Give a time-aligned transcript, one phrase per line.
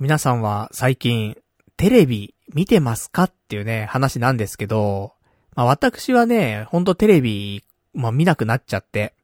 [0.00, 1.36] 皆さんは最近
[1.76, 5.12] テレビ見てますかっていうね、話なんですけど、
[5.54, 9.14] まあ私はね、ほんとテレビ、まあ見なくなっちゃって、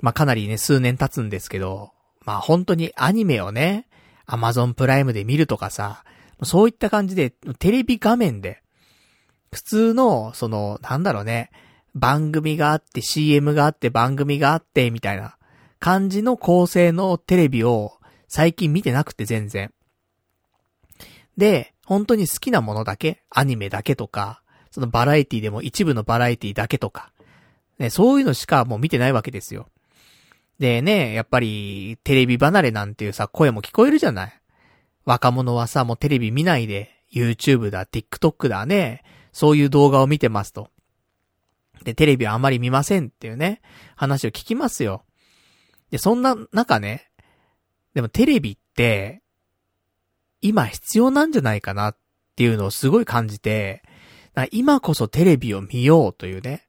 [0.00, 1.90] まあかなりね、数年経つんですけど、
[2.24, 3.88] まあ本当にアニメをね、
[4.24, 6.04] アマゾンプライムで見るとかさ、
[6.44, 8.62] そういった感じで、テレビ画面で、
[9.52, 11.50] 普通の、その、なんだろうね、
[11.96, 15.36] 番組があって CM があって番組があってみたいな
[15.80, 19.73] 感じの構成のテレビを最近見てなくて全然。
[21.36, 27.12] で、本当に好きなものだけ、アニメだけとか、そのバラエティでも一部のバラエティだけとか、
[27.78, 29.68] ね、そういうのしかもう見てないわけですよ。
[30.58, 34.40] でね、やっぱりテレビ離れなんていうさ、声も聞こえるじゃない。
[35.04, 40.70] 若者はさ、もうテレビ見ないで、YouTube だ、TikTok だね、そういう動画を見てますと。
[41.84, 43.60] で、テレビはあまり見ませんっていうね、
[43.96, 45.04] 話を聞きますよ。
[45.90, 47.10] で、そんな中ね、
[47.94, 49.22] でもテレビって、
[50.44, 51.96] 今必要なんじゃないかなっ
[52.36, 53.82] ていうのをすごい感じて、
[54.50, 56.68] 今こそテレビを見ようというね、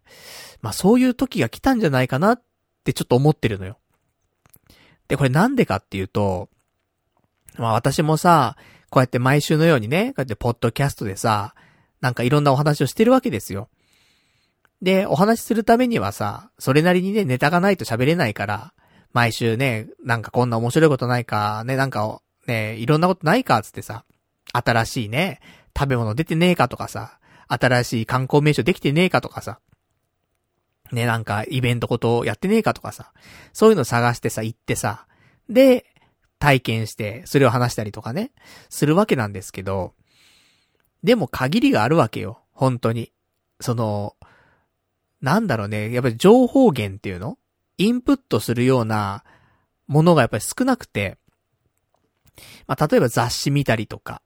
[0.62, 2.44] まあそういう時が来たんじゃないかなっ
[2.86, 3.78] てちょっと思ってるのよ。
[5.10, 6.48] で、これなんでかっていうと、
[7.58, 8.56] まあ私もさ、
[8.90, 11.54] こうやって毎週のようにね、こうやってポッドキャストでさ、
[12.00, 13.68] なんかいろんなお話をしてるわけですよ。
[14.82, 18.74] で、お話しするためにはさ、それなりにね、ネタがないと喋れないから、
[19.12, 24.06] 毎週ね、なんかこんな面白いことないか、ね、なんか、ね、いろんなことないか、つってさ、
[24.54, 25.40] 新しいね、
[25.78, 29.60] 食べ物出てねえかとかさ、新しい観光名所できてねえかとかさ、
[30.92, 33.12] ね、なんかイベントことやってねえかとかさ、
[33.54, 35.08] そういうの探してさ、行ってさ、
[35.50, 35.86] で、
[36.38, 38.32] 体験して、それを話したりとかね、
[38.70, 39.94] するわけなんですけど、
[41.04, 43.12] でも限りがあるわけよ、本当に。
[43.62, 44.16] その、
[45.22, 47.38] なんだろうね、やっぱり情報源っていうの？
[47.78, 49.24] インプットするような
[49.88, 51.18] ものがやっぱり少なくて、
[52.68, 54.22] まあ、例えば雑誌見たりとか。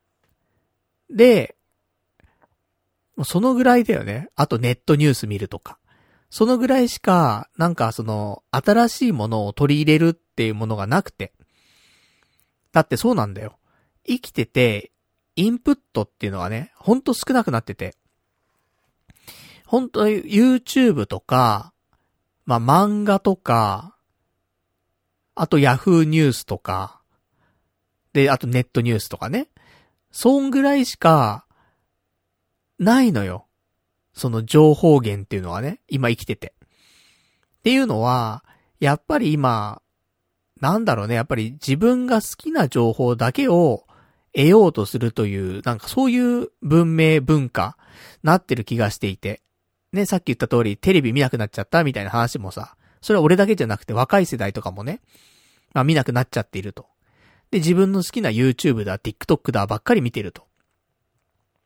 [1.09, 1.55] で、
[3.23, 4.29] そのぐらいだよね。
[4.35, 5.77] あとネットニュース見るとか。
[6.29, 11.33] そのぐらいしか、なんかその、新しいものを取り入れるっていうものがなくて。
[12.71, 13.57] だってそうなんだよ。
[14.05, 14.91] 生きてて、
[15.35, 17.95] インプットっていうのはね、ほんと少なくなってて。
[19.65, 21.73] 本当に YouTube とか、
[22.45, 23.95] まあ、漫画とか、
[25.35, 26.98] あと Yahoo ニュースとか、
[28.13, 29.47] で、あとネットニュースとかね。
[30.11, 31.45] そんぐらいしか、
[32.79, 33.45] ないのよ。
[34.13, 36.53] その情報源っていうのはね、今生きてて。
[37.59, 38.43] っていうのは、
[38.79, 39.81] やっぱり今、
[40.61, 43.85] なんだろうね、やっぱり自分が好きな情報だけを
[44.33, 47.77] 得ようとするという、なんかそういう文明文化、
[48.23, 49.41] なってる気がしていて。
[49.91, 55.01] ね、さっき言った通り、テレビ見なくなっちゃったみたいな話もさ、それは俺だけじゃなくて若い世代とかもね、
[55.73, 56.87] まあ見なくなっちゃっていると。
[57.51, 60.43] で、自分の好きな YouTube だ、TikTok だばっかり見てると。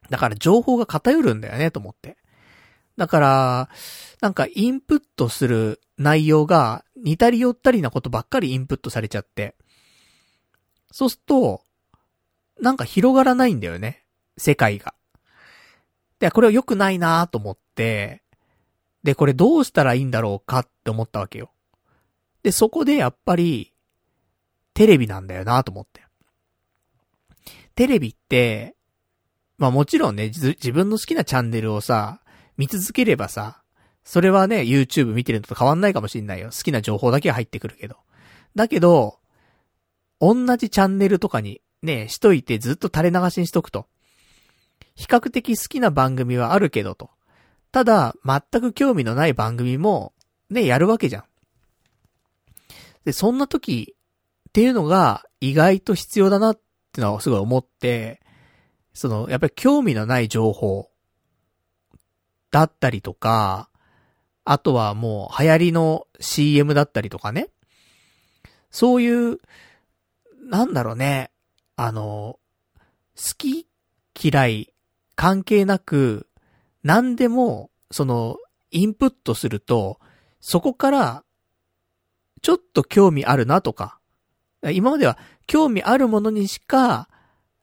[0.10, 2.18] だから情報が偏るんだよね、と思って。
[2.98, 3.70] だから、
[4.22, 9.56] なんかインプットする内容が似たり寄ったりなことばっかりインプットされちゃって。
[10.92, 11.62] そうすると、
[12.62, 14.06] なんか広がらないんだよね。
[14.38, 14.94] 世界が。
[16.20, 18.24] で、これは良くないなと思って、
[19.04, 21.52] で、これどうしたらいいんだろうかって思ったわけよ。
[22.44, 23.73] で、そこでやっぱり、
[24.74, 26.02] テレビなんだよなと思って。
[27.76, 28.76] テレビって、
[29.58, 32.22] まあもちろんね、自分の好きなチャンネルをさ、
[32.58, 33.64] 見続ければさ、
[34.04, 36.50] それはね、YouTube 見てるのと変わんないかもしんないよ。
[36.50, 37.96] 好きな情報だけは入ってくるけど。
[38.56, 39.20] だけど、
[40.20, 43.88] 同じチャンネルとかにね、しといてずっと垂れ流しにしとくと。
[44.96, 47.10] 比較的好きな番組はあるけどと。
[47.72, 50.14] ただ、全く興味のない番組も、
[50.50, 51.24] ね、やるわけじゃん。
[53.06, 53.96] で、そんな時
[54.54, 56.60] っていうのが意外と必要だなっ
[56.92, 58.22] てのはすごい思って、
[58.94, 60.92] その、やっぱり興味のない情報
[62.52, 63.68] だったりとか、
[64.46, 67.50] あとはもう流行りの CM だったりとかね。
[68.70, 69.40] そういう、
[70.48, 71.32] なんだろうね、
[71.76, 72.38] あの、
[73.16, 73.68] 好き
[74.22, 74.72] 嫌い
[75.16, 76.28] 関係なく、
[76.84, 78.38] 何でも、その、
[78.70, 80.00] インプットすると、
[80.42, 81.24] そこから、
[82.44, 83.98] ちょっと興味あるなとか、
[84.72, 85.18] 今までは
[85.48, 87.10] 興味あるものにしか、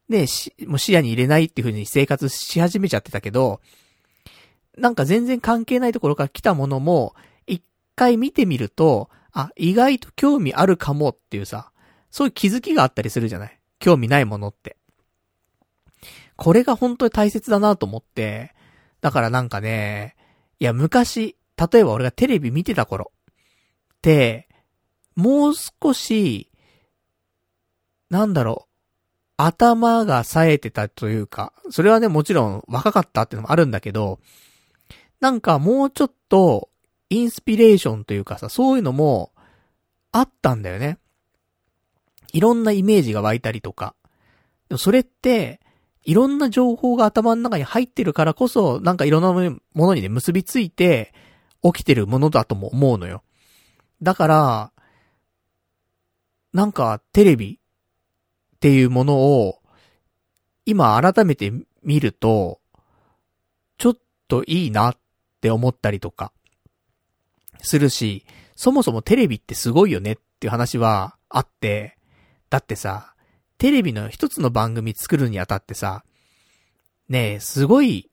[0.08, 3.61] ね、し、もう視野に入れないっていう風に生活し始めちゃってたけど、
[4.76, 7.14] なんか全然関係ないところから来たものも、
[7.47, 7.62] 一
[7.97, 11.70] 回見てみると、あ、意外と興味あるかもっていうさ、
[12.11, 13.58] そういう気づきがあったりするじゃない？
[13.79, 14.76] 興味ないものって。
[16.37, 18.55] これが本当に大切だなと思って、
[19.00, 20.17] だからなんかね、
[20.58, 24.49] いや昔、例えば俺がテレビ見てた頃って、
[25.14, 26.50] もう少し、
[28.10, 28.70] なんだろう、
[29.36, 34.18] 頭が冴えてたというか、それはね、もちろん若かったってのもあるんだけど、
[35.20, 36.68] なんかもうちょっと、
[37.08, 39.32] インスピレーションというかさ、そういうのも、
[40.12, 40.98] あったんだよね。
[42.32, 43.94] いろんなイメージが湧いたりとか。
[44.68, 45.60] でもそれって、
[46.04, 51.12] いろんな情報が頭の中に入ってるからこそ、なんかいろんなものにね、結びついて、
[51.62, 53.22] 起きてるものだとも思うのよ。
[54.02, 54.72] だから、
[56.52, 57.60] なんかテレビ
[58.60, 59.58] っていうものを、
[60.66, 61.50] 今改めて
[61.82, 62.60] 見ると、
[63.78, 63.98] ちょっ
[64.28, 64.98] といいなっ
[65.40, 66.30] て思ったりとか、
[67.62, 68.26] するし、
[68.56, 71.96] そもそもテレビってすごいよねっていう話はあって、
[72.50, 73.14] だってさ、
[73.56, 76.04] テレビの一つの番組作るにあたってさ、
[77.08, 78.10] ねえ、すごい、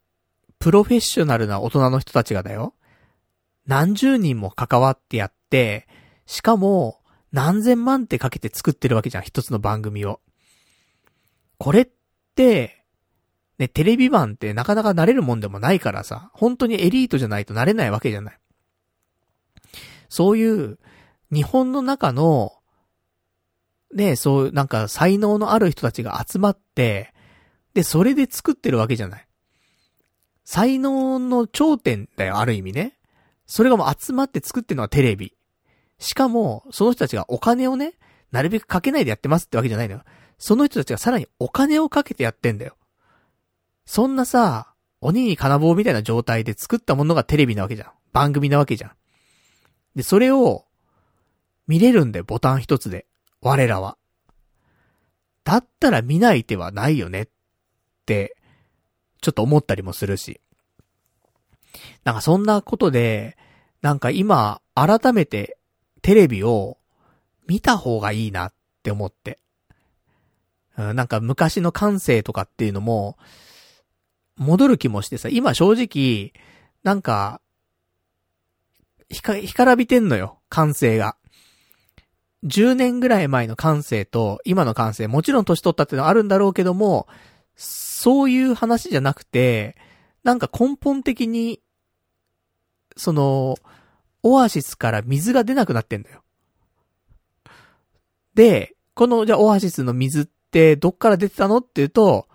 [0.60, 2.74] プロフェッショナルな大人の人たちがだよ。
[3.66, 5.90] 何十人も関わってやって、
[6.26, 7.02] しかも、
[7.34, 10.22] 何千万ってかけて作ってるわけじゃん、一つの番組を。
[11.58, 11.90] これっ
[12.36, 12.84] て、
[13.58, 18.40] ね、テレビ版ってなかなか慣れるもんでもないからさ、本当にエリートじゃないとなれないわけじゃない。
[20.10, 20.80] そういう、
[21.32, 22.54] 日本の中の、
[23.94, 27.14] ね、そう、なんか才能のある人たちが集まって、
[27.74, 29.28] で、それで作ってるわけじゃない。
[30.44, 32.98] 才能の頂点だよ、ある意味ね。
[33.48, 35.36] それがもう集まって作ってるのはテレビ。
[36.00, 37.94] しかも、その人たちがお金をね、
[38.32, 40.04] なるべくかけないでやってますってわけじゃないのよ。
[40.38, 42.76] その人たちがさらにお金をかけてやってんだよ。
[43.86, 47.92] そんなさ、鬼に金棒みたいな状態で作ったものがテレビなわけじゃん。
[48.14, 48.92] 番組なわけじゃん。
[49.96, 50.66] で、それを、
[51.68, 53.06] 見れるんだよ、ボタン一つで。
[53.42, 53.98] 我らは。
[55.44, 57.28] だったら見ない手はないよねっ
[58.06, 58.36] て、
[59.22, 60.42] ちょっと思ったりもするし。
[62.04, 63.38] なんかそんなことで、
[63.82, 65.58] なんか今、改めて
[66.02, 66.78] テレビを
[67.48, 68.54] 見た方がいいなっ
[68.84, 69.40] て思って。
[70.78, 73.18] なんか昔の感性とかっていうのも、
[74.38, 76.32] 戻る気もしてさ、今正直、
[76.84, 77.42] なんか、
[79.10, 81.18] ひか、干からびてんのよ、感性が。
[82.44, 87.08] 10年ぐらい前の感性と今の感性、もちろん年取ったってのはあるんだろうけども、
[87.56, 89.76] そういう話じゃなくて、
[90.24, 91.62] なんか根本的に、
[92.96, 93.56] その、
[94.22, 96.22] オアシスから水が出なくなってんだよ。
[98.36, 102.28] で、この、じゃあオアシスの水ってどっから出てたのっていうと、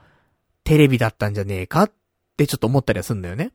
[0.64, 1.92] テレビだったんじゃねえかっ
[2.36, 3.52] てちょっと思ったりはすんだよね。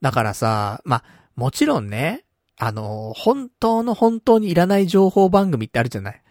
[0.00, 1.04] だからさ、まあ、
[1.34, 2.24] もちろんね、
[2.58, 6.22] あの、本当の本当にいらない情報番組ってあるじゃない。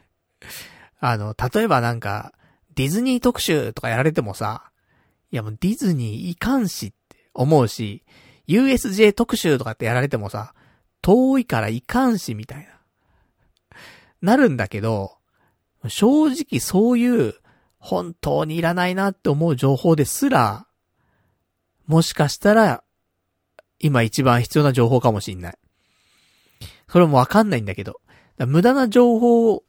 [0.99, 2.33] あの、例えばなんか、
[2.73, 4.71] ディズニー特集とかやられてもさ、
[5.31, 8.03] いやもうディズニーいかんしって思うし、
[8.47, 10.53] USJ 特集とかってやられてもさ、
[11.01, 12.65] 遠いからいかんしみたいな。
[14.21, 15.17] なるんだけど、
[15.89, 17.35] 正直そういう
[17.77, 20.65] 本当にいらないなって思う情報ですら、
[21.87, 22.83] もしかしたら、
[23.79, 25.57] 今一番必要な情報かもしんない。
[26.89, 27.99] それもわかんないんだけど。
[28.47, 29.61] 無駄な情報っ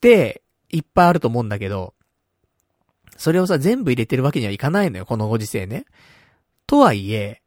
[0.00, 1.94] ていっぱいあると思うんだけど、
[3.16, 5.86] それをさ、全部入れてるわけにはいかないのよ、このご時世ね。
[6.66, 7.42] とはいえ、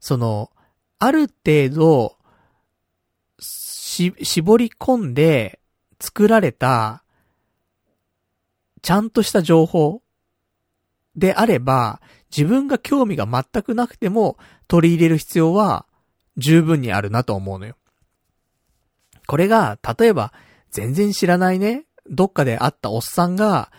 [0.00, 0.50] その、
[0.98, 2.18] ある程度、
[3.38, 5.55] し、絞り込んで
[6.00, 7.02] 作られた、
[8.82, 10.02] ちゃんとした情報
[11.16, 12.00] であれば、
[12.36, 14.36] 自分が興味が全くなくても
[14.68, 15.86] 取り入れる必要は
[16.36, 17.76] 十分にあるなと思うのよ。
[19.26, 20.32] これが、例えば、
[20.70, 23.72] 全然知らないね、どっかで会ったおっさんが、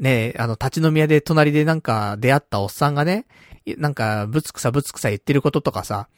[0.00, 3.26] ね、あの、立ち飲み屋で隣でなんか出会ったおっさんがね、
[3.76, 6.08] なんか、ぶつくさぶつくさ言ってることとかさ、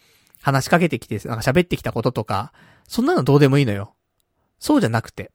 [0.40, 2.52] 話しかけてきて、なんか喋ってきたこととか、
[2.88, 3.93] そんなのどうでもいいのよ。
[4.64, 5.30] そうじゃなくて。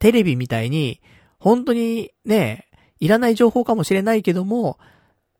[0.00, 1.00] テレビみたいに、
[1.38, 4.80] 本当にね、いらない情報かもしれないけども、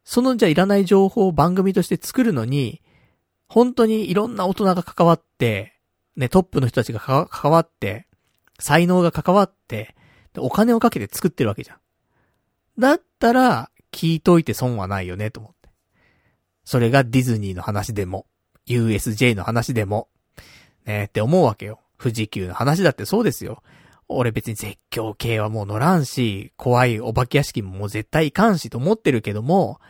[0.04, 2.80] そのじゃいらない情報を番組として作るのに、
[3.48, 5.80] 本当にいろんな大人が関わって、
[6.14, 8.06] ね、トップの人たちが関わって、
[8.60, 9.96] 才能が関わって、
[10.38, 11.78] お金をかけて作ってるわけじゃん。
[12.78, 15.70] だったら、聞いといて損はないよね、と思って。
[16.64, 18.26] それがディズニーの話でも、
[18.68, 20.08] USJ の話でも、
[20.84, 21.80] ねって思うわけよ。
[22.04, 23.62] 富士急の話だってそうですよ。
[24.08, 29.80] 俺別に絶叫系はもう乗らんし、怖いお化け屋敷ももう絶対行かんしと思ってるけども、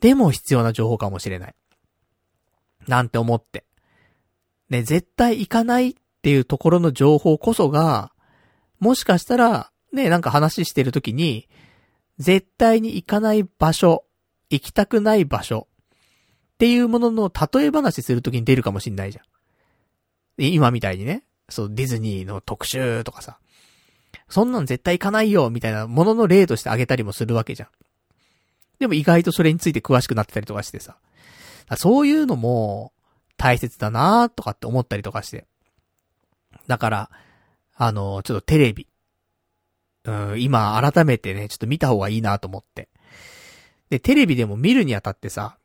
[0.00, 1.54] でも必要な情報かもしれない。
[2.88, 3.66] なんて思って。
[4.70, 8.12] ね、絶対行かないっていうところの情報こそが、
[8.78, 11.50] もしかしたら、ね、なんか話してるときに、
[12.18, 14.04] 絶対に行かない場所、
[14.48, 15.68] 行きたくない場所
[16.54, 19.24] っていうものの例え話するときに出るかもしんないじゃん。
[20.48, 23.38] 今みたいにね、そう、ディズニーの特集とかさ、
[24.28, 27.68] そんなん絶対行かないよみたいなものの例としてあげたりもするわけじゃん。
[28.78, 30.96] でも意外とそれについて詳しくなってたりとかしてさ。
[31.76, 32.92] そういうのも
[33.36, 35.46] 大切だなとかって思ったりとかして。
[36.66, 37.10] だから、
[37.76, 38.86] あの、ちょっとテレビ。
[40.04, 42.88] うん、今改めてね、ちょっと見た方がいいなと思って。
[43.90, 45.58] で、テレビでも見るにあたってさ、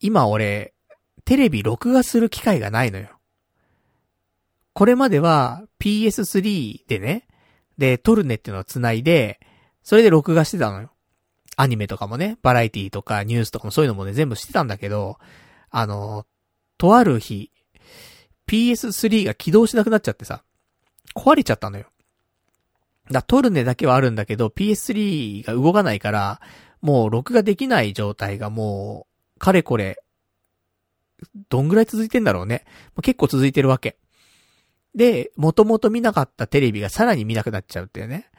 [0.00, 0.72] 今俺、
[1.30, 3.06] テレビ録画する機会がないのよ。
[4.72, 7.28] これまでは PS3 でね、
[7.78, 9.38] で、トルネっていうのを繋いで、
[9.84, 10.90] それで録画してたのよ。
[11.54, 15.18] アニメとかもね、バラエティとかニュースとかもそういうのもね、全部してたんだけど、
[15.70, 16.26] あの、
[16.78, 17.52] とある日、
[18.48, 20.42] PS3 が起動しなくなっちゃってさ、
[21.14, 21.86] 壊れちゃったのよ。
[23.08, 26.40] だトルネだけはあるんだけど、PS3 が動かないから、
[26.80, 29.06] もう録画できない状態がも
[29.36, 30.02] う、かれこれ、
[31.48, 32.64] どんぐらい続いてんだろうね。
[33.02, 33.96] 結構続いてるわけ。
[34.94, 38.30] で、もともと見なかったテレビがさらに見なくなっちゃうっていうね、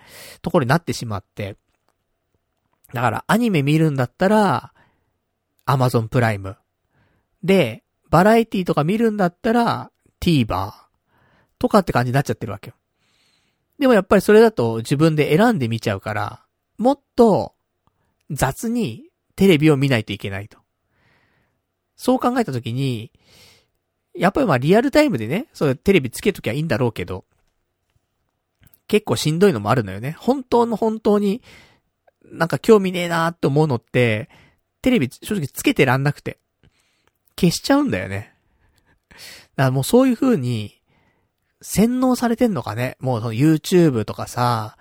[0.42, 1.56] ところになってしまって。
[2.94, 4.74] だからアニメ見るんだったら、
[5.66, 6.58] アマゾンプライム。
[7.44, 10.74] で、バラエティとか見るんだったら、TVer。
[11.58, 12.76] とかって感じになっちゃってるわけよ。
[13.80, 16.44] でもやっぱりそれだと自分で選んで見ちゃうから、
[16.78, 17.54] もっと
[18.32, 20.61] 雑にテレビを見ないといけないと。
[22.02, 23.12] そう考えたときに、
[24.16, 27.26] やっぱりまあリアルタイムでね、そうテレビつけときゃいいんだろうけど、
[28.88, 30.16] 結構しんどいのもあるのよね。
[30.18, 31.44] 本当の本当に、
[32.24, 34.32] なんか興味ねえなーって思うのって、
[34.82, 36.40] テレビ正直つけてらんなくて、
[37.40, 38.34] 消しちゃうんだよね。
[39.12, 39.22] だか
[39.58, 40.82] らもうそういう風に、
[41.62, 42.98] 洗脳されてんのかね。
[43.00, 44.76] もうその YouTube とかさ、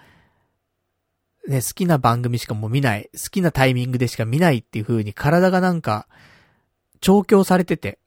[1.47, 6.09] ね、好きな番組しかもう見ない、好きなタイミングでしか見ないっていう風に体がなんか、
[7.00, 7.99] 調教されてて、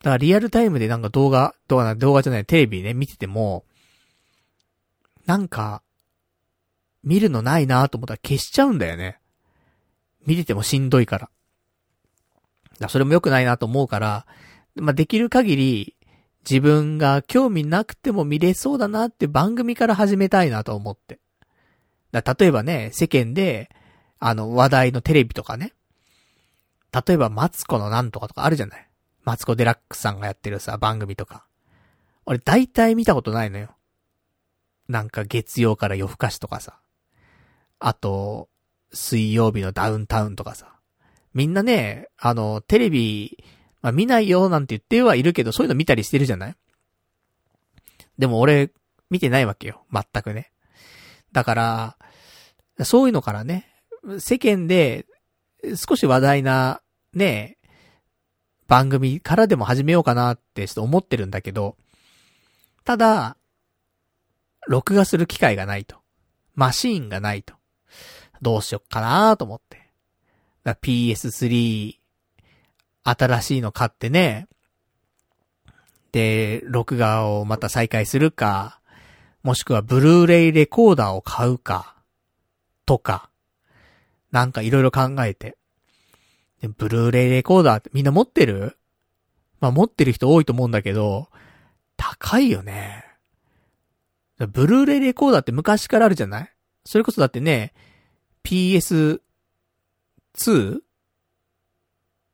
[0.00, 3.64] だからリアルタイムでなんか動画、動画、動画じゃない、テレビね、見てても、
[5.26, 5.82] なんか、
[7.02, 9.20] 見るのないなと思ったら消しちゃうんだよね。
[10.26, 11.30] 見ててもしんどいから。
[12.78, 14.26] だそれも良くないなと思うから、
[14.76, 15.96] まあ、できる限り、
[16.48, 21.18] 自分が興味なくても見れそうだなって番組から始めたいなと思って。
[22.12, 23.70] だ例えばね、世間で、
[24.18, 25.72] あの、話題のテレビとかね。
[27.06, 28.88] 例えば、マツコのなんとかとかあるじゃない？
[29.24, 31.44] マツコデラックスさんがやってるさ、番組とか。
[32.24, 33.70] 俺大体見たことないのよ。
[34.88, 36.78] なんか月曜から夜更かしとかさ。
[37.78, 38.48] あと、
[38.92, 40.74] 水曜日のダウンタウンとかさ。
[41.34, 43.44] みんなね、あの、テレビ、
[43.82, 46.56] まあ、見ないよなんて言ってはいるけど、そういうの見たりしてるじゃない？
[48.18, 48.72] でも俺、
[49.10, 49.84] 見てないわけよ。
[49.92, 50.50] 全くね。
[51.32, 51.96] だから、
[52.84, 53.70] そういうのからね、
[54.18, 55.06] 世間で
[55.76, 56.80] 少し話題な、
[57.18, 57.58] ね、
[58.66, 61.76] 番組からでも始めようかなってちょっと思ってるんだけど、
[62.84, 63.36] ただ、
[64.66, 65.96] 録画する機会がないと。
[66.54, 67.54] マシーンがないと。
[68.40, 69.90] どうしよっかなと思って。
[70.64, 71.94] PS3、
[73.04, 74.48] 新しいの買ってね。
[76.12, 78.80] で、録画をまた再開するか、
[79.42, 81.96] もしくはブルーレイレコーダーを買うか、
[82.86, 83.28] とか、
[84.32, 85.57] なんかいろいろ考えて。
[86.60, 88.76] でブルーレイレコーダーってみんな持ってる？
[89.60, 91.28] まあ持ってる人多いと思うんだけど、
[91.96, 93.04] 高いよね。
[94.38, 96.52] ブルーレイレコーダーって昔からあるじゃない？
[96.84, 97.74] それこそだってね、
[98.44, 99.20] PS2?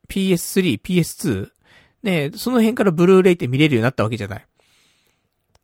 [0.09, 0.81] PS3?
[0.81, 1.49] PS2?
[2.03, 4.47] ねその辺からブルーレイって見れるようになったわけじゃない？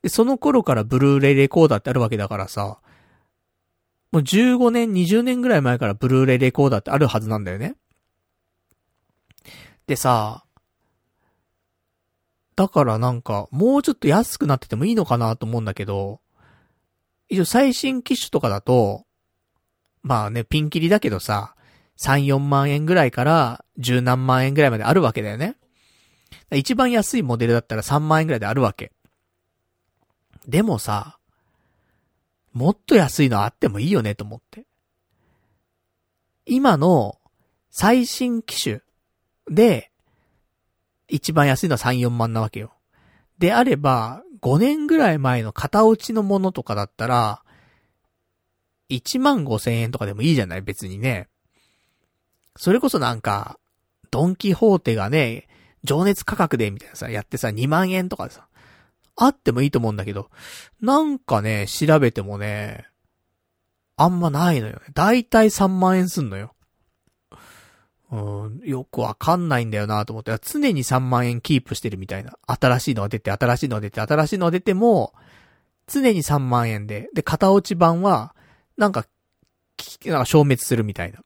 [0.02, 2.78] で、その頃からブルーレイレコーダーってあるわけだからさ、
[4.12, 7.74] もう15年、20年ぐらい前からブルーレイレコーダーってあるはずなんだよね。
[9.90, 10.44] でさ、
[12.54, 16.20] だからなんか、もうちょっと安くなっててもいいのかなと思うんだけど、
[17.28, 19.04] 一応最新機種とかだと、
[20.04, 21.56] まあね、ピンキリだけどさ、
[22.00, 25.56] 3、4万円ぐらいから10何万円ぐらいまであるわけだよね。
[26.52, 28.92] 一番安いモデルだったら3万円ぐらいであるわけ。
[30.46, 31.18] でもさ、
[32.52, 34.68] もっと安いのあってもいいよねと思って。
[36.46, 37.18] 今の
[37.72, 38.82] 最新機種
[39.50, 39.90] で、
[41.08, 42.72] 一番安いのは3、4万なわけよ。
[43.38, 47.42] であれば、5年ぐらい前の型落ちのものとかだったら、
[48.88, 50.62] 1万5千円とかでもいいじゃない？
[50.62, 51.28] 別にね。
[52.56, 53.58] それこそなんか、
[54.10, 55.48] ドンキホーテがね、
[55.84, 58.46] 情熱価格でみたいなさ、やってさ、2万円とかでさ、
[59.16, 60.30] あってもいいと思うんだけど、
[60.80, 62.86] なんかね、調べてもね、
[63.96, 64.80] あんまないのよね。
[64.94, 66.54] だいたい3万円すんのよ。
[68.12, 72.32] うん、よくわかんないんだよなと思って、常に3万円キープしてるみたいな。
[72.46, 75.14] 新しいのが出て、新しいのが出て、新しいのが出ても、
[75.86, 78.34] 常に3万円で、で、型落ち版は、
[78.76, 79.06] なんか、
[80.06, 81.20] なんか消滅するみたいな。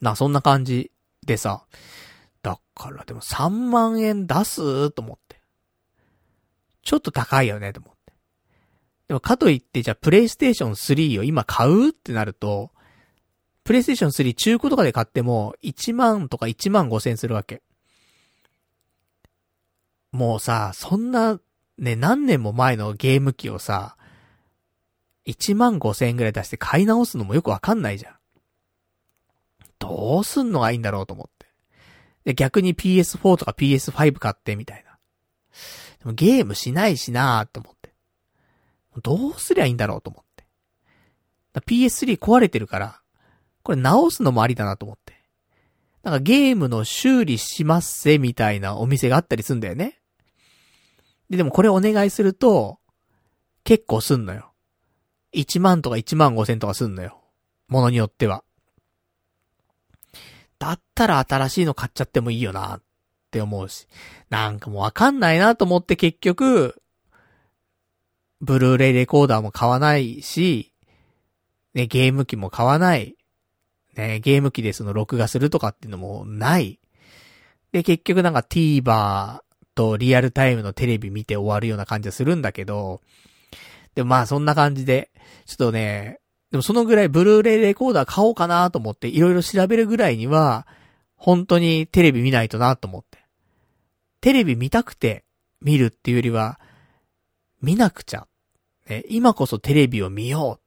[0.00, 0.92] な、そんな感じ
[1.24, 1.64] でさ、
[2.42, 5.40] だからでも3万円出すと思って。
[6.82, 8.12] ちょっと高いよね、と思って。
[9.08, 12.70] でもかといって、じゃあプレイステーション3を今買うってなると、
[13.64, 17.62] プレイステーション3中古とかで買っても1万とか1万5千するわけ。
[20.12, 21.40] もうさ、そんな、
[21.78, 23.96] ね、何年も前のゲーム機をさ、
[25.26, 28.14] 1万5千円ぐらい出して買い直すのもよくわかんないじゃん。
[29.78, 31.46] どうすんのがいいんだろうと思って。
[32.24, 34.98] で、逆に PS4 とか PS5 買ってみたいな。
[36.00, 37.94] でもゲームしないしなーと思って。
[39.02, 40.44] どうすりゃいいんだろうと思って。
[41.60, 43.00] PS3 壊れてるから、
[43.64, 45.14] これ直すのもありだなと思って。
[46.04, 49.98] なんかゲームの修理しますせみたいなお店があったりすんだよね。
[51.30, 52.78] で、でもこれお願いすると、
[53.64, 54.52] 結構すんのよ。
[55.34, 57.22] 1万とか1万5千とかすんのよ。
[57.68, 58.44] ものによっては。
[60.58, 62.82] だったら新しいの買っちゃってもいいよなっ
[63.30, 63.88] て思うし。
[64.28, 66.82] なんかもうわかんないなと思って結局、
[68.42, 70.74] ブルーレイレコーダーも買わないし、
[71.72, 73.16] ね、ゲーム機も買わない。
[73.96, 76.78] ね、ゲーム機でその録画するとかっていうのもない。
[77.72, 79.40] で、結局なんか TVer
[79.74, 83.00] とリアルタイムのテレビ見て終わるような感じがするんだけど、
[83.94, 85.10] でまあそんな感じで、
[85.46, 86.20] ちょっとね、
[86.50, 90.66] でもそのぐらいブルーレイレコーダー買おうかなと思っていろいろ調べるぐらいには、
[91.16, 93.18] 本当にテレビ見ないとなと思って。
[94.20, 95.24] テレビ見たくて
[95.60, 96.60] 見るっていうよりは、
[97.60, 98.26] 見なくちゃ。
[98.88, 100.63] ね、今こそテレビを見よう。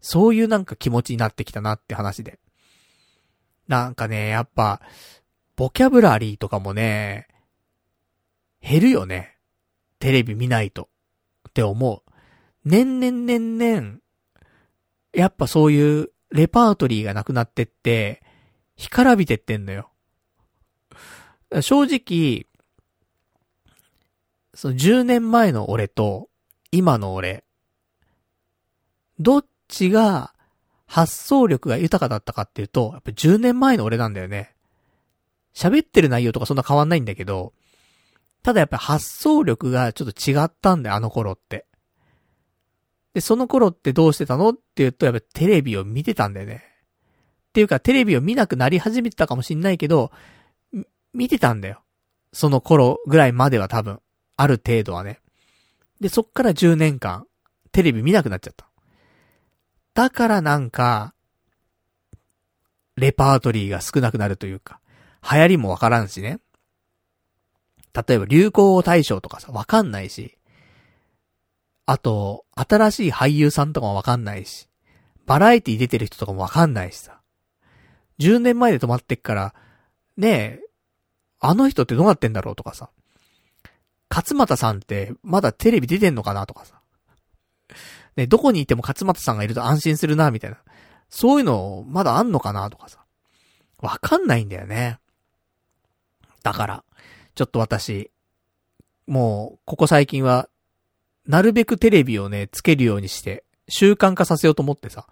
[0.00, 2.38] そういうなんか気持ちになってきたなって話で。
[3.66, 4.80] なんかね、やっぱ、
[5.56, 7.28] ボキャブラリーとかもね、
[8.62, 9.36] 減るよね。
[9.98, 10.88] テレビ見ないと。
[11.48, 12.10] って思う。
[12.64, 13.98] 年々年々、
[15.12, 18.22] やっぱそういうレパートリーがなくなってって、
[18.76, 19.90] 干からびてってんのよ。
[21.60, 22.46] 正直、
[24.54, 26.28] その10年前の俺と
[26.70, 27.44] 今の俺、
[29.18, 30.34] どっちが
[30.86, 34.54] 発想力が豊かだったかっていうと、やっぱ10年前の俺なんだよね。
[35.54, 37.52] 喋ってる内容とかそんな変わんないんだけど、
[38.42, 41.66] ただやっぱ発想力がちょっと違ったんだよ、あの頃って。
[43.14, 46.64] で、その頃ってどうしてたのって言うと、やっぱテレビを見てたんだよね。
[47.48, 50.12] っていうか、テレビを見なくなり始めてたかもしんないけど、
[51.12, 51.82] 見てたんだよ。
[52.32, 54.00] その頃ぐらいまでは多分。
[54.36, 55.20] ある程度はね。
[56.00, 57.26] で、そっから10年間、
[57.72, 58.67] テレビ見なくなっちゃった。
[59.94, 61.14] だからなんか、
[62.96, 64.80] レパートリーが少なくなるというか、
[65.22, 66.40] 流行りもわからんしね。
[67.94, 70.36] 例えば流行語大賞とかさ、わかんないし。
[71.86, 74.68] あと、新しい俳優さんとかもわかんないし、
[75.26, 77.20] バラエティ出てる人とかもわかんないしさ。
[78.18, 79.54] 10年前で止まってっから、
[80.16, 80.60] ねえ、
[81.40, 82.90] あの人ってどうなってんだろうとかさ。
[84.10, 86.80] 勝又さんってまだテレビ出てんのかなとかさ。
[88.18, 90.58] ね、どこにいても勝又さんがいると安心するな、みたいな。
[91.08, 92.98] そういうの、まだあんのかなとかさ。
[93.78, 94.98] わかんないんだよね。
[96.42, 96.84] だから、
[97.36, 98.10] ちょっと私、
[99.06, 100.48] もう、ここ最近は
[101.28, 105.06] なるべくテレビをね、つけるようにして、習慣化させようと思ってさ。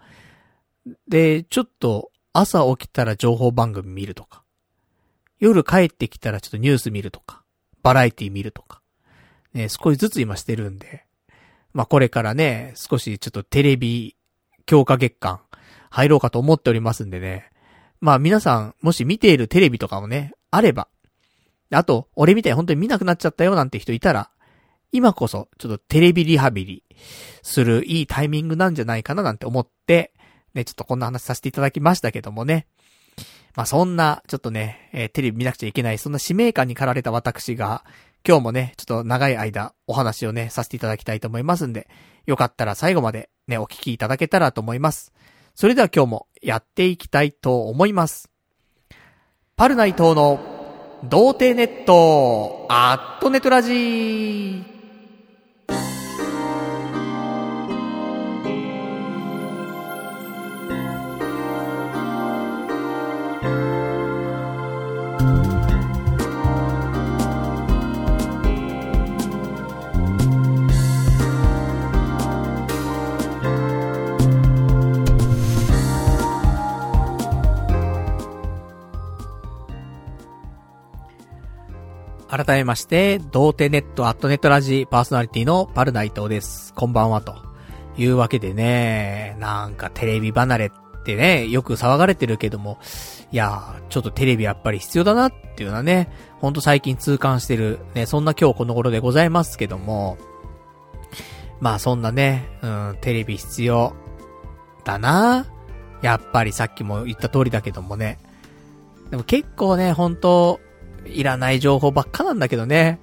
[1.06, 4.42] で、ちょっと朝起きたら情報番組見るとか。
[5.38, 7.44] 夜帰ってきたらちょっとニュース見るとか。
[7.84, 8.82] バラエティ見るとか。
[9.54, 11.05] ね、少しずつ今してるんで。
[11.76, 14.16] まあ、これからね、少しちょっとテレビ
[14.64, 15.42] 強化月間
[15.90, 17.50] 入ろうかと思っておりますんでね。
[18.00, 20.88] まあ皆さん、もし見ているテレビとかもね、あれば。
[21.70, 24.30] あと、俺みたいに本当に見なくなっちゃったよなんて人いたら、
[24.90, 26.82] 今こそ、ちょっとテレビリハビリ
[27.42, 30.14] するいいタイミングなんじゃないかななんて思って、
[30.54, 32.68] ね、ちょっとこんな話させていただきましたけどもね。
[33.54, 37.84] まあ、そんな、ちょっとね、えー、テレビ見なくちゃいけない、そんな使命感に駆られた私が、
[38.26, 41.88] 今日もね、ちょっと長い間お話をね、させていただきたいと思いますんで、
[42.26, 45.12] よかったら最後までね、お聞きいただけたらと思います。
[45.54, 48.28] それでは今日もやっていきたいと思います。
[49.54, 50.40] パルナイトの
[51.04, 54.75] 童貞ネット、アットネトラジー。
[82.36, 86.74] 改めまして、童貞ネットアットネットラジパーソナリティのパルナイトです。
[86.74, 87.34] こんばんはと。
[87.96, 92.78] いうわけでね、なんかテレビ離れってね、よく騒がれてるけども、
[93.32, 100.18] いやちょっとテレビやっぱり必要だなっていうのはね、ほんと最近痛感してる、ね、そんな今日この頃でございますけども、
[101.60, 103.94] まあそんなね、うん、テレビ必要
[104.84, 105.46] だな
[106.02, 108.18] やっぱりさっきも言った通りだけどもね。
[109.10, 110.60] でも結構ね、本当
[111.08, 113.00] いらない情報ばっかなんだけどね。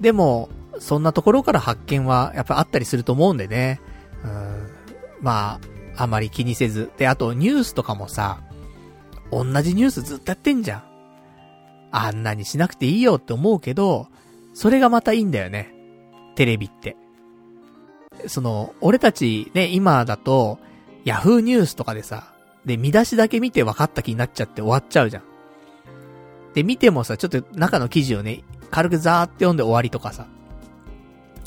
[0.00, 3.80] でも、そんなところから発見はやっぱあったりすると思うんでね。
[4.24, 4.70] うん、
[5.20, 5.60] ま
[5.96, 6.90] あ、あまり気にせず。
[6.96, 8.40] で、あとニュースとかもさ、
[9.30, 10.82] 同じニュースずっとやってんじゃん。
[11.92, 14.08] あんなにしなくていいよって思うけど、
[14.54, 15.74] それがまたいいんだよね。
[16.36, 16.96] テレビって。
[18.26, 20.58] その、俺たちね、今だと、
[21.04, 22.32] ヤフーニュースとかでさ、
[22.64, 25.22] で、見出しだけ見て分かった気になっちゃって終わっちゃうじゃん。
[26.54, 30.26] で、見てもさ、ちょっと中の記事をね、軽くザーって読んで終わりとかさ、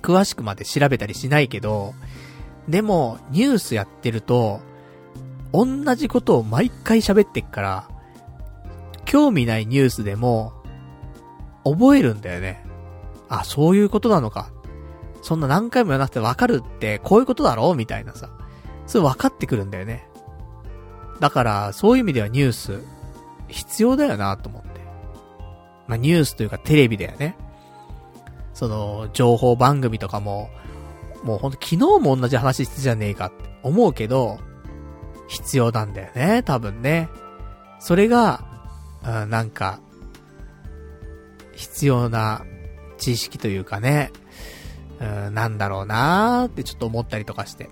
[0.01, 1.93] 詳しくまで調べたりしないけど、
[2.67, 4.61] でも、ニュースやってると、
[5.51, 7.89] 同じことを毎回喋ってっから、
[9.05, 10.53] 興味ないニュースでも、
[11.63, 12.65] 覚えるんだよね。
[13.29, 14.51] あ、そういうことなのか。
[15.21, 17.75] そんな何回も言わなくてわかるって、こういうことだろう？
[17.75, 18.29] みたいなさ。
[18.87, 20.07] それ分かってくるんだよね。
[21.19, 22.81] だから、そういう意味ではニュース、
[23.47, 24.72] 必要だよなと思って。
[25.87, 27.35] まあ、ニュースというかテレビだよね。
[28.53, 30.49] その、情報番組とかも、
[31.23, 34.39] もうほんと昨日も同じ話してじゃねえかって思うけど、
[35.27, 37.09] 必要なんだよね、多分ね。
[37.79, 38.45] それが、
[39.05, 39.79] うん、なんか、
[41.53, 42.45] 必要な
[42.97, 44.11] 知識というかね、
[44.99, 47.69] うん、なんだろうなーってちょっと思ったりとかして。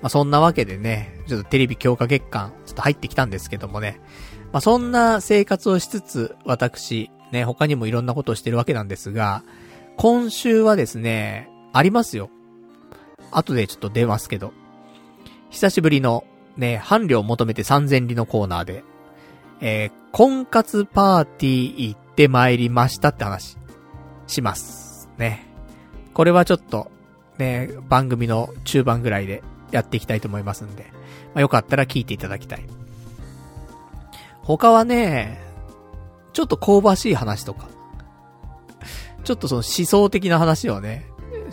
[0.00, 4.00] まあ、そんなわけでね、ちょっとテレビ強化月間、ちょっと入ってきたんですけどもね。
[4.52, 9.42] まあ、そんな生活をしつつ、私、ね、他にもいろんなことをしてるわけなんですが、
[9.96, 12.30] 今週はですね、ありますよ。
[13.30, 14.52] 後でちょっと出ますけど。
[15.50, 16.24] 久しぶりの、
[16.56, 18.84] ね、伴侶を求めて3000里のコーナーで、
[19.60, 23.56] えー、婚活パーティー行って参りましたって話、
[24.26, 25.08] します。
[25.18, 25.46] ね。
[26.14, 26.90] これはちょっと、
[27.38, 30.86] ね、番組の中盤ぐらいでやっていきたいと思いますんで、
[31.34, 32.64] まあ、よかったら聞いていただきたい。
[34.56, 35.38] 他はね、
[36.32, 37.68] ちょっと香ばしい話とか、
[39.22, 41.04] ちょっとその思想的な話をね、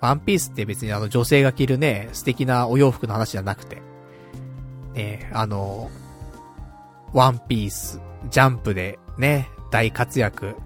[0.00, 3.80] ワンピースって別にあの女性が着るね、素敵なお洋服の話じゃなくて、
[4.92, 5.90] ね、あの、
[7.14, 10.56] ワンピース、ジャンプでね、大活躍、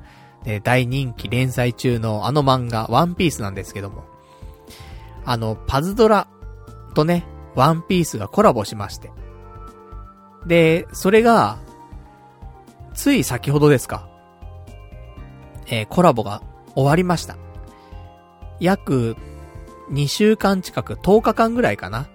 [0.45, 4.05] ね、大人気連載中のあの漫画、ワンピースなんですけども、
[5.25, 6.27] あの、パズドラ
[6.95, 7.25] とね、
[7.55, 9.13] ワンピースがコラボしまして。
[10.47, 11.59] で、それが、
[12.95, 14.09] つい先ほどですか。
[15.67, 16.43] えー、コラボが
[16.75, 17.37] 終わりました。
[18.61, 19.17] 約
[19.91, 22.09] 2週間近く、10日間ぐらいかな。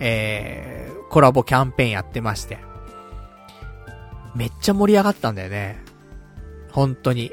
[0.00, 2.58] えー、コラボキャンペーンやってまして。
[4.34, 5.78] めっちゃ盛り上がったんだよね。
[6.70, 7.32] 本当に。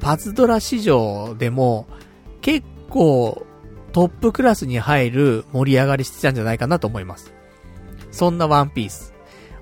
[0.00, 1.86] パズドラ市場でも、
[2.40, 3.46] 結構、
[3.92, 7.32] トップクラスに入る盛り上がりしてたんじゃないかなと思います。
[8.10, 9.11] そんなワンピース。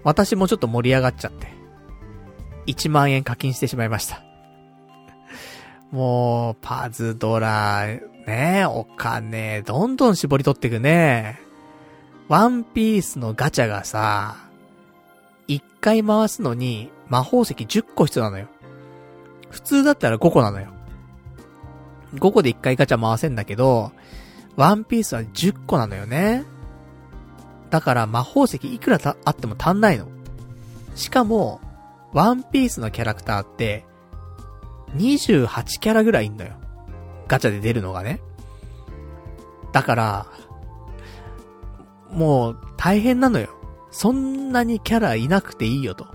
[0.05, 1.49] 私もちょっと盛り上がっちゃって。
[2.67, 4.23] 1万円課金してしまいました。
[5.91, 7.87] もう、パズドラ、
[8.27, 11.41] ねお金、どんどん絞り取ってくね。
[12.29, 14.37] ワンピースのガチャがさ、
[15.49, 18.47] 1回回すのに魔法石10個必要なのよ。
[19.51, 20.69] 普通だったら5個なのよ。
[22.15, 23.91] 5個で1回ガチャ回せんだけど、
[24.57, 26.45] ワンピースは10個なのよね。
[27.71, 30.07] だから魔法石いくらあっても足んないの。
[30.95, 31.61] しかも、
[32.13, 33.85] ワンピースのキャラクターって、
[34.97, 36.53] 28キャラぐらいいんのよ。
[37.29, 38.21] ガチャで出るのがね。
[39.73, 40.27] だから、
[42.11, 43.51] もう大変なのよ。
[43.93, 46.07] そんなにキャラいなくていいよと。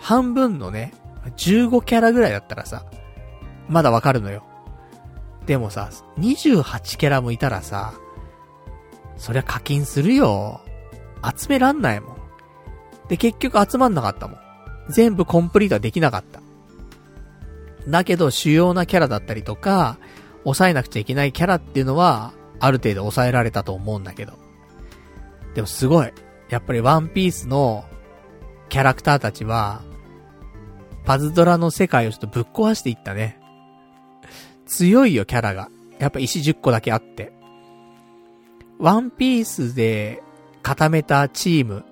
[0.00, 0.94] 半分のね、
[1.36, 2.84] 15キャラぐらいだったらさ、
[3.68, 4.44] まだわかるのよ。
[5.46, 7.94] でもさ、28キャラもいたらさ、
[9.16, 10.60] そりゃ課金するよ。
[11.22, 12.16] 集めらんないもん。
[13.08, 14.38] で、結局集まんなかったもん。
[14.88, 16.40] 全部コンプリートはできなかった。
[17.88, 19.98] だけど、主要なキャラだったりとか、
[20.44, 24.34] 抑えなくちゃいけないキャラっていうのは、ある程度抑えられたと思うんだけど。
[25.54, 26.12] でもすごい。
[26.50, 27.84] やっぱりワンピースの
[28.68, 29.82] キャラクターたちは、
[31.04, 33.38] パズドラの世界をちょっとぶっ壊していったね。
[34.66, 35.68] 強いよ、キャラが。
[35.98, 37.33] やっぱ石10個だけあって。
[38.78, 40.22] ワンピースで
[40.62, 41.84] 固めたチーム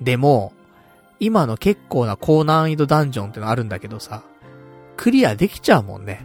[0.00, 0.52] でも、
[1.20, 4.22] 今の結構な高難易度ダンジョンってのあるんだけどさ、
[4.96, 6.24] クリアできちゃうもんね。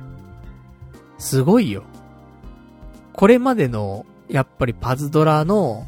[1.18, 1.84] すごいよ。
[3.14, 5.86] これまでの、やっぱりパズドラの、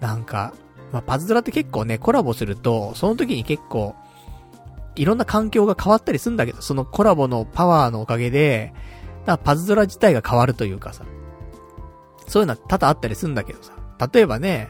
[0.00, 0.52] なんか、
[0.92, 3.94] まあ、パズドラって結構ね、コラボすると、その時に結構、
[4.94, 8.72] いろんな環境が変わったりするんだけど、そのコラボのパワーのおかげで、
[9.26, 11.04] だパズドラ自体が変わるというかさ、
[12.26, 13.72] そういうのは多々あったりするんだけどさ、
[14.12, 14.68] 例えばね、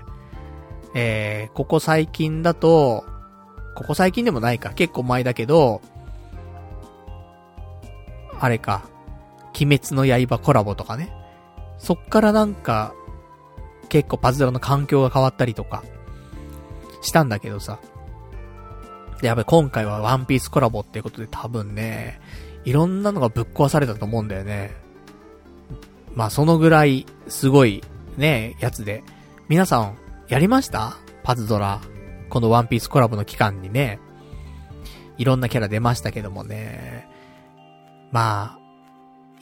[0.94, 3.04] えー、ここ最近だと、
[3.74, 5.82] ここ最近でもないか、結構前だけど、
[8.38, 8.88] あれか、
[9.58, 11.12] 鬼滅の刃コラボとかね。
[11.78, 12.94] そっからなんか、
[13.88, 15.84] 結構パズドラの環境が変わったりとか、
[17.02, 17.78] したんだけどさ。
[19.20, 22.20] で、やっぱり今回はワンピースコラボっていうことで多分ね、
[22.64, 24.74] いろんなのがぶっ壊されたと思うんだよね。
[26.16, 27.84] まあそのぐらい、すごい、
[28.16, 29.04] ね、やつで。
[29.48, 29.96] 皆さん、
[30.28, 30.96] やりました？
[31.22, 31.80] パズドラ。
[32.30, 34.00] このワンピースコラボの期間にね。
[35.18, 37.06] いろんなキャラ出ましたけどもね。
[38.10, 38.58] まあ、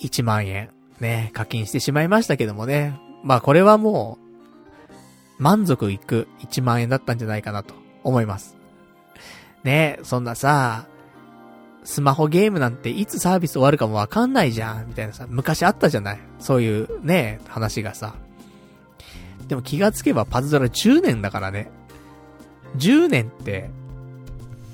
[0.01, 2.99] 1万円、ね、課金してしまいましたけどもね。
[3.23, 8.57] まあこれはもう、満足いく1万円だったんじゃないかなと思います。
[9.63, 10.87] ねそんなさ、
[11.85, 16.19] スマホゲームなんていつサービス終わるかもわかんないじゃん、みたいなさ、昔あったじゃない？
[16.39, 18.15] そういうね、話がさ。
[19.49, 21.71] でも気がつけばパズドラ10年だからね。
[22.79, 23.71] 10年って、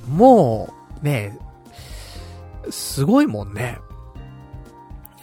[0.08, 1.36] もう、ね、
[2.70, 3.78] すごいもんね。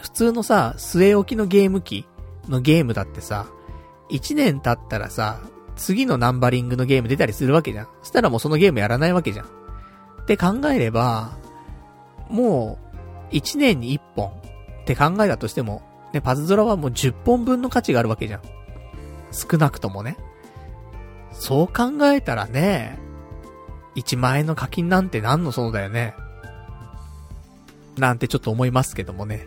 [0.00, 2.06] 普通のさ、据え置きのゲーム機
[2.48, 3.46] のゲームだってさ、
[4.10, 5.40] 1年経ったらさ、
[5.76, 7.88] 次のナンバリングのゲーム出たりするわけじゃん。
[8.02, 9.46] そしたらもうそのゲームやらないわけじゃん。
[9.46, 11.38] って考えれば、
[12.28, 12.78] も
[13.30, 14.30] う、1年に1本っ
[14.84, 18.42] て考えたとしても、ね、パズドラはもう10本分の価値があるわけじゃん。
[19.32, 20.16] 少なくともね。
[21.32, 22.98] そう考えたらね、
[23.96, 26.14] 1万円の課金なんて何のそのだよね。
[27.96, 29.46] なんてちょっと思いますけどもね。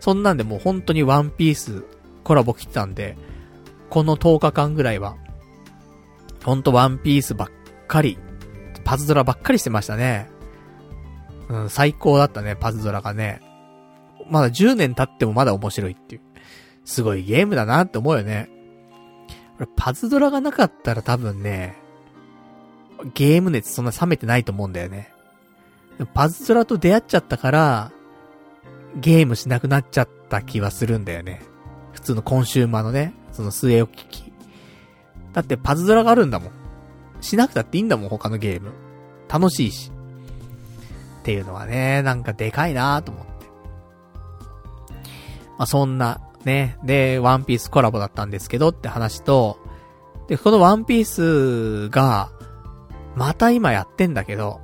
[0.00, 1.84] そんなんでもう本当にワンピース
[2.22, 3.16] コラボ来てたんで、
[3.90, 5.16] この10日間ぐらいは、
[6.44, 7.48] ほんとワンピースばっ
[7.88, 8.18] かり、
[8.84, 10.28] パズドラばっかりしてましたね。
[11.48, 13.40] うん、最高だったね、パズドラがね。
[14.28, 16.20] まだ10年経ってもまだ面白いっていう。
[16.84, 18.48] すごいゲームだなって思うよね。
[19.76, 21.76] パズドラがなかったら多分ね、
[23.14, 25.12] ゲーム熱そんな冷めてないと思うんだよね。
[26.14, 27.92] パズドラと出会っちゃったから、
[28.96, 31.42] ゲームしなくなっちゃった気はするんだよね。
[31.92, 34.32] 普通のコンシューマーのね、その据え置き機。
[35.32, 36.52] だってパズドラがあるんだもん。
[37.20, 38.72] しなくたっていいんだもん、他のゲーム。
[39.28, 39.90] 楽しいし。
[41.26, 43.32] っていうのはね、なんかでかいなと思って。
[45.58, 49.58] まあ、そんな、ね、で、ワンピースコラボだったんですけどって話と、
[50.28, 52.30] で、このワンピースが、
[53.16, 54.60] また今やってんだけど、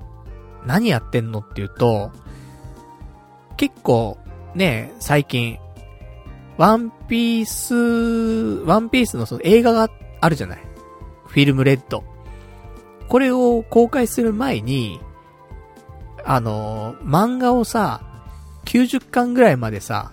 [0.64, 2.12] 何やってんのっていうと、
[3.56, 4.18] 結構、
[4.54, 5.58] ね、最近、
[6.58, 7.74] ワンピース、
[8.64, 10.62] ワンピースのその映画があるじゃない。
[11.26, 12.04] フィルムレッド。
[13.08, 15.00] これを公開する前に、
[16.24, 18.00] あの、漫画をさ、
[18.64, 20.12] 90巻ぐらいまでさ、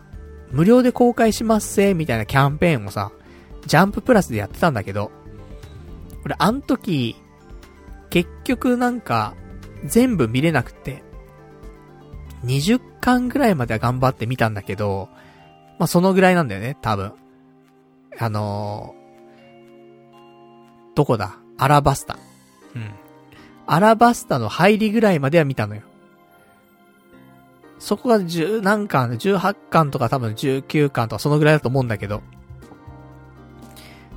[0.51, 3.11] 無料で公開しますせ、みたいなキャンペーンをさ、
[3.65, 5.11] ジャンププラスでやってたんだけど、
[6.25, 7.15] 俺、あん時、
[8.09, 9.35] 結局なんか、
[9.85, 11.03] 全部見れなくて、
[12.45, 15.09] 20巻ぐらいまでは頑張って見たんだけど、
[15.77, 17.13] まあ、そのぐらいなんだよね、多分。
[18.17, 21.37] あのー、どこだ？
[21.57, 22.17] アラバスタ。
[22.75, 22.91] うん。
[23.67, 25.83] アラバスタの入りぐらいまでは見たのよ。
[27.79, 32.21] そこが10何巻、18巻とか多分19巻とかそのぐらいだと思うんだけど。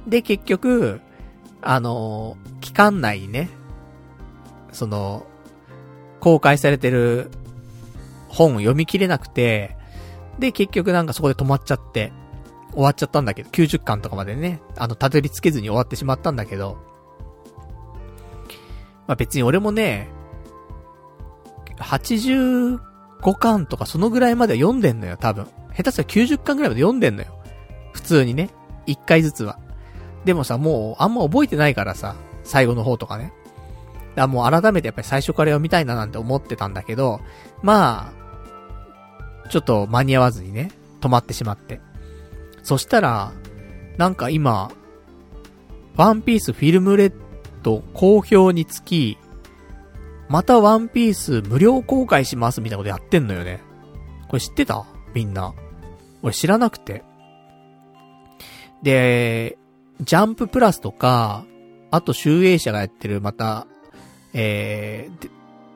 [0.06, 1.00] で、結局、
[1.62, 3.48] あの、期間内にね、
[4.72, 5.26] その、
[6.18, 7.30] 公開されてる
[8.28, 9.76] 本を読み切れなくて、
[10.38, 12.12] で、結局なんかそこで止まっちゃって、
[12.72, 16.78] 終わっちゃったんだけど、90巻とかまでね、あの、たどり着けずに終わってしまったんだけど、
[19.06, 20.08] まあ別に俺もね、
[23.22, 25.46] 5巻とかそのぐらいまでは読んでんのよ、多分。
[25.74, 27.28] 下手したら90巻ぐらいまで読んでんのよ。
[27.92, 28.50] 普通にね。
[28.86, 29.58] 1回ずつは。
[30.24, 33.32] でもさ、もうあんま覚えてないからさ、最後の方とかね。
[34.14, 37.20] だもう改めてやっぱり最初から読みたいななんて思ってたんだけど、
[37.62, 38.12] ま
[39.44, 41.80] あ、ちょっと間に合わずにね、止まってしまって。
[42.62, 43.32] そしたら、
[43.96, 44.70] なんか今、
[45.96, 47.12] ワンピースフィルムレッ
[47.62, 49.18] ド好評につき、
[50.32, 53.60] またワンピース無料公開しますみたいなことやってんのよね。
[54.28, 54.86] これ知ってた？
[55.12, 55.52] みんな。
[56.22, 57.04] 俺知らなくて。
[58.82, 59.58] で、
[60.00, 61.44] ジャンププラスとか、
[61.90, 63.66] あと、集英社がやってる、また、
[64.32, 65.30] えー、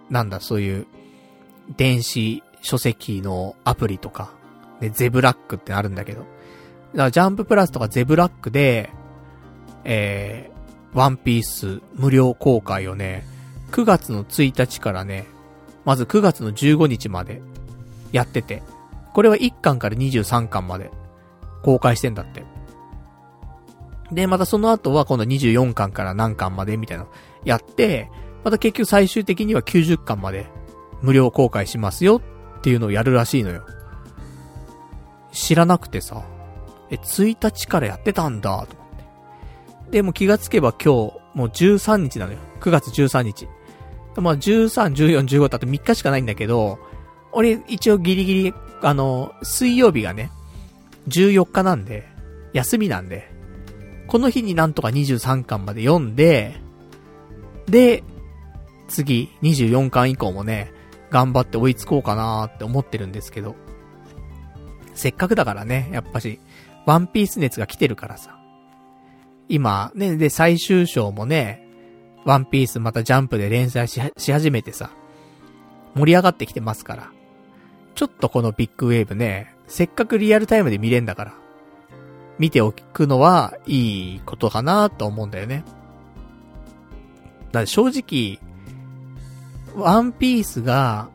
[0.09, 0.87] なんだ、そういう、
[1.77, 4.31] 電子書籍のアプリとか、
[4.81, 6.21] で、ゼブラックってあるんだけど。
[6.21, 6.29] だか
[6.95, 8.89] らジャンププラスとかゼブラックで、
[9.85, 13.27] えー、ワンピース無料公開をね、
[13.71, 15.27] 9月の1日からね、
[15.85, 17.43] まず9月の15日まで
[18.13, 18.63] やってて、
[19.13, 20.91] これは1巻から23巻まで
[21.63, 22.45] 公開してんだって。
[24.13, 27.07] で、またその後は今度24巻から何巻までみたいな
[27.45, 28.11] やって、
[28.45, 30.47] また結局最終的には90巻まで
[31.03, 32.23] 無料公開しますよ
[32.59, 33.65] っていうのをやるらしいのよ。
[35.33, 36.23] 知らなくてさ、
[36.91, 39.91] え、1日からやってたんだ、と思って。
[39.91, 42.39] で、も気がつけば今日、もう13日なのよ。
[42.61, 43.49] 9月13日。
[44.21, 46.79] まあ、13、14、15ってあと3日しかないんだけど、
[47.33, 50.31] 俺一応ギリギリ、あの、水曜日がね、
[51.09, 52.09] 14日なんで、
[52.53, 53.31] 休みなんで、
[54.07, 56.57] この日になんとか23巻まで読んで、
[57.67, 58.03] で、
[58.89, 60.73] 次、24巻以降もね、
[61.11, 63.57] 頑張って追いつこうかなーって思ってるんですけど、
[64.95, 66.41] せっかくだからね、やっぱし、
[66.87, 68.39] ワンピース熱が来てるからさ。
[69.49, 71.66] 今、ね、で、最終章もね、
[72.27, 74.91] ワンピースまたジャンプで連載し始めてさ、
[75.95, 77.11] 盛り上がってきてますから。
[77.95, 81.35] ちょっとこのビッグウェーブね、せっかくリアルタイムで見れんだから、
[82.39, 85.65] 見ておくのはいいことかなと思うんだよね。
[87.53, 88.39] だって正直、
[89.81, 91.09] ワンピースが、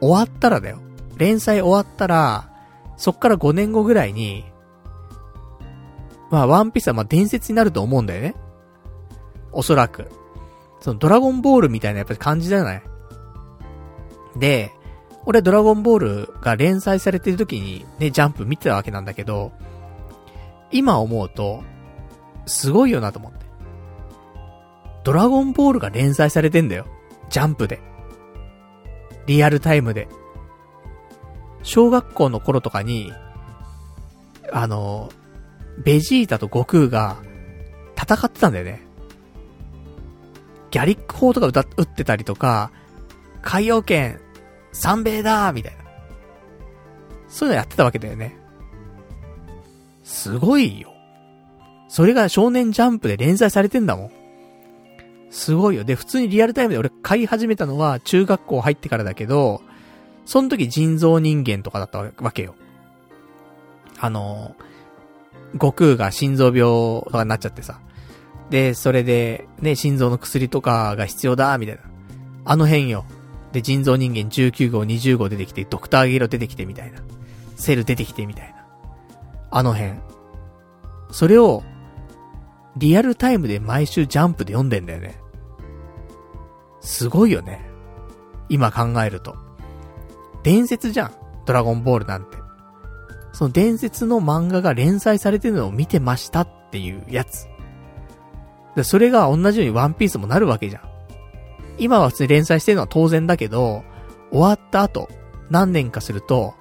[0.00, 0.78] 終わったらだよ。
[1.16, 2.50] 連載終わったら、
[2.96, 4.44] そっから5年後ぐらいに、
[6.30, 8.34] まあ、ワンピースはまあ伝説になると思うんだよね。
[9.52, 10.10] おそらく。
[10.80, 12.82] そのドラゴンボールみたいなやっぱり感じじゃない？
[14.36, 14.72] で、
[15.26, 19.52] 俺ドラゴンボールが連載されてる時にね、ジャンプ見てたわけなんだけど、
[20.70, 21.62] 今思うと、
[22.46, 23.38] すごいよなと思って。
[25.04, 26.86] ドラゴンボールが連載されてんだよ。
[27.28, 27.80] ジャンプで。
[29.26, 30.08] リアルタイムで。
[31.62, 33.12] 小学校の頃とかに、
[34.52, 35.10] あの、
[35.84, 37.18] ベジータと悟空が
[37.96, 38.82] 戦ってたんだよね。
[40.70, 42.70] ギャリック砲とか歌、撃ってたりとか、
[43.42, 44.20] 海洋圏、
[44.72, 45.84] 三米だーみたいな。
[47.28, 48.36] そういうのやってたわけだよね。
[50.02, 50.92] すごいよ。
[51.88, 54.10] それが少年ジャンプで連載されてんだもん。
[55.30, 55.84] すごいよ。
[55.84, 59.62] で、普通にリアルタイムで俺買い始めたのは中学校入ってからだけど、
[60.24, 62.54] その時人造人間とかだったわけよ。
[63.98, 64.54] あの、
[65.54, 67.80] 悟空が心臓病とかになっちゃってさ。
[68.50, 71.82] で、それで、ね、心臓の薬とかが必要だ、みたいな。
[72.44, 73.04] あの辺よ。
[73.52, 77.00] で、人造人間19号、20号出てきて、ドクターゲロ出てきてみたいな。
[77.56, 78.66] セル出てきてみたいな。
[79.50, 79.94] あの辺。
[81.12, 81.62] それを、
[82.76, 85.20] リアルタイムで毎週ジャンプで読んでんだよね。
[86.80, 87.68] すごいよね。
[88.48, 89.36] 今考えると。
[90.42, 91.12] 伝説じゃん。
[91.46, 92.38] ドラゴンボールなんて。
[93.32, 97.48] その伝説の漫画が連載されてるのを見てましたっていうやつ。
[98.76, 100.82] でそれが同じようにワンピースもなるわけじゃん。
[101.78, 103.84] 今は普通に連載してるのは当然だけど、
[104.30, 105.08] 終わった後、
[105.50, 106.54] 何年かすると、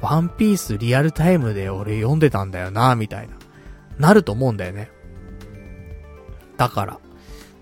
[0.00, 3.34] ワンピースリアルタイムで俺読んでたんだよな、みたいな。
[3.98, 4.90] なると思うんだよね。
[6.56, 6.98] だから、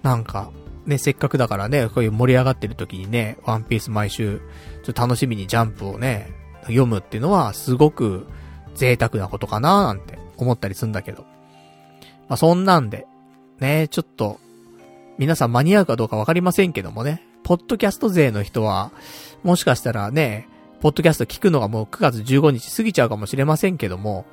[0.03, 0.51] なんか、
[0.87, 4.41] ね、せっかくだからね、こういう盛り上がってる時にね、ワンピース毎週、
[4.85, 6.33] ちょっと楽しみにジャンプをね、
[6.63, 8.27] 読むっていうのは、すごく
[8.75, 11.23] 贅沢なことかななんて思ったりするんだけど。
[12.29, 13.07] まあ、そんなんで、
[13.61, 14.39] ね、ちょっと、
[15.19, 18.91] 皆さん間に合うかどうかわかりませんけどもね、ポッドキャスト勢の人は、
[19.43, 20.49] もしかしたらね、
[20.81, 24.25] ポッドキャスト聞くのがもう9月15日過ぎちゃうかもしれませんけども、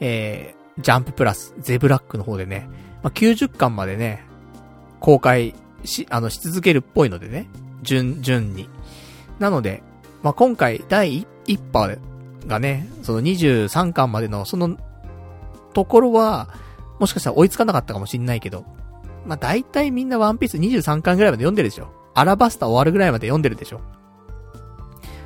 [0.00, 2.68] えー、ジャンププラス、ゼブラックの方でね、
[3.02, 4.22] まあ、90巻までね、
[5.00, 7.48] 公開し、あの、し続けるっぽいのでね。
[7.82, 8.68] 順、順に。
[9.38, 9.82] なので、
[10.22, 11.96] まあ、今回、第1波
[12.46, 14.76] がね、その23巻までの、その、
[15.72, 16.48] ところは、
[16.98, 18.64] もしかしたら追いつかなかったかもしんないけど、
[19.26, 21.92] まあ、大体みんなワンピース23巻ぐらいまで読んでるでしょ。
[22.14, 23.80] アラバスタ終わるぐらいまで読んでるでしょ。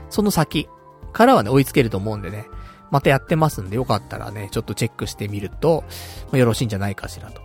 [0.09, 0.69] その先
[1.13, 2.47] からはね、追いつけると思うんでね。
[2.91, 5.85] またやってますんで、よかったらね、ちょっとチェックしてみると、
[6.27, 7.41] まあ、よろしいんじゃないかしら、と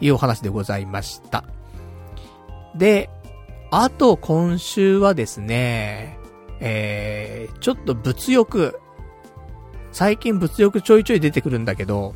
[0.00, 1.44] いうお話でございました。
[2.76, 3.10] で、
[3.70, 6.18] あと今週はですね、
[6.60, 8.78] えー、ちょっと物欲、
[9.90, 12.14] 最近物欲ちょいちょい出てくるんだけど、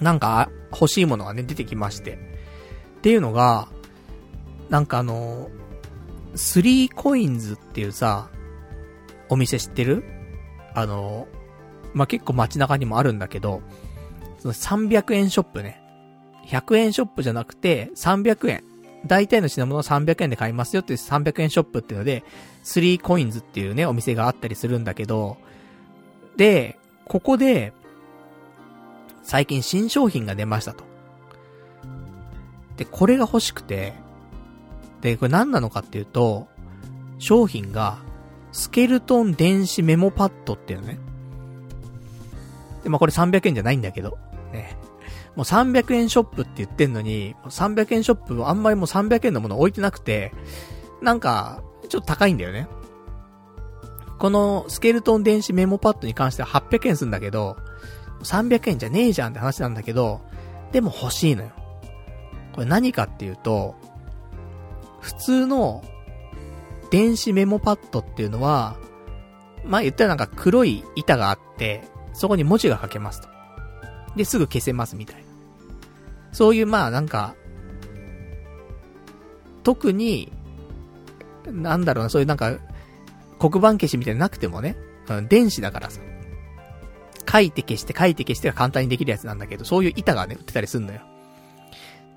[0.00, 2.14] なんか欲しいものがね、出てきまして。
[2.98, 3.68] っていうのが、
[4.68, 5.50] なんかあの、
[6.34, 8.28] スリーコインズっていうさ、
[9.28, 10.04] お店知ってる？
[10.74, 11.28] あの、
[11.94, 13.62] まあ、結構街中にもあるんだけど、
[14.38, 15.80] その300円ショップね。
[16.48, 18.64] 100円ショップじゃなくて、300円。
[19.06, 22.24] 大体の品物は300円で買いますよっていう300円ショップっていうので、
[22.64, 25.38] 3コインズっていうね、お店があったりするんだけど、
[26.36, 27.72] で、ここで、
[29.26, 30.84] 最近新商品が出ましたと。
[32.76, 33.92] で、これが欲しくて、
[35.00, 36.46] で、これ何なのかっていうと、
[37.18, 37.98] 商品が、
[38.52, 40.98] スケルトン電子メモパッドっていうのね。
[42.84, 44.16] で、まあ、これ300円じゃないんだけど、
[44.52, 44.78] ね。
[45.34, 50.32] もう300円ショップって言ってんのに、300円ショップあんまりもう300円のもの置いてなくて、
[51.02, 52.68] なんか、ちょっと高いんだよね。
[54.18, 57.56] このスケルトン電子メモパッドに関しては800円するんだけど、
[58.26, 60.20] 300円じゃねえじゃんって話なんだけど、
[60.72, 61.50] でも欲しいのよ。
[62.52, 63.74] これ何かっていうと、
[65.00, 65.84] 普通の
[66.90, 68.76] 電子メモパッドっていうのは、
[69.64, 73.28] まあ言ったらなんか黒い板があって、そこに文字が書けますと。
[74.16, 75.22] で、すぐ消せますみたいな。
[76.32, 77.34] そういうまあなんか、
[79.62, 80.32] 特に、
[81.44, 82.56] なんだろうな、そういうなんか、
[83.38, 84.76] 黒板消しみたいななくてもね、
[85.28, 86.00] 電子だからさ。
[87.30, 91.00] 書いて消して書いて消してが簡単にできるやつなんだけど、そういう板がね、売ってたりすんのよ。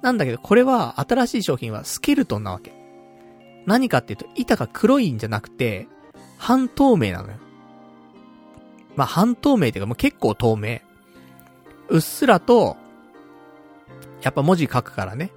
[0.01, 2.74] なんだけど、これは、新しい商品はスケルトンなわけ。
[3.66, 5.88] 何かっていうと、板が黒いんじゃなくて、
[6.38, 7.38] 半透明なのよ。
[8.95, 10.80] まあ、半透明っていうか、もう結構透明。
[11.89, 12.78] うっすらと、
[14.22, 15.32] やっぱ文字書くからね。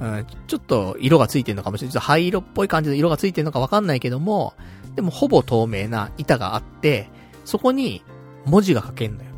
[0.00, 1.92] うん、ちょっと色がついてるのかもしれない。
[1.92, 4.54] ちょっと灰色っぽい感じの色がついてるのかわかんないけども、
[4.94, 7.08] でもほぼ透明な板があって、
[7.44, 8.02] そこに
[8.48, 9.30] 文字が書けんのよ。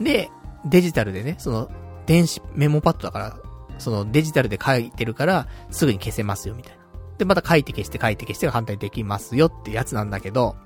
[0.00, 0.30] で、
[0.64, 1.70] デジタルでね、その、
[2.06, 3.36] 電子メモパッドだから、
[3.78, 6.78] そのデジタルで書いてるから、すぐに消せますよ、みたいな。
[7.18, 10.56] で、また書いて消して書いて消してが反対できますよってやつなんだけど、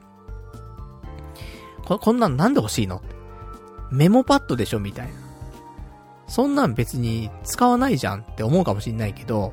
[1.85, 3.03] こ、こんなんなんで欲しいの？
[3.91, 5.13] メモパッドでしょみたいな。
[6.27, 9.53] そんなん別に使わないじゃんって思うかもしんないけど、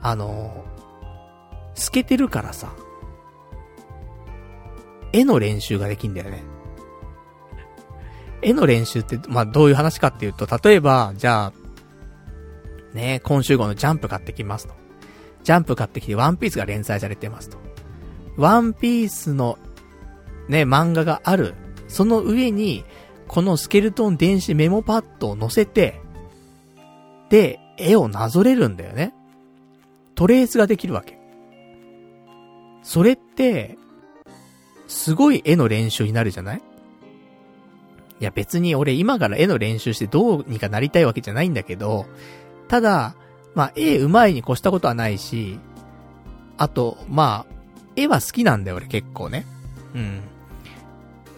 [0.00, 0.64] あの、
[1.74, 2.72] 透けてるからさ、
[5.12, 6.42] 絵の練習ができんだよね。
[8.42, 11.52] 絵の練習って、まあ、どういう話かっていうと、例えば、じゃあ、
[12.94, 14.74] ね今週号のジャンプ買ってきますと。
[15.44, 17.58] ジャンプ買ってきてワンピースが連載されてますと。
[18.36, 19.58] ワンピースの、
[20.48, 21.54] ね、漫画がある。
[21.88, 22.84] その上に、
[23.28, 26.00] このスケルトン電子メモパッドを載せて、
[27.30, 29.14] で、絵をなぞれるんだよね。
[30.14, 31.18] トレースができるわけ。
[32.82, 33.78] それって、
[34.92, 36.62] すごい絵の練習になるじゃない？
[38.20, 42.06] いや別に俺今から絵の練習してどうにかなりたいわけじゃないんだけど、
[42.68, 43.16] ただ、
[43.54, 45.58] まあ、絵上手いに越したことはないし、
[46.56, 47.54] あと、まあ、
[47.96, 49.44] 絵は好きなんだよ、俺結構ね。
[49.94, 50.20] うん。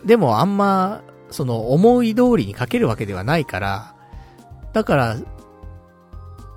[0.05, 3.95] でもあんま、その思い通りに描けるわけではないから、
[4.73, 5.17] だから、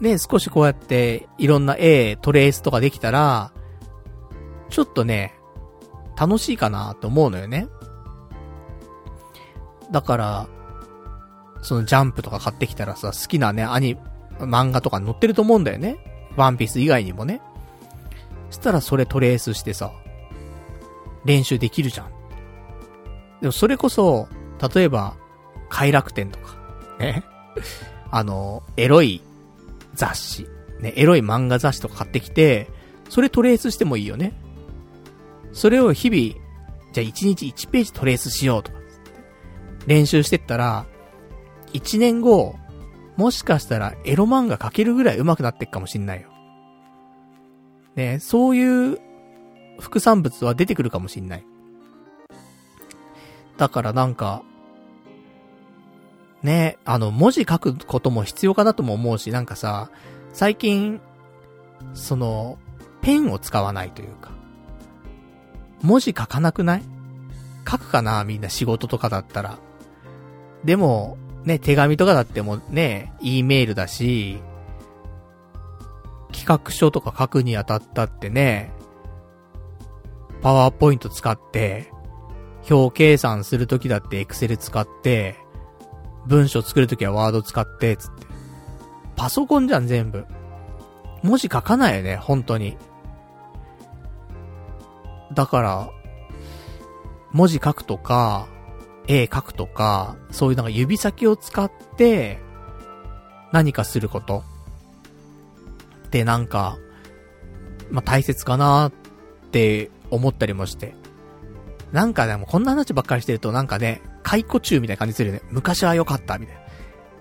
[0.02, 3.52] ね、少しこうやっていろんな絵、トレースとかできたら、
[4.70, 5.37] ちょっとね、
[6.20, 7.68] 楽しいかなと思うのよね。
[9.92, 10.48] だから、
[11.62, 13.98] そのジャンプとか買ってきたらさ、好きなね、アニ、
[14.40, 15.98] 漫画とか載ってると思うんだよね。
[16.36, 17.42] ワンピース以外にもね。
[18.50, 19.92] そしたらそれトレースしてさ、
[21.26, 22.12] 練習できるじゃん。
[23.42, 24.28] でもそれこそ、
[24.74, 25.16] 例えば、
[25.70, 26.56] 快楽天とか、
[27.00, 27.24] ね。
[28.10, 29.22] あの、エロい
[29.94, 30.48] 雑誌、
[30.80, 32.70] ね、エロい漫画雑誌とか買ってきて、
[33.10, 34.34] それトレースしてもいいよね。
[35.58, 36.40] それを日々、
[36.94, 38.78] じゃあ1日1ページトレースしようとか、
[39.88, 40.86] 練習してったら、
[41.74, 42.56] 1年後、
[43.16, 46.30] もしかしたらエロ漫画描けるぐらい上手くなっていくかもしんないよ。
[47.96, 49.00] ね、そういう
[49.80, 51.44] 副産物は出てくるかもしんない。
[53.58, 54.44] だからなんか、
[56.44, 59.90] ね、あの、文字書くことも必要かなとも思うし、なんかさ、
[60.34, 61.02] 最近、
[61.96, 62.60] その、
[63.02, 64.37] ペンを使わないというか、
[65.82, 66.84] 文字書かなくない？
[67.70, 68.24] 書くかな？
[68.24, 69.60] みんな仕事とかだったら。
[70.64, 74.40] でも、ね、手紙とかだってもね、E メールだし、
[76.32, 78.72] 企画書とか書くにあたったってね、
[80.42, 81.92] パワーポイント使って、
[82.70, 85.38] 表計算するときだってエクセル使って、
[86.26, 88.28] 文章作るときはワード使って、つって。
[89.16, 90.26] パソコンじゃん、全部。
[91.24, 92.78] 文字書かないよね、本当に。
[95.38, 95.92] だから、
[97.32, 98.48] 文字書くとか、
[99.06, 102.40] 絵描くとか、そういうなんか指先を使って、
[103.52, 104.44] 何かすること。
[106.08, 106.80] ってなんか、
[107.92, 108.92] まあ、大切かなっ
[109.52, 110.96] て思ったりもして。
[111.92, 115.44] なんかでもこんな話ばっかりしてるとなんかね、解雇中みたいな感じするよね。
[115.52, 116.62] 昔は良かったみたいな。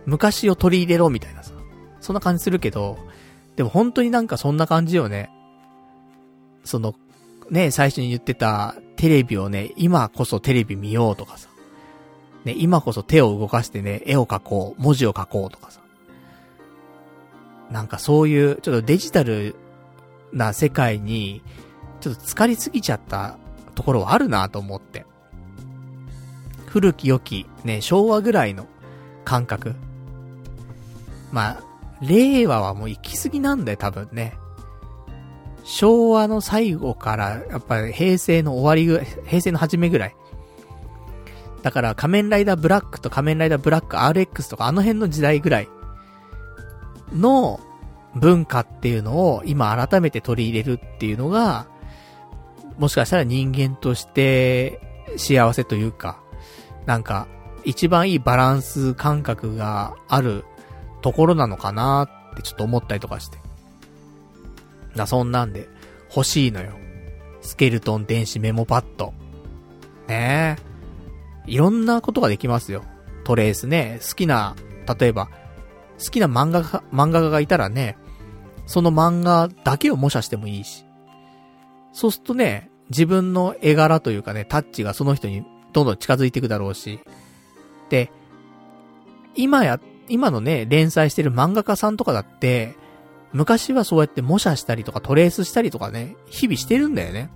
[0.07, 1.53] 昔を取り入れろみたいなさ。
[2.01, 2.97] そんな感じするけど、
[3.57, 5.29] でも本当になんかそんな感じよね。
[6.65, 6.95] その、
[7.51, 11.49] ね、最初に言ってたテレビをね、今こそテレビ見ようとかさ。
[12.45, 15.81] ね、今こそ手を動かしてね、絵を描こう、文字を描こうとかさ。
[17.71, 19.57] なんかそういう、ちょっとデジタル
[20.33, 21.43] な世界に、
[22.01, 23.39] ちょっと疲れすぎちゃった
[23.75, 25.07] ところはあるなと思って。
[26.67, 28.67] 古き良き、ね、昭和ぐらいの
[29.25, 29.75] 感覚。
[31.33, 31.63] まあ、
[32.01, 34.37] 令和はもう行き過ぎなんだよ、多分ね。
[35.67, 40.17] 昭和の最後から、やっぱり平成の終わりぐらい、平成の初めぐらい。
[41.63, 45.69] だから仮面ライダーブラックと仮面ライダーブラック RX とかあの辺の時代ぐらい
[47.13, 47.59] の
[48.15, 51.67] 文化っていうのを今改めて取り入れるっていうのが、
[52.79, 54.81] もしかしたら人間として
[55.17, 56.23] 幸せというか、
[56.87, 57.27] なんか、
[57.65, 60.45] 一番いいバランス感覚がある
[61.03, 63.46] ところなのかなってちょっと思ったりとかして。
[64.97, 65.69] な、そんなんで、
[66.15, 66.73] 欲しいのよ。
[67.41, 69.15] スケルトン電子メモパッド。
[70.09, 71.51] ねえ。
[71.51, 72.83] いろんなことができますよ。
[73.25, 74.01] トレースね。
[74.07, 74.57] 好きな、
[74.99, 75.29] 例えば、
[75.99, 77.97] 好きな漫画家、漫画家がいたらね、
[78.67, 80.85] その漫画だけを模写してもいいし。
[81.93, 87.01] そうするとね、自分の絵柄というかね、タッチがその人にどんどん近づいていくだろうし。
[87.89, 88.11] で、
[89.35, 92.75] 今や、今のね、連載してる漫画家さんとかだって、
[93.37, 97.29] 昔はそうやって模写したりとかトレースしたりとかね、日々してるんだよね。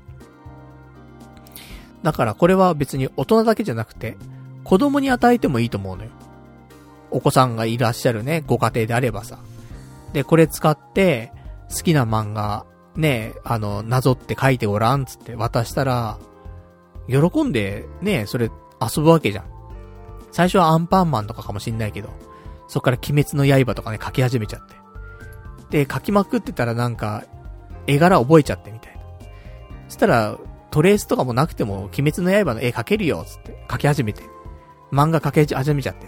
[2.03, 4.16] だからこれは別に大人だけじゃなくて、
[4.64, 6.11] 子供に与えてもいいと思うのよ。
[7.11, 9.40] お子さんがいらっしゃるね、ご家庭であればさ。
[10.14, 11.32] で、これ使って、
[11.68, 12.64] 好きな漫画、
[12.96, 16.18] ね、あの、なぞって書いてごらんつって渡したら、
[17.09, 19.44] 喜んで、ね、それ遊ぶわけじゃん。
[20.32, 22.09] 最初はアンパンマンとかかもしんないけど、
[22.68, 24.80] そっから鬼滅の刃とかね、書き始めちゃって。
[25.70, 27.24] で、書きまくってたらなんか、
[27.86, 29.00] 絵柄覚えちゃってみたいな。
[29.88, 30.38] そしたら、
[30.70, 34.22] トレースとかもなくても、鬼滅の刃の絵描けるよ、つって、書き始めて。
[34.92, 36.06] 漫画描き始めちゃって、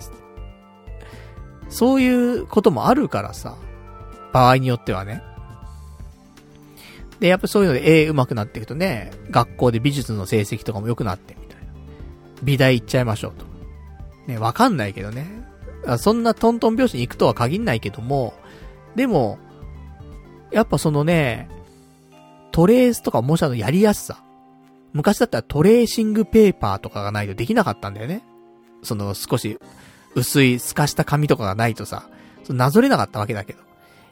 [1.68, 3.56] そういうこともあるからさ。
[4.32, 5.22] 場合によってはね。
[7.20, 11.72] で、やっぱそういうので絵上手くなっていくとね、学校で美術の成績とかも良くなってみたいな。
[12.42, 13.44] 美大行っちゃいましょうと。
[14.26, 15.26] ね、わかんないけどね。
[15.98, 18.34] そんなトントン拍子に行くとは限んないけども、
[18.96, 19.38] でも、
[20.52, 21.48] やっぱそのね、
[22.50, 24.22] トレースとか模写のやりやすさ。
[24.92, 28.22] 昔だったらトレーシングペーパーとかがないとできなかったんだよね。
[28.82, 29.58] その少し
[30.14, 32.08] 薄い透かした紙とかがないとさ、
[32.48, 33.60] なぞれなかったわけだけど。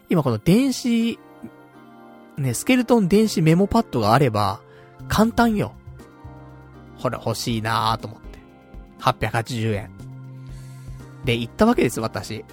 [0.09, 1.19] 今この電子
[2.41, 4.61] ね、スケルトン電子メモパッドがあれば、
[5.09, 5.73] 簡単よ。
[6.97, 8.39] ほら、欲しいなーと思って。
[9.01, 9.91] 880円。
[11.25, 12.45] で、行ったわけです、私。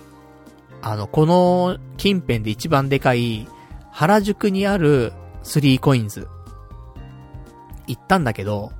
[0.82, 3.48] あの、この近辺で一番でかい、
[3.98, 6.28] 原宿にある3コインズ。
[7.88, 8.72] 行ったんだけど、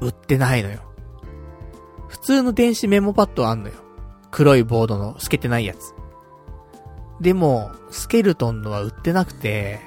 [0.00, 0.80] 売ってないのよ。
[2.08, 3.74] 普通の電子メモパッドあんのよ。
[4.30, 5.92] 黒いボードの透けてないやつ。
[7.20, 9.78] でも、スケルトンのは売ってなくて、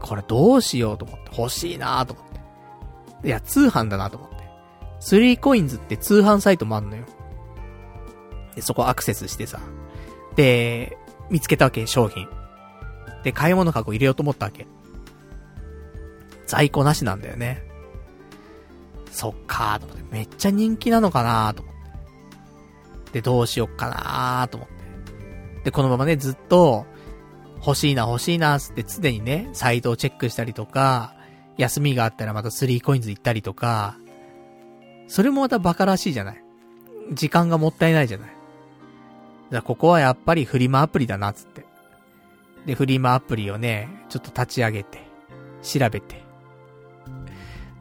[0.00, 2.26] これどうしようと思って、欲しいなと思っ
[3.22, 3.28] て。
[3.28, 4.36] いや、通販だなと思って。
[5.00, 7.04] 3コインズって通販サイトもあんのよ。
[8.56, 9.60] で、そこアクセスしてさ。
[10.34, 10.98] で、
[11.30, 12.26] 見つけたわけ、商品。
[13.22, 14.66] で、買い物かご入れようと思ったわけ。
[16.46, 17.62] 在庫なしなんだよね。
[19.10, 20.04] そっかーと思って。
[20.10, 23.12] めっちゃ人気なのかなーと思って。
[23.12, 24.74] で、どうしよっかなーと思って。
[25.64, 26.86] で、このままね、ずっと、
[27.58, 31.14] 欲しいな欲しいなーって常にね、サイトをチェックしたりとか、
[31.56, 33.96] 休みがあったらまた3コインズ行ったりとか、
[35.08, 36.42] それもまたバカらしいじゃない。
[37.12, 38.30] 時間がもったいないじゃない。
[39.50, 41.64] じゃあここはやっぱりフリマアプリだな、つって。
[42.66, 45.02] で、フリマアプリをね、ちょっと立ち上げて、
[45.62, 46.22] 調べて、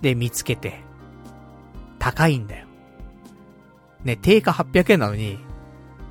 [0.02, 0.82] で、見つけて、
[2.00, 2.68] 高いんだよ。
[4.04, 5.40] ね、定価800円なのに、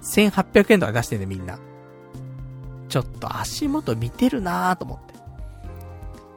[0.02, 1.58] 1800円とか出してんね、みんな。
[2.88, 5.14] ちょっと足元見てるなーと思って。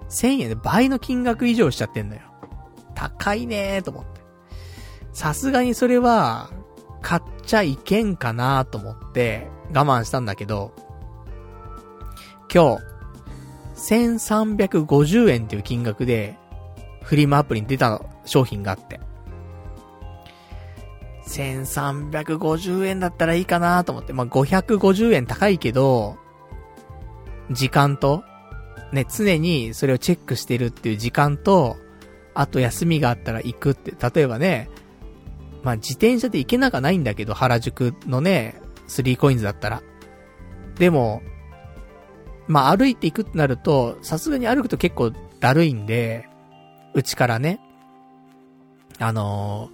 [0.09, 2.21] 1000円で倍の金額以上しちゃってんのよ。
[2.95, 4.21] 高いねーと思って。
[5.13, 6.49] さすがにそれは、
[7.01, 10.73] 買っちゃいけんかなと思って我慢したんだけど、
[12.51, 12.83] 今日、
[13.75, 16.37] 1350円っていう金額で、
[17.03, 18.99] フリマアプリに出た商品があって。
[21.27, 24.13] 1350円だったらいいかなと思って。
[24.13, 26.17] まあ、550円高いけど、
[27.51, 28.23] 時間と、
[28.91, 31.77] ね、常にそれをチェックしてるっていう時間と、
[32.33, 34.69] あと休みがあったら行くって、例えばね、
[35.63, 39.83] まあ、自転車で行けなかないんだけど、原宿のね、3コインズだったら。
[40.77, 41.21] でも、
[42.49, 46.27] まあ、歩いていくってなると、さすがに歩くと結構だるいんで、
[46.95, 47.61] うちからね、
[48.97, 49.69] あの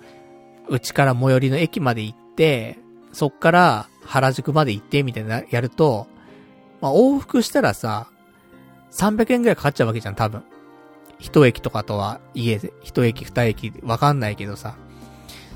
[0.70, 2.78] うちから最寄りの駅まで行って、
[3.14, 6.08] そっから原宿まで行ってみたいなやると、
[6.82, 8.08] まあ、往復したらさ、
[8.92, 10.44] 300円くらいかかっちゃうわけじゃん、多分。
[11.18, 14.76] 一駅とかとは家で、一駅二駅わかんないけどさ。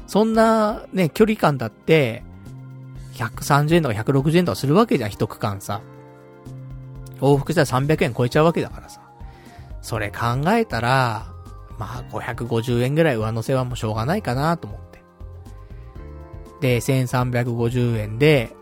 [0.08, 2.24] そんなね、距離感だって、
[3.16, 5.82] 130円とか160円とかするわけじゃん、一区間さ。
[7.22, 9.02] 往復したら300円超えちゃうわけだからさ。
[9.82, 11.28] それ考えたら、
[11.78, 15.02] まあ550円ぐらい上乗せはもうしょうがないかなと思って。
[16.62, 18.56] で、1350円で、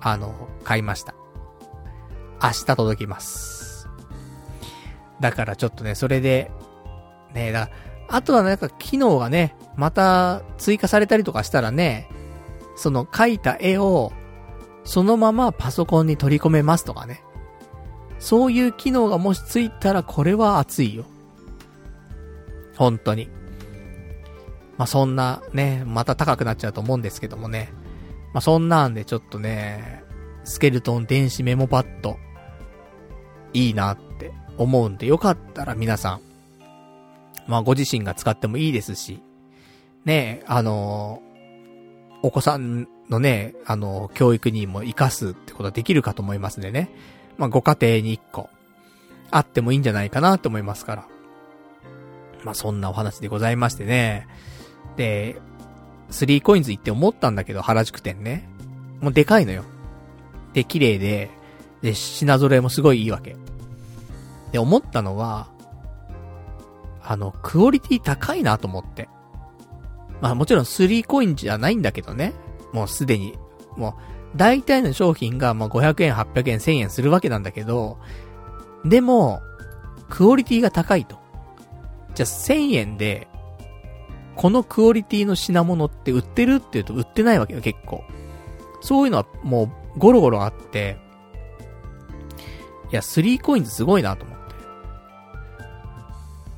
[0.00, 1.14] あの、買いました。
[2.42, 3.88] 明日届きます。
[5.20, 6.50] だからちょっとね、それで、
[7.32, 7.70] ね、だ
[8.08, 12.08] あとはなんか機能がね、また追加されたりとかしたらね、
[12.76, 14.12] その描いた絵を、
[14.84, 17.23] そのままパソコンに取り込めますとかね。
[18.24, 21.04] そういう機能がもしついたらこれは熱いよ。
[22.74, 23.28] 本当に。
[24.78, 27.70] まあ、そんなね、また高くなっちゃうと思うんですけどもね。
[28.32, 30.02] まあ、そんなんでちょっとね、
[30.44, 32.16] スケルトン電子メモパッド、
[33.52, 36.20] いいなって思うんで、よかったら皆さん、
[37.46, 39.20] まあ、ご自身が使ってもいいですし、
[40.06, 41.20] ね、あの
[42.22, 46.88] お子さんのね、あの教育にも活かすってことはできるかと思いますんでね。
[47.36, 48.50] まあ、ご家庭に1個、
[49.30, 51.06] あってもいいんじゃないかなと思いますから。
[52.44, 54.26] まあ、そんなお話でございましてね。
[54.96, 55.40] で、
[56.10, 58.48] 3コインズ行って思ったんだけど、原宿店ね。
[59.00, 59.64] もうでかいのよ。
[60.52, 61.30] で、綺麗で、
[61.82, 63.36] で、品揃えもすごいいいわけ。
[64.52, 65.48] で、思ったのは、
[67.02, 69.08] あの、クオリティ高いなと思って。
[70.20, 72.32] まあもちろん3コインじゃないんだけどね。
[72.72, 73.36] もうすでに。
[73.76, 73.94] もう、
[74.36, 77.98] 大体の商品がまあ500円、800円、1000円するわけなんだけど、
[78.84, 79.40] でも、
[80.10, 81.18] クオリティが高いと。
[82.14, 83.28] じゃあ1000円で、
[84.36, 88.02] このクオリティの品物って売ってるって言うと売ってないわけよ、結構。
[88.80, 89.64] そういうのはも
[89.96, 90.98] うゴロゴロあって、
[92.90, 94.38] いや、3コインズすごいなと思っ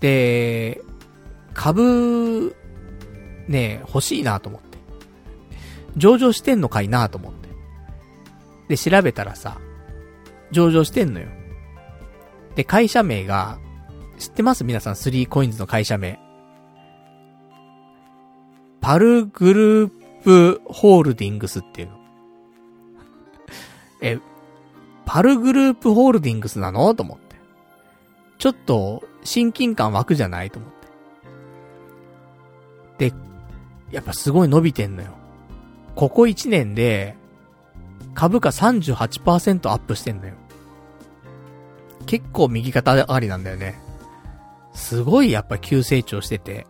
[0.01, 0.77] て。
[0.77, 0.83] で、
[1.55, 2.57] 株、
[3.49, 4.79] ね、欲しいなと思って。
[5.97, 7.46] 上場してんのかいなと思って。
[8.69, 9.59] で、調べたらさ、
[10.51, 11.29] 上場してんのよ。
[12.55, 13.59] で、会社名が、
[14.19, 14.65] 知ってます？
[14.65, 16.19] 皆さん、3コインズの会社名。
[18.81, 19.91] パルグルー
[20.23, 21.99] プホールディングスっていうの。
[24.01, 24.19] え、
[25.05, 26.95] パルグループホールディングスなの？
[26.95, 27.37] と思って。
[28.39, 30.51] ちょっと、親近感湧くじゃない？
[30.51, 30.71] と思っ
[32.99, 33.11] て。
[33.11, 33.17] で、
[33.91, 35.11] やっぱすごい伸びてんのよ。
[35.95, 37.16] ここ1年で、
[38.17, 40.33] 株価38%アップしてんのよ。
[42.07, 43.79] 結構右肩上がりなんだよね。
[44.73, 46.67] すごいやっぱ急成長してて。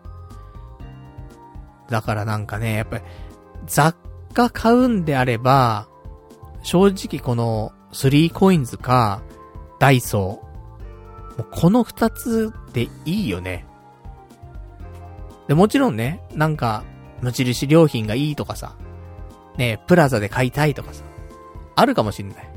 [1.89, 3.05] だからなんかね、やっぱり、
[3.67, 3.97] 雑
[4.35, 5.87] 貨買うんであれば、
[6.63, 9.23] 正直この3コインズか、
[9.79, 11.39] ダイソー。
[11.39, 13.67] もうこの2つでいいよね。
[15.47, 16.83] で、もちろんね、なんか、
[17.23, 18.75] 無印良品がいいとかさ、
[19.57, 21.05] ね、プラザで買いたいとかさ、
[21.77, 22.51] あるかもしんない。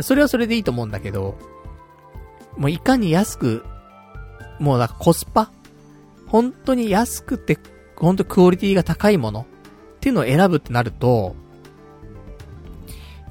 [0.00, 1.38] それはそれでいいと思うんだけど、
[2.58, 3.64] もういかに安く、
[4.58, 5.50] もうなんかコスパ
[6.26, 7.58] 本当に安くて、
[7.96, 9.46] 本当クオリティが高いもの
[9.96, 11.34] っていうのを選ぶってなると、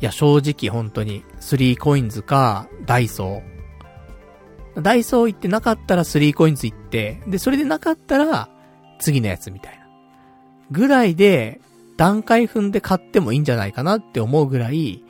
[0.01, 4.81] いや、正直本当に、3コインズか、ダイソー。
[4.81, 8.49] ダイソー行ってなかったら3コインズ行って、で、それでなかったら、
[8.99, 9.85] 次のやつみたいな。
[10.71, 11.61] ぐらいで、
[11.97, 15.03] 段階踏んで買ってもいいんじゃないかなって思うぐらい、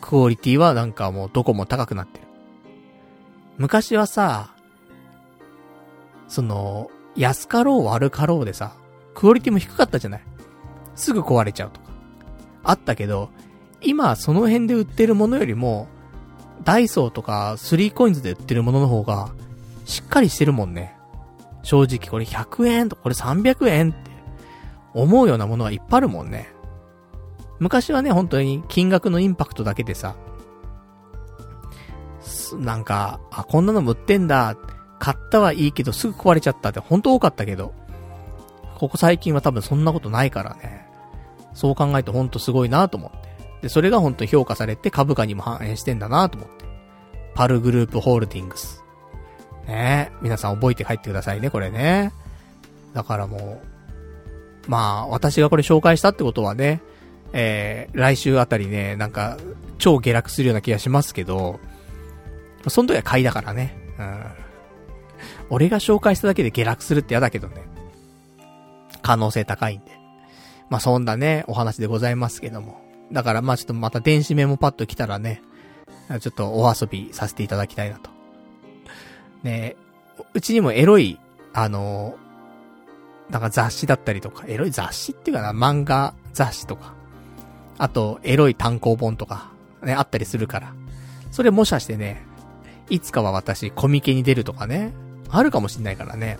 [0.00, 2.26] クオリティはなんかもうどこも高くなってる。
[3.58, 4.54] 昔はさ、
[6.28, 8.74] その、安かろう悪かろうでさ、
[9.14, 10.22] クオリティも低かったじゃない
[10.94, 11.86] すぐ壊れちゃうとか。
[12.64, 13.30] あったけど、
[13.80, 15.88] 今その辺で売ってるものよりも、
[16.64, 19.30] ダイソーとか3コインズで売ってるものの方が、
[19.84, 20.96] しっかりしてるもんね。
[21.62, 24.10] 正直これ100円とこれ300円って
[25.02, 26.48] 思うようなものはいっぱいあるもんね。
[27.58, 30.16] 昔はね、本当に金額のインパクトだけでさ、
[32.58, 34.56] なんか、あ、こんなのも売ってんだ、
[34.98, 37.72] 買ったはいいけどすぐ壊れちゃったって本当多かったけど、
[38.76, 40.86] ここ最近は多分そんなことないからね。
[41.54, 43.28] そう考えてほんとすごいなと思って。
[43.62, 46.66] で、それがほんと評価されて株価にも反映してんだなと思って。
[47.34, 48.82] パルグループホールディングス。
[49.66, 52.12] ね皆さん覚えて帰ってくださいね、これね。
[52.92, 53.75] だからもう、
[54.66, 56.80] まあ、私がこれ紹介したってことはね、
[57.32, 59.36] えー、来週あたりね、なんか、
[59.78, 61.60] 超下落するような気がしますけど、
[62.68, 63.76] その時は買いだからね。
[63.98, 64.24] うん。
[65.50, 67.62] 俺が紹介しただけで下落するって嫌だけどね。
[69.02, 69.92] 可能性高いんで。
[70.68, 72.86] まあ、そんなね、お話でございますけども。
[73.12, 75.42] だからまあちょっとまた電子メモパッド来たらね、
[76.20, 78.10] ちょっとお遊びさせていただきたいなと。
[79.42, 79.76] ね
[80.34, 81.20] うちにもエロい、
[81.52, 82.16] あの
[83.30, 86.94] なんか雑誌だったりとか、エロい雑誌っていうかな、漫画雑誌とか、
[87.78, 89.50] あと、エロい単行本とか、
[89.82, 90.74] ね、あったりするから。
[91.30, 92.24] それもしかしてね、
[92.88, 94.92] いつかは私、コミケに出るとかね、
[95.28, 96.38] あるかもしんないからね。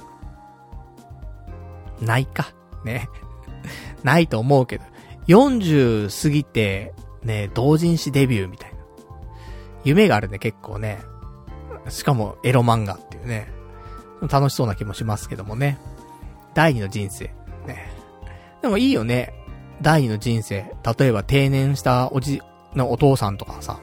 [2.01, 2.53] ないか。
[2.85, 3.09] ね。
[4.05, 4.85] ないと思うけど。
[5.27, 8.77] 40過ぎて、ね、同人誌デビューみたいな。
[9.85, 11.01] 夢があるね、結構ね。
[11.89, 13.53] しかも、エロ漫画っていうね。
[14.31, 15.79] 楽しそうな気もしますけどもね。
[16.57, 17.27] 第二の人生。
[17.67, 17.91] ね。
[18.63, 19.35] でもいいよね。
[19.83, 20.75] 第二の人生。
[20.99, 22.41] 例えば定年したおじ、
[22.75, 23.79] のお父さんとかさ、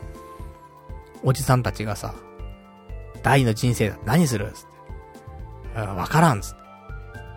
[1.24, 2.16] おじさんたちがさ、
[3.22, 3.98] 第二の人生だ。
[4.06, 4.52] 何する？
[4.54, 5.80] つって。
[5.82, 6.56] わからんつって。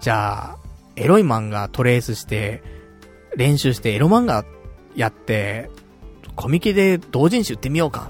[0.01, 0.59] じゃあ、
[0.97, 2.63] エロい漫画トレースして、
[3.37, 4.47] 練習してエロ漫画
[4.95, 5.71] やって、
[6.35, 8.09] コミケで同人誌売ってみようか。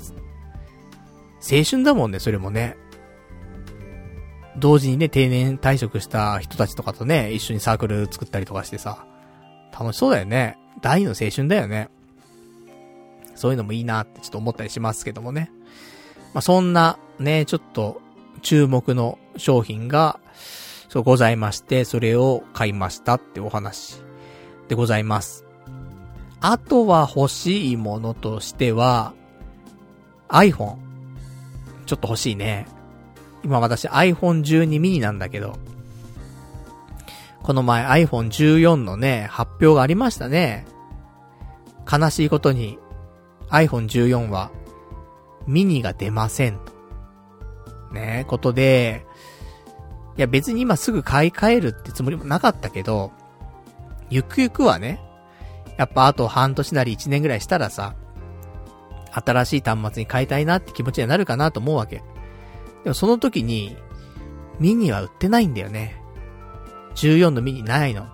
[1.41, 2.77] 青春だもんね、それもね。
[4.59, 9.07] 同時にね、定年退職した人たちとかとね、一緒にサークル作ったりとかしてさ、
[9.79, 10.59] 楽しそうだよね。
[10.81, 11.91] 大の青春だよね。
[13.35, 15.51] そういうのもいいなってちょっと思ったりしますけどもね。
[16.33, 18.01] まあ、そんな、ね、ちょっと、
[18.43, 20.21] 注目の商品が、
[20.89, 24.01] そうございまして、それを買いましたってお話
[24.69, 25.45] でございます。
[26.41, 29.13] あとは欲しいものとしては、
[30.29, 30.77] iPhone。
[31.87, 32.67] ちょっと欲しいね。
[33.47, 35.57] 今私 iPhone 12 mini なんだけど、
[37.45, 40.67] この前 iPhone 14のね、発表がありましたね。
[41.91, 42.77] 悲しいことに
[43.51, 44.51] iPhone 14は
[45.47, 46.73] ミニが出ませんと。
[47.95, 49.07] ねことで、
[50.17, 53.13] いや別に今すぐ買い替えるってつもりもなかったけど、
[54.11, 55.01] ゆくゆくはね、
[55.77, 57.95] やっぱあと半年なり1年ぐらいしたらさ、
[59.13, 62.03] 新しい端末に変えたいなって気持ちになるかなと思うわけ。
[62.87, 63.77] でもその時に、
[64.61, 66.01] ミニは売ってないんだよね。
[66.95, 68.07] 14のミニないの。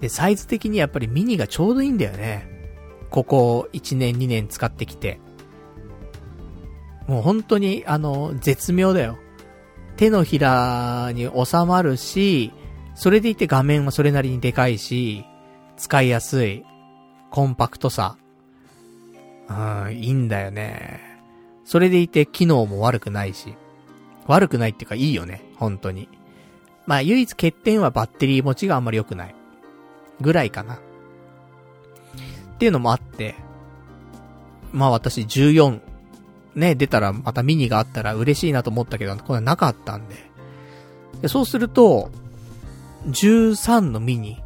[0.00, 2.46] で、サイズ的にやっぱりミニがちょうどいいんだよね。
[3.10, 5.18] ここ1年2年使ってきて。
[7.08, 9.18] もう本当に、あの、絶妙だよ。
[9.96, 12.52] 手のひらに収まるし、
[12.94, 15.24] それでいて画面はそれなりにでかいし、
[15.76, 16.64] 使いやすい、
[17.32, 18.16] コンパクトさ。
[19.48, 19.52] う
[19.88, 21.13] ん、いいんだよね。
[21.64, 23.54] それでいて機能も悪くないし。
[24.26, 26.08] 悪くないっていうかいいよね、本当に。
[26.86, 29.34] まあ唯一欠点はバッテリー持ちがあんまり良くない。
[30.20, 30.74] ぐらいかな。
[30.74, 30.78] っ
[32.58, 33.34] ていうのもあって、
[34.72, 35.80] まあ私14、
[36.54, 40.16] ね、出たらまたミニがあったら嬉しいなと思ったけど、これなかったんで。
[41.22, 42.10] でそうすると、
[43.06, 44.42] 13のミニ。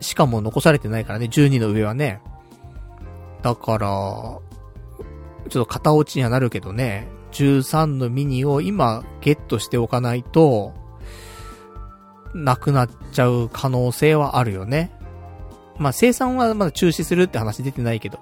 [0.00, 2.20] しかも残されてないからね、12の上はね。
[3.42, 4.38] だから、
[5.52, 10.72] ちょっと片落ちにはなるけどね、13のミニを今ゲットしておかないと、
[12.32, 14.90] なくなっちゃう可能性はあるよね。
[15.76, 18.18] まあ、生産はまだ中止するって話出てないけど、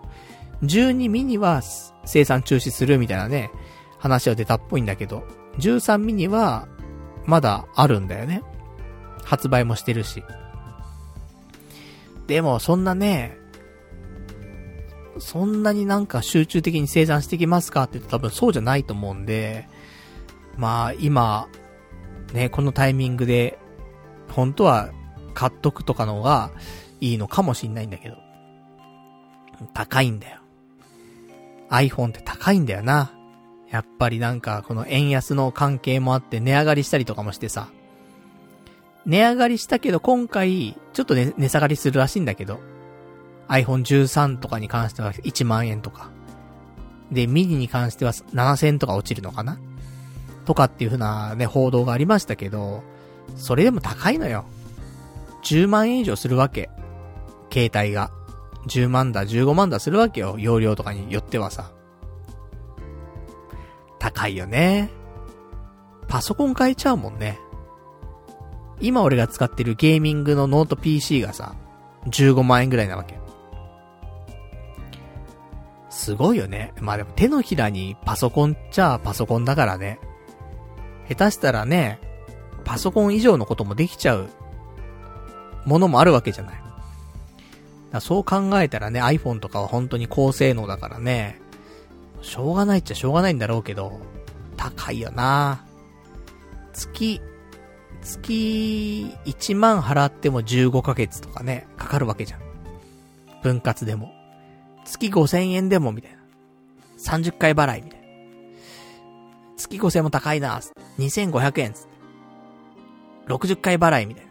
[0.65, 1.63] 12ミニは
[2.05, 3.53] 生産中止するみたいなね、
[4.01, 5.23] 話は出たっぽいんだけど、
[5.59, 6.67] 13ミニは
[7.27, 8.43] まだあるんだよね。
[9.23, 10.25] 発売もしてるし。
[12.27, 13.39] でも、そんなね、
[15.19, 19.69] そんなになんか集中的に生産してきますかって言うと多分そうじゃないと思うんで、
[20.57, 21.49] まあ今、
[22.33, 23.59] ね、このタイミングで、
[24.29, 24.91] 本当は
[25.35, 26.51] 買っとくとかの方が
[27.01, 28.17] いいのかもしんないんだけど。
[29.75, 30.39] 高いんだよ。
[31.71, 33.13] iPhone って高いんだよな。
[33.71, 37.69] やっぱりなんか、この円安の関係もあって値上がりしたりとかもしてさ。
[39.07, 42.61] 値上がりしたけど今回、ちょっとね、値下がりするらしいんだけど。
[43.51, 46.11] iPhone 13とかに関しては1万円とか。
[47.11, 49.59] で、ミニに関しては7000円とか落ちるのかな？
[50.45, 52.83] とかっていう風なね、報道がありましたけど、
[53.37, 54.45] それでも高いのよ。
[55.43, 56.71] 10万円以上するわけ。
[57.53, 58.11] 携帯が。
[58.69, 60.37] 10万だ、15万だするわけよ。
[60.39, 61.73] 容量とかによってはさ。
[63.99, 64.91] 高いよね。
[66.09, 67.39] パソコン買えちゃうもんね。
[68.81, 71.55] 今俺が使ってるゲーミングのノート PC がさ、
[72.07, 73.19] 15万円ぐらいなわけ。
[75.91, 76.73] すごいよね。
[76.81, 79.99] まあでも手のひらにパソコンっちゃパソコンだからね。
[81.09, 82.01] 下手したらね、
[82.65, 84.29] パソコン以上のこともできちゃう
[85.67, 86.63] ものもあるわけじゃない。
[87.91, 91.41] だそう考えたらね、iPhone とかは本当に高性能だからね、
[92.23, 94.01] しょうがないっちゃしょうがないんだろうけど、
[94.57, 95.65] 高いよな
[96.73, 97.21] 月、
[98.03, 102.41] 月1万払っても15ヶ月とかね、かかるわけじゃん。
[103.43, 104.20] 分割でも。
[104.91, 106.19] 月5000円でもみたいな。
[106.99, 108.07] 30回払いみたいな。
[109.57, 110.61] 月5000円も高いな
[110.99, 111.91] 2500円つって。
[113.33, 114.31] 60回払いみたいな。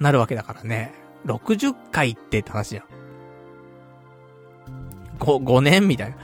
[0.00, 0.92] なるわけだからね。
[1.26, 2.84] 60回ってって話じゃん。
[5.18, 6.16] 5、5年みたいな。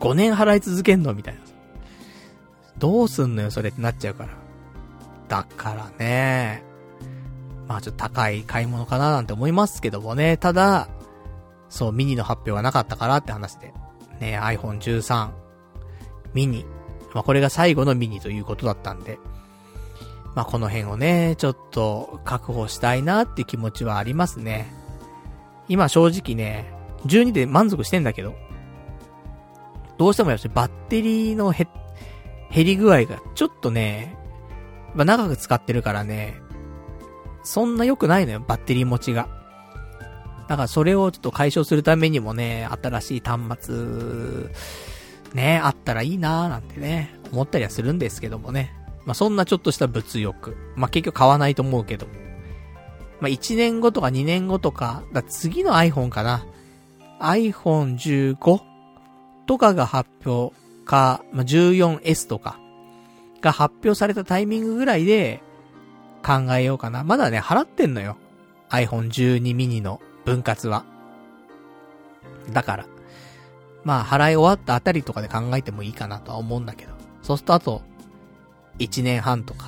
[0.00, 1.40] 5年払い続けんのみたいな。
[2.78, 4.30] どうすんのよ、それってなっちゃうから。
[5.28, 6.62] だからね。
[7.66, 10.36] まあちょっと高い買い物かななんて思いますけどもね。
[10.36, 10.88] ただ、
[11.74, 13.74] そう、ミニの発表がなかったからって話で。
[14.20, 15.30] ね、iPhone 13、
[16.32, 16.64] ミニ。
[17.12, 19.18] まあこれが最後のミニということだったんで。
[20.36, 24.72] まあ、この辺をね、ちょっと確保したいなって気持ちはありますね。
[25.68, 26.72] 今正直ね、
[27.06, 28.34] 12で満足してんだけど、
[29.98, 31.68] どうしてもやっぱりバッテリーの減、
[32.52, 34.16] 減り具合がちょっとね、
[34.94, 36.40] まあ、長く使ってるからね、
[37.42, 39.43] そんな良くないのよ、バッテリー持ちが。
[40.48, 43.74] だからそれをちょっと解消するためにもね、新しい端末、
[45.32, 48.74] ね、あったらいいなーなんてね、思ったりはするんですけどもね。
[49.04, 50.56] まあ、そんなちょっとした物欲。
[50.76, 52.06] まあ、結局買わないと思うけど。
[53.20, 56.46] まあ、1年後とか2年後とか、だ次の iPhone かな。
[57.20, 58.60] iPhone15
[59.46, 62.58] とかが発表か、まあ、14S とか
[63.40, 65.42] が発表されたタイミングぐらいで
[66.24, 67.04] 考えようかな。
[67.04, 68.16] まだね、払ってんのよ。
[68.70, 70.84] iPhone12 mini の分割は。
[72.52, 72.86] だから。
[73.84, 76.92] まあ、払い終わったあたりとかで考えてもいいかなとは思うんだけど。
[77.22, 77.82] そうするとあと、
[78.78, 79.66] 1年半とか、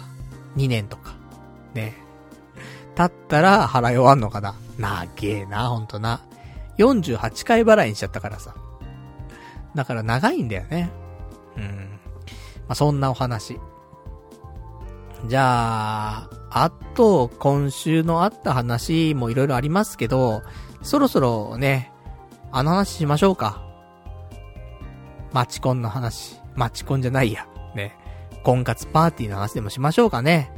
[0.57, 1.15] 2年とか、
[1.75, 1.95] ね。
[2.95, 4.55] 経ったら払い終わんのかな。
[4.79, 6.23] なげえな、ほんとな。
[6.79, 8.55] 48回払いにしちゃったからさ。
[9.75, 10.91] だから長いんだよね。
[11.57, 12.01] うん。
[12.67, 13.59] まあ、そんなお話。
[15.27, 20.43] じゃあ、あと、今週のあった話もいろいろありますけど、
[20.83, 21.93] そろそろね、
[22.53, 23.63] あの話しましょうか。
[25.33, 26.37] マチコンの話。
[26.55, 27.47] マチコンじゃないや。
[27.75, 27.97] ね。
[28.43, 30.51] 婚活パーティーの話でもしましょうかね。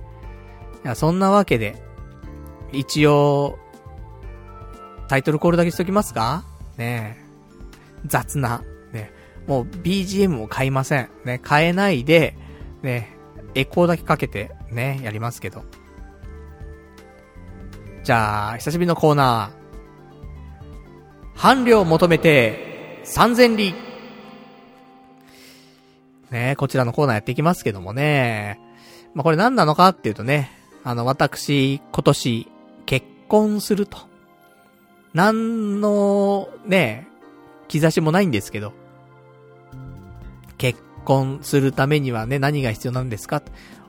[0.84, 1.82] いや、そんなわけで、
[2.70, 3.58] 一応、
[5.08, 6.44] タイトルコールだけしときますか？
[6.76, 7.16] ね
[8.06, 8.62] 雑な、
[8.92, 9.10] ね
[9.46, 11.08] もう BGM も買いません。
[11.24, 12.36] ね、買えないで、
[12.82, 13.16] ね、
[13.54, 15.64] エコーだけかけて、ね、やりますけど。
[18.08, 21.38] じゃあ、久しぶりのコーナー。
[21.38, 23.76] 伴侶を求めて、3000里。
[26.30, 28.58] ね、こちらのコーナーやっていきますけどもね。
[29.12, 30.50] まあ、これ何なのかっていうとね、
[30.84, 32.50] あの、私、今年、
[32.86, 33.98] 結婚すると。
[35.12, 37.08] 何の、ね、
[37.68, 38.72] 兆しもないんですけど。
[40.56, 43.42] 結婚するためにはね、何が必要なんですか？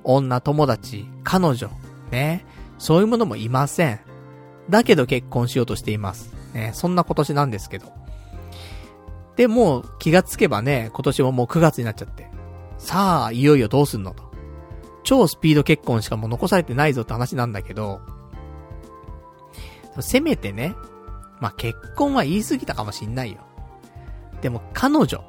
[0.04, 1.70] 女友達、彼女、
[2.12, 2.46] ね。
[2.80, 4.00] そういうものもいません。
[4.70, 6.34] だけど結婚しようとしています。
[6.54, 7.92] ね、そんな今年なんですけど。
[9.36, 12.30] で、もう気がつけばね、今年ももう9月になっちゃって。
[12.78, 14.30] さあ、いよいよどうすんのと。
[15.04, 18.02] 超スピード結婚しかもう残されてないぞって話なんだけど、
[20.02, 20.76] せめてね、
[21.40, 23.40] まあ、結婚は言い過ぎたかもしんないよ。
[24.42, 25.24] でも彼女。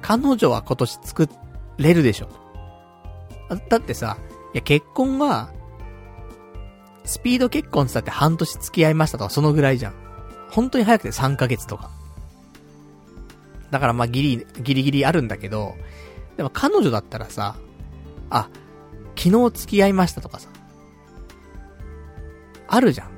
[0.00, 1.28] 彼女は今年作
[1.78, 2.28] れるでしょ。
[3.68, 4.18] だってさ、
[4.54, 5.50] いや結婚は、
[7.06, 9.94] スピード結婚ってって半年付き合いましたとかそのぐらいじゃん。
[10.50, 11.90] 本当に早くて3ヶ月とか。
[13.70, 15.74] だからまあギリ、ギリギリあるんだけど、
[16.36, 17.56] でも彼女だったらさ、
[18.30, 18.48] あ、
[19.16, 20.48] 昨日付き合いましたとかさ、
[22.68, 23.10] あるじゃん。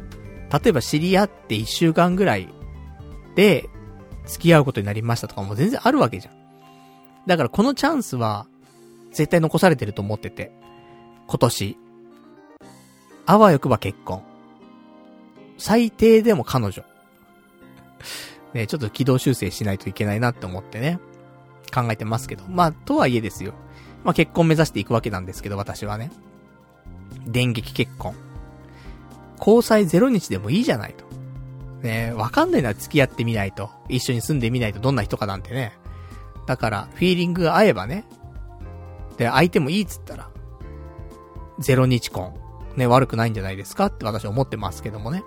[0.50, 2.48] 例えば知り合って1週間ぐらい
[3.34, 3.68] で
[4.26, 6.34] 付き合うことになりましたとかも全然あるわけじゃん。
[7.26, 8.46] だからこのチャンスは
[9.12, 10.52] 絶対残されてると思ってて。
[11.26, 11.78] 今年。
[13.30, 14.22] あわよくば結婚。
[15.58, 16.82] 最低でも彼女。
[18.54, 20.98] ね、ちょっと軌道修正しないといけないなって思ってね。
[21.74, 22.44] 考えてますけど。
[22.48, 23.52] まあ、とはいえですよ。
[24.02, 26.10] まあ結婚目指していくわけなんですけど、私はね。
[27.26, 28.14] 電撃結婚。
[29.38, 31.04] 交際0日でもいいじゃないと。
[31.86, 33.68] ねわかんないなら付き合ってみないと。
[33.90, 35.74] 一緒に住んでみないとどんな人かなんてね。
[36.46, 38.06] だから、フィーリングが合えばね。
[39.18, 40.30] で、相手もいいっつったら、
[41.60, 42.47] 0日婚。
[42.78, 45.22] ね、悪くないんじゃないですかって私は思ってますけどもね。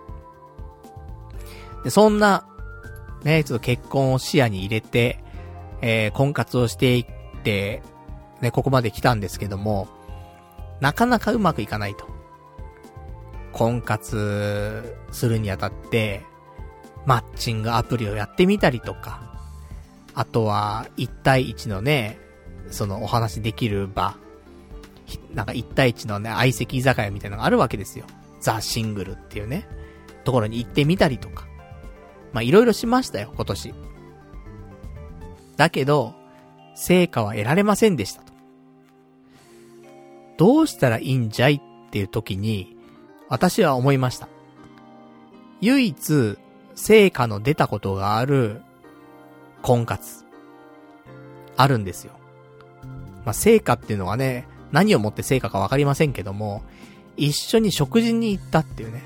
[1.83, 2.47] で、そんな、
[3.23, 5.23] ね、ちょっと結婚を視野に入れて、
[5.81, 7.83] えー、婚活をしていって、
[8.39, 9.87] ね、ここまで来たんですけども、
[10.79, 12.07] なかなかうまくいかないと。
[13.51, 16.23] 婚活するにあたって、
[17.05, 19.29] マッチングアプリをやってみたりとか、
[20.13, 22.19] あとは、1対1のね、
[22.69, 24.15] そのお話できる場、
[25.34, 28.05] なんか1対1のね、相席居酒屋みたいなのがあるわけですよ。
[28.39, 29.68] ザ・シングルっていうね、
[30.24, 31.47] ところに行ってみたりとか。
[32.34, 33.74] まあ、いろいろしましたよ、今年。
[35.57, 36.16] だけど、
[36.76, 38.32] 成果は得られませんでしたと。
[40.38, 42.76] どうしたらいいんじゃいっていう時に、
[43.30, 44.28] 私は思いました。
[45.59, 46.38] 唯一、
[46.74, 48.62] 成果の出たことがある、
[49.62, 50.26] 婚活。
[51.57, 52.14] あるんですよ。
[53.26, 56.63] まあ、成果っていうのはね、何をもって成果かわかりませんけども、
[57.17, 59.03] 一緒に食事に行ったっていうね。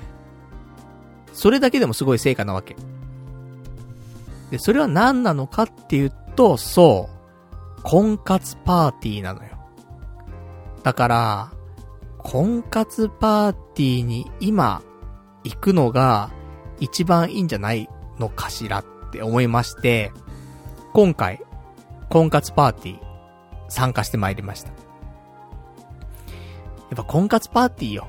[1.32, 2.76] それだけでもすごい成果なわけ。
[4.50, 7.10] で、それは何なのかっていうと、そ
[7.78, 9.50] う、婚活パーティーなのよ。
[10.82, 11.52] だから、
[12.18, 14.82] 婚活パーティーに今、
[15.44, 16.30] 行くのが、
[16.80, 17.88] 一番いいんじゃない
[18.18, 20.12] のかしらって思いまして、
[20.92, 21.40] 今回、
[22.08, 23.00] 婚活パーティー、
[23.68, 24.75] 参加してまいりました。
[26.90, 28.08] やっぱ婚活パーティーよ。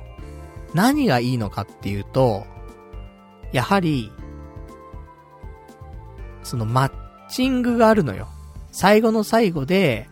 [0.74, 2.46] 何がいいのかっていうと、
[3.52, 4.12] やはり、
[6.44, 6.92] そのマッ
[7.30, 8.28] チングがあるのよ。
[8.72, 10.10] 最後の最後で、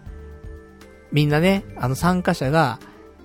[1.12, 2.80] みんなね、あの参加者が、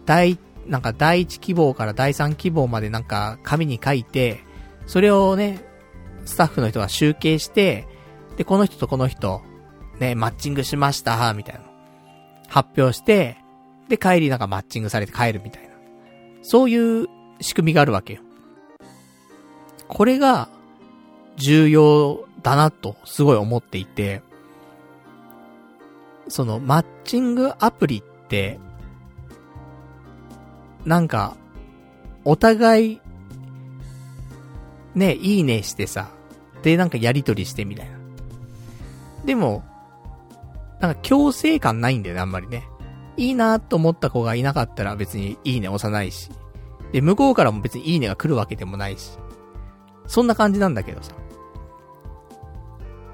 [0.07, 4.41] 第、なんか第一希望から第三希望までなんか紙に書いて、
[4.86, 5.64] それをね、
[6.24, 7.88] スタッフの人が集計して、
[8.36, 9.43] で、この人とこの人、
[9.99, 11.62] ね、マッチングしました、みたいな。
[12.49, 13.38] 発表して、
[13.91, 15.70] で、帰りなんかマッチングされて帰るみたいな。
[16.43, 17.09] そういう
[17.41, 18.20] 仕組みがあるわけよ。
[19.88, 20.49] これが、
[21.36, 24.22] 重要だなと、すごい思っていて、
[26.28, 28.61] その、マッチングアプリって、
[30.84, 31.36] なんか、
[32.24, 33.01] お互い、
[34.95, 36.11] ね、いいねしてさ、
[36.62, 37.99] で、なんかやりとりしてみたいな。
[39.24, 39.64] でも、
[40.78, 42.70] なんか強制感ないんだよね、あんまりね。
[43.17, 46.31] いいなと思った子がいなかったら別にいいね押さないし。
[46.93, 49.19] で、向こうからも別にいいねが来るわけでもないし。
[50.07, 51.13] そんな感じなんだけどさ。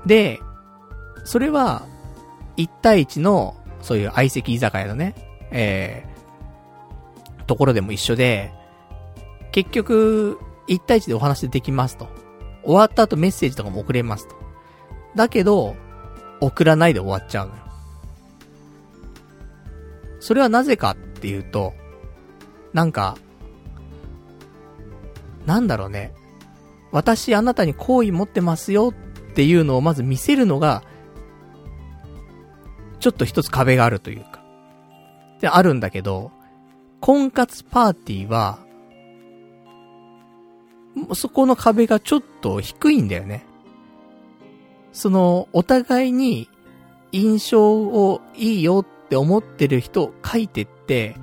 [0.06, 0.40] で、
[1.24, 1.86] それは、
[2.56, 5.14] 1対1の、そういう相席居酒屋のね、
[5.50, 8.52] えー、ところでも一緒で、
[9.52, 10.38] 結局、
[10.68, 12.08] 1対1でお話できますと。
[12.64, 14.34] 終わった後メッセージとかも送れますと。
[15.14, 15.76] だけど、
[16.40, 17.65] 送らないで終わっちゃうのよ。
[20.26, 21.72] それはなぜかっていうと、
[22.72, 23.16] なんか、
[25.46, 26.14] なんだろうね。
[26.90, 28.92] 私あなたに好意持ってますよ
[29.30, 30.82] っていうのをまず見せるのが、
[32.98, 34.42] ちょっと一つ壁があるというか。
[35.40, 36.32] で、あるんだけど、
[37.00, 38.58] 婚活パーティーは、
[41.14, 43.46] そこの壁がちょっと低いんだよね。
[44.90, 46.50] その、お互いに
[47.12, 51.16] 印象をいいよっって思ってる人を書いてって、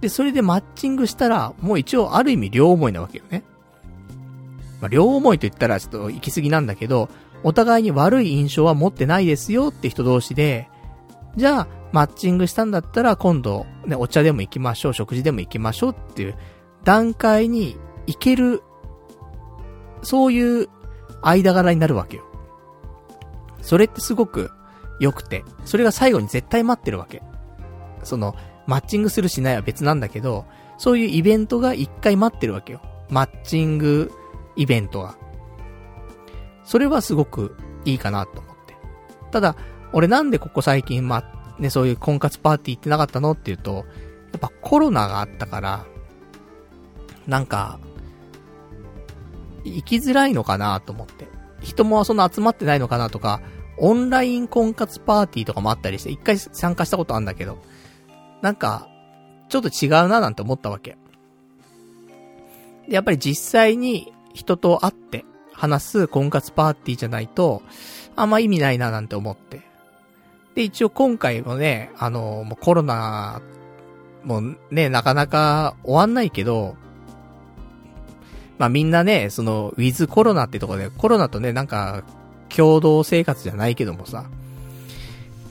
[0.00, 3.42] で、それでマッチングしたら、もう一応ある意味両思いなわけよね。
[4.80, 7.08] まあ、両思いと言ったらちょっと行き過ぎなんだけど、
[7.42, 10.68] お互いに悪い印象は持ってないですよって人同士で、
[11.36, 16.34] じゃあ、マッチングしたんだったら今度、ね、お茶でも行きましょう、食事でも行きましょうっていう
[16.84, 17.76] 段階に
[18.06, 18.62] 行ける、
[20.02, 20.68] そういう
[21.22, 22.24] 間柄になるわけよ。
[23.62, 24.50] それってすごく
[25.00, 27.22] 良くて、それが最後に絶対待ってるわけ。
[28.04, 28.36] その、
[28.66, 30.44] マッチングするしないは別なんだけど、
[30.78, 32.80] そういうイベントが一回待ってるわけよ。
[33.08, 34.12] マッチング
[34.56, 35.16] イベントが。
[36.64, 38.76] それはすごくいいかなと思って。
[39.32, 39.56] ただ、
[39.92, 41.24] 俺なんでここ最近、ま
[41.58, 43.82] ね、そういう婚活パーティー行ってなかったのっていうと、や
[44.36, 45.84] っぱコロナがあったから、
[47.26, 47.78] なんか、
[49.64, 51.28] 行きづらいのかなと思って。
[51.60, 53.42] 人もそんな集まってないのかなとか、
[53.80, 57.58] オンライン婚活パーティーとかもあったりして、一回参加したことあるんだけど、
[58.42, 58.88] なんか、
[59.48, 60.96] ちょっと違うななんて思ったわけ。
[62.88, 67.62] やっぱり実際に人と会って話す婚活パーティーじゃないと、
[68.16, 69.62] あんま意味ないななんて思って。
[70.54, 73.40] で、一応今回もね、あの、もうコロナ、
[74.24, 76.76] もうね、なかなか終わんないけど、
[78.58, 82.02] まあみんなね、その、ウィズコロナってとこで、コロナとね、なんか、
[82.54, 84.26] 共同生活じゃないけどもさ、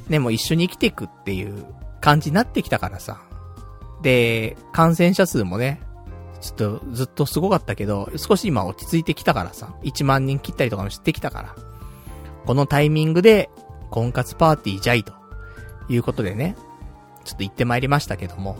[0.10, 1.66] ね、もう一緒に生きていくっていう
[2.02, 3.22] 感じになってきたからさ。
[4.02, 5.82] で、感染者数もね、
[6.41, 11.56] ちょっとずっとすごかったけど、少し今落ち着いてきたからさ、1万人切ったりとかもしてきたから、
[12.45, 13.50] このタイミングで、
[13.91, 15.14] 婚活パーティーじゃいと、
[15.89, 16.56] いうことでね、
[17.26, 18.58] ちょっと行ってまいりましたけども。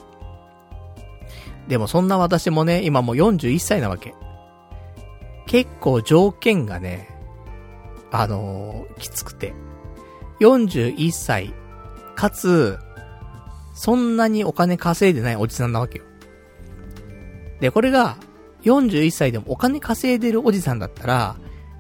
[1.68, 4.14] でもそんな私もね、今もう41歳なわけ。
[5.46, 7.19] 結構条件がね、
[8.12, 9.54] あのー、きつくて。
[10.40, 11.54] 41歳、
[12.16, 12.80] かつ、
[13.74, 16.06] そんなにお金稼いでないおじさんなわけよ。
[17.60, 18.18] で、これが、
[18.64, 21.38] 41歳でもお金稼いでるおじさんだったら、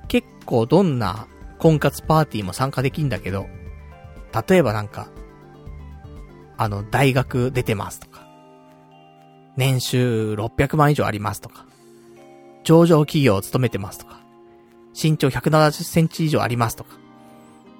[0.07, 1.27] 結構どんな
[1.57, 3.47] 婚活パーティーも参加できんだけど、
[4.47, 5.09] 例えばなんか、
[6.57, 8.27] あの、大学出てますとか、
[9.55, 11.65] 年収600万以上ありますとか、
[12.63, 14.21] 上場企業を務めてますとか、
[15.01, 16.97] 身長170センチ以上ありますとか、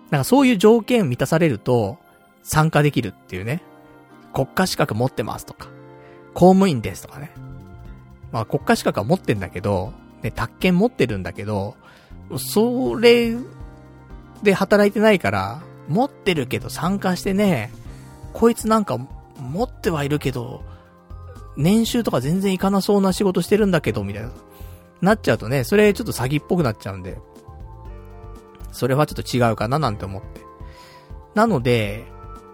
[0.10, 1.98] なんかそういう条件満たされると、
[2.44, 3.62] 参加できるっていうね。
[4.34, 5.68] 国家資格持ってますとか、
[6.34, 7.32] 公務員ですとかね。
[8.32, 11.76] まあ国家資格は持ってんだけど、ね、宅建持ってるんだけど、
[12.38, 13.36] それ
[14.44, 17.72] で働いてないから、持ってるけど参加してね、
[18.34, 18.98] こいつなんか
[19.40, 20.64] 持ってはいるけど、
[21.58, 24.30] 年収とか全然いかなそうな仕事してるんだけど、みたいな。
[25.02, 27.18] なっちゃうとね、それちょっと詐欺っぽくなっちゃうんで、
[28.72, 30.42] それはちょっと違うかななんて思って。
[31.36, 32.06] なので、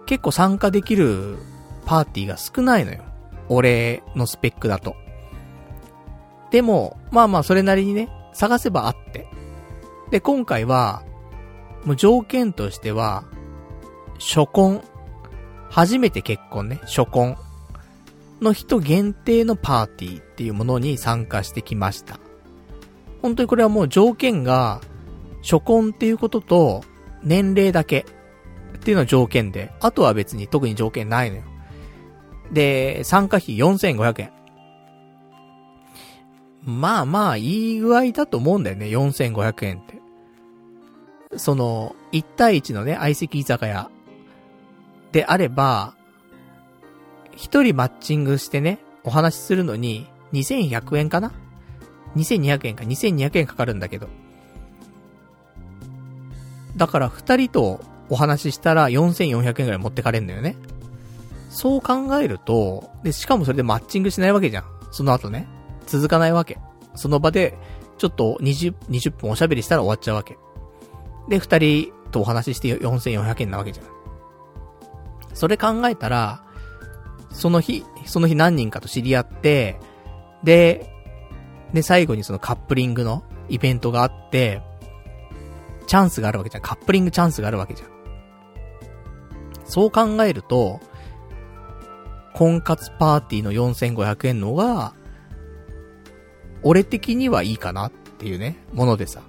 [0.06, 1.38] 結構参加できる
[1.84, 3.02] パーティーが少ないのよ。
[3.48, 4.96] 俺のスペックだと。
[6.50, 9.26] でも、まあまあそれなりにね、探せばあって。
[10.10, 11.02] で、今回は、
[11.84, 13.24] もう条件としては、
[14.18, 14.82] 初婚。
[15.68, 17.36] 初めて結婚ね、初婚。
[18.40, 22.18] の人限定のパーティーっていうものに参加してきました。
[23.26, 24.80] 本当にこれはもう条件が、
[25.42, 26.84] 初婚っていうことと、
[27.24, 28.06] 年齢だけ
[28.76, 31.42] っていうのは条件で、あとは別に特に条件ないのよ。
[32.52, 34.32] で、参加費4500円。
[36.62, 40.00] まあまあ、いい具合だと思うんだよね、4500円って。
[41.36, 43.90] その、1対1のね、相席居酒屋
[45.10, 45.96] であれば、
[47.34, 51.32] 一人マッチングしてね、お話しするのに、2100円かな
[52.14, 54.08] ?2200 円か、2200円かかるんだけど。
[56.76, 60.56] だから二人とお話ししたら4400円くらい持ってかれんのよね。
[61.48, 64.64] そう考えると、で、しかもそれでマッチングしないわけじゃん。
[64.92, 65.48] その後ね。
[65.86, 66.58] 続かないわけ。
[66.94, 67.56] その場で、
[67.98, 70.36] ちょっと20、20分おしゃべりしたら終わっちゃうわけ。
[71.28, 73.86] で、二人とお話しして4400円なわけじゃん。
[75.34, 76.42] それ考えたら、
[77.30, 79.78] その日、その日何人かと知り合って、
[80.44, 80.90] で、
[81.76, 84.62] で、最後にそのカップリングのイベントがあって、
[85.86, 86.62] チャンスがあるわけじゃん。
[86.62, 87.90] カップリングチャンスがあるわけじゃん。
[89.66, 90.80] そう考えると、
[92.32, 94.94] 婚活パーティーの4500円のが、
[96.62, 99.20] 俺的にはいいかなっていうね、ものでさ。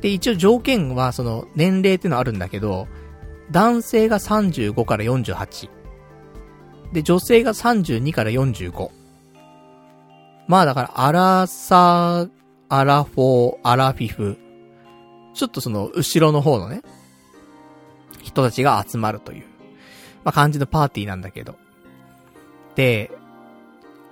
[0.00, 2.88] で、一応条件は、その、年齢ってのあるんだけど、
[3.52, 5.70] 男性が35から48。
[6.92, 8.98] で、女性が32から45。
[10.50, 12.30] まあだから、アラサー、
[12.68, 14.36] アラフォー、アラフィフ。
[15.32, 16.82] ちょっとその、後ろの方のね、
[18.20, 19.44] 人たちが集まるという、
[20.24, 21.54] まあ感じのパーティーなんだけど。
[22.74, 23.12] で、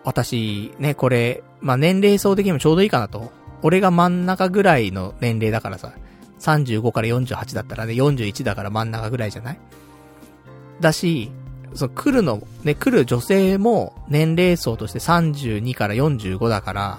[0.05, 3.33] 私、ね、これ、まあ年齢層的にもちょうどいいかなと。
[3.63, 5.93] 俺が真ん中ぐらいの年齢だからさ、
[6.39, 9.61] 35から48だったらね、41だから真ん中ぐらいじゃない？
[10.79, 11.33] だし、
[11.75, 16.99] その来るの、ね、来る女性も年齢層として32から45だから、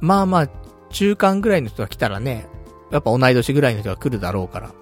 [0.00, 0.48] まあまあ、
[0.90, 2.46] 中間ぐらいの人が来たらね、
[2.90, 4.68] やっぱ同い年ぐらいの人が来るだろうから。
[4.68, 4.74] ま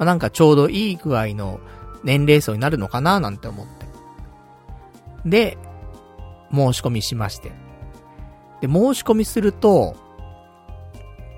[0.00, 1.60] あなんかちょうどいい具合の
[2.04, 3.86] 年齢層になるのかななんて思って。
[5.24, 5.58] で、
[6.52, 7.52] 申し込みしまして。
[8.60, 9.96] で、申し込みすると、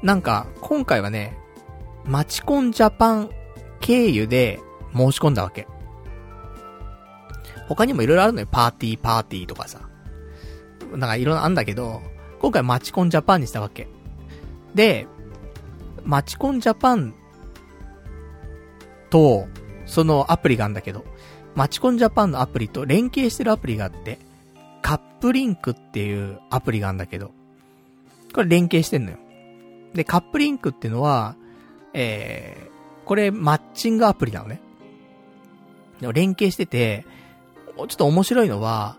[0.02, 1.36] なんか、今回はね、
[2.04, 3.30] マチコンジャパン
[3.80, 4.60] 経由で
[4.94, 5.66] 申し込んだわけ。
[7.68, 8.48] 他にも色々あるのよ。
[8.50, 9.80] パーティーパーティーとかさ。
[10.92, 12.02] なんかいろんなあんだけど、
[12.40, 13.88] 今回マチコンジャパンにしたわけ。
[14.74, 15.06] で、
[16.04, 17.14] マチコンジャパン
[19.10, 19.46] と、
[19.86, 21.04] そのアプリがあるんだけど、
[21.54, 24.18] マチコンジャパンのアプリと連携してるアプリがあって、
[24.80, 27.30] カップリンクっていうアプリがあるんだけど、
[28.34, 29.18] これ連携してんのよ。
[29.94, 31.36] で、カップリンクっていうのは、
[31.94, 34.60] えー、これマッチングアプリなのね。
[36.02, 37.06] でも連携してて、
[37.76, 38.96] ちょっと面白いのは、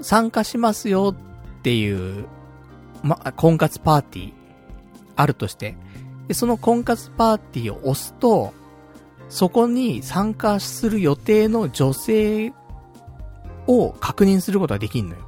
[0.00, 1.16] 参加しますよ
[1.58, 2.26] っていう、
[3.02, 4.32] ま、婚活パーティー、
[5.16, 5.76] あるとして、
[6.28, 8.54] で、その婚活パーティーを押すと、
[9.28, 12.52] そこに参加する予定の女性
[13.66, 15.22] を確認することができんのよ。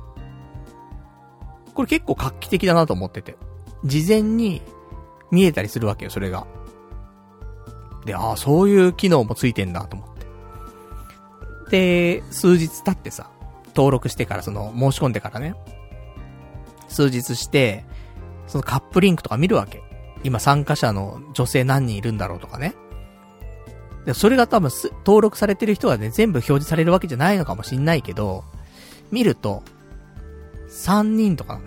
[1.74, 3.36] これ結構画期的だなと思ってて。
[3.84, 4.62] 事前に
[5.32, 6.46] 見えたりするわけよ、それが。
[8.04, 10.08] で、ああ、そういう機能もついてんだと思っ
[11.68, 12.20] て。
[12.20, 13.30] で、数日経ってさ、
[13.74, 15.54] 登録してから、その、申し込んでからね。
[16.88, 17.84] 数日して、
[18.46, 19.82] そのカップリンクとか見るわけ。
[20.22, 22.74] 今参加者の女性何人いるんだろうとかね。
[24.06, 24.70] で、それが多分
[25.04, 28.44] 登録されてる人がね、全部表示されるわけじゃないのかもしんないけど、
[29.10, 29.62] 見ると、
[30.68, 31.60] 3人とか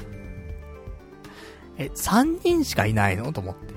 [1.77, 3.31] え、3人しかいないの？
[3.31, 3.76] と思って。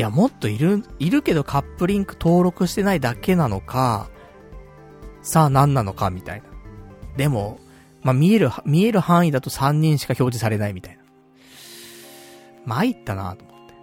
[0.00, 4.08] いや、もっといる、いるけどカップリンク登録してないだけなのか、
[5.20, 6.48] さあ何なのかみたいな。
[7.18, 7.60] でも、
[8.00, 11.02] まあ、見える、見える範囲だと3人しか表示されないみたいな。
[12.64, 13.74] 参ったなと思って。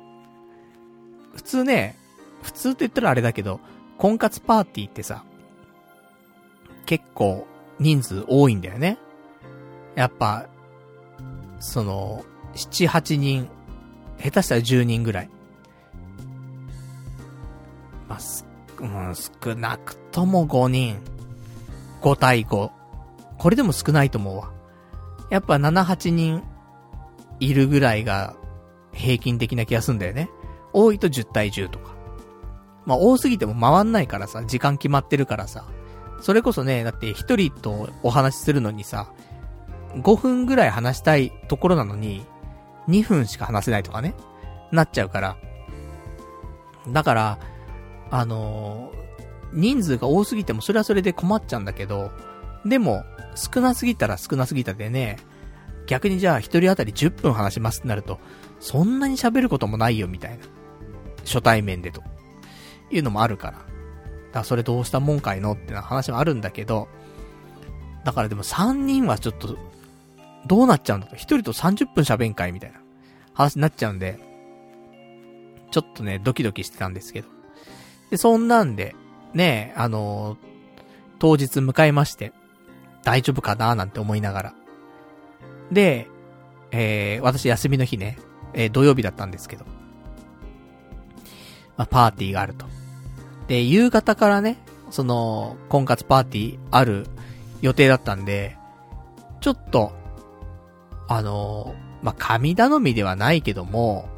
[1.35, 1.95] 普通ね、
[2.41, 3.59] 普通って言ったらあれだけど、
[3.99, 5.23] 婚活パーティーってさ、
[6.87, 7.45] 結構
[7.77, 8.97] 人数多いんだよね。
[9.93, 10.47] やっぱ、
[11.59, 12.25] その、
[12.55, 13.47] 7、8人、
[14.19, 15.29] 下手したら10人ぐらい。
[18.07, 18.45] まあ、す、
[18.79, 20.99] うん、少なくとも5人。
[22.01, 22.71] 5対5。
[23.37, 24.51] これでも少ないと思うわ。
[25.29, 26.43] やっぱ7、8人
[27.39, 28.35] いるぐらいが
[28.93, 30.29] 平均的な気がすんだよね。
[30.73, 31.95] 多いと10対10とか。
[32.85, 35.65] まあ多すぎても回んないからさ、時間決まってるからさ。
[36.21, 39.11] それこそね、だって一人とお話しするのにさ、
[39.95, 42.25] 5分ぐらい話したいところなのに、
[42.87, 44.15] 2分しか話せないとかね、
[44.71, 45.37] なっちゃうから。
[46.89, 47.39] だから、
[48.11, 48.91] あの、
[49.53, 52.11] 人数が多すぎてもそれはそれで困っちゃうんだけど、
[52.65, 53.03] でも、
[53.35, 55.17] 少なすぎたら少なすぎたでね、
[55.85, 58.19] 逆にじゃあ一人当たり10分話しますってなると、
[58.59, 60.45] そんなに喋ることもないよみたいな。
[61.23, 62.01] 初対面でと。
[62.89, 63.53] いうのもあるから。
[63.53, 63.65] だか
[64.39, 66.87] らそれどうしたもんかいのってな話もあるんだけど、
[68.05, 69.57] だからでも3人はちょっと、
[70.45, 71.15] どうなっちゃうんだと。
[71.15, 72.79] 1人と30分喋んかいみたいな
[73.33, 74.19] 話になっちゃうんで、
[75.71, 77.36] ちょっとね、ドキドキしてたんですけど。
[78.09, 78.95] で、そんなんで、
[79.33, 80.37] ね、あのー、
[81.19, 82.33] 当日迎えまして、
[83.03, 84.53] 大丈夫かななんて思いながら。
[85.71, 86.07] で、
[86.71, 88.17] えー、私休みの日ね、
[88.53, 89.65] えー、土曜日だったんですけど。
[91.77, 92.65] まあ、パーティーがあると。
[93.47, 94.57] で、夕方からね、
[94.89, 97.07] その、婚活パーティーある
[97.61, 98.57] 予定だったんで、
[99.41, 99.91] ちょっと、
[101.07, 104.09] あのー、まあ、神頼みではないけども、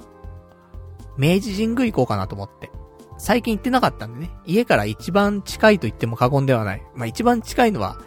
[1.17, 2.71] 明治神宮行こうかなと思って。
[3.19, 6.81] 最近行ってなかったんでね、家から一番近いと言っても過言ではない。
[6.95, 7.97] まあ、一番近いのは、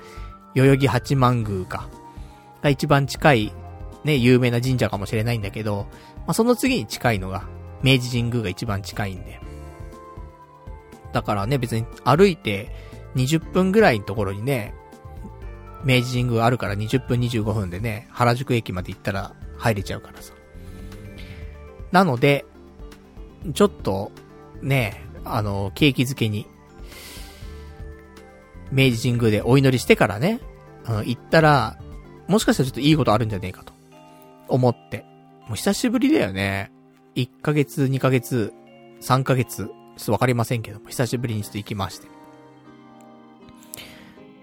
[0.55, 1.89] 代々木八幡宮か。
[2.63, 3.53] が一番近い、
[4.05, 5.87] ね、有名な神社かもしれないんだけど、
[6.21, 7.45] まあ、その次に近いのが、
[7.83, 9.41] 明治神宮が一番近いんで。
[11.13, 12.75] だからね、別に歩いて
[13.17, 14.75] 20分ぐらいのところにね、
[15.85, 20.33] 明治神宮あるから20分25分でね、原宿駅まで行ったら入れちゃうからさ。
[21.91, 22.47] なので、
[23.53, 24.13] ちょっと、
[24.63, 26.47] ね、あの、景気づけに、
[28.71, 30.41] 明治神宮でお祈りしてからね、
[30.89, 31.79] うん、行ったら、
[32.29, 33.73] もしかしたらちょっといいことあるんじゃねえかと、
[34.49, 35.05] 思って。
[35.47, 36.73] もう久しぶりだよね。
[37.15, 38.53] 1ヶ月、2ヶ月、
[39.03, 39.73] 3ヶ月、ちょ
[40.03, 42.09] っとわかりませんけども、久しぶりにちょっと行きまして。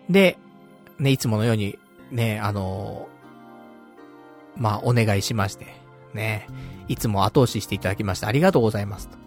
[0.09, 0.37] で、
[0.99, 1.79] ね、いつものように、
[2.11, 3.07] ね、あの、
[4.55, 5.67] まあ、お願いしまして、
[6.13, 6.47] ね、
[6.87, 9.17] いつも後押ししていただきましてありがとうございますと。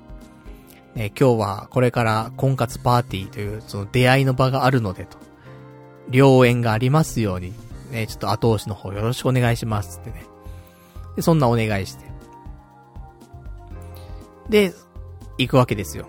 [0.95, 5.19] ね、今日はこれから婚活パーティーというその出会いの場があるのでと。
[6.11, 7.55] 良縁がありますように、
[7.91, 10.27] ね、ちょっと後押しの方よろしくお願いしますってね。
[11.17, 12.05] で、そんなお願いして。
[14.49, 14.75] で、
[15.39, 16.07] 行くわけですよ。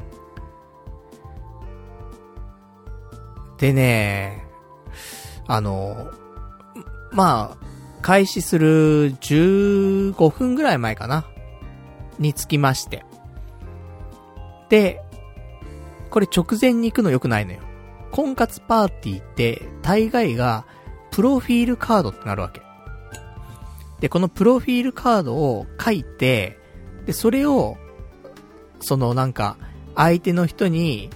[3.58, 4.46] でね、
[5.48, 6.12] あの、
[7.12, 7.64] まあ、
[8.02, 11.26] 開始する15分ぐらい前かな。
[12.20, 13.06] につきまして。
[14.74, 15.04] で、
[16.10, 17.60] これ直前に行くの良くないのよ。
[18.10, 20.66] 婚活パーティーって、大概が
[21.12, 22.64] プロフィールカードってなるわけ。
[24.00, 26.58] で、このプロフィールカードを書いて、
[27.06, 27.78] で、それを、
[28.80, 29.58] そのなんか、
[29.96, 31.12] 相手の人に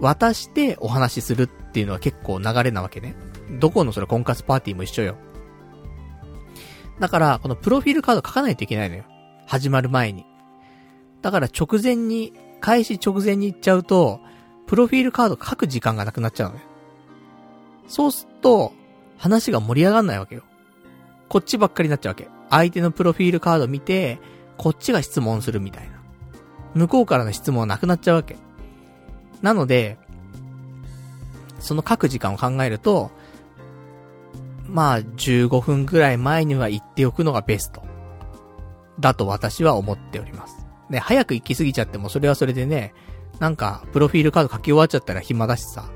[0.00, 3.14] 渡してお話しするっていうのは結構流れなわけね。
[3.60, 5.18] どこのそれ婚活パーティーも一緒よ。
[6.98, 9.04] だから、このプロフィールカード書かないといけないのよ。
[9.46, 10.24] 始まる前に。
[11.20, 14.20] だから直前に、開始直前に行っちゃうと、
[14.66, 16.60] プロフィールカード書く時間がなくなっちゃうのよ。
[17.88, 18.72] そうすると、
[19.18, 20.42] 話が盛り上がんないわけよ。
[21.28, 22.28] こっちばっかりになっちゃうわけ。
[22.50, 24.18] 相手のプロフィールカード見て、
[24.56, 25.96] こっちが質問するみたいな。
[26.74, 28.36] 向こうからの質問はなくなっちゃうわけ。
[29.42, 29.98] なので、
[31.58, 33.10] その書く時間を考えると、
[34.68, 37.82] まあ、15分くらい前には行っておくのがベスト。
[38.98, 40.55] だと私は思っております。
[40.90, 42.94] ね、早く行き過ぎちゃってもそれはそれでね、
[43.38, 45.90] なんか、プロフィールカード書き終わっちゃったら暇だしさ、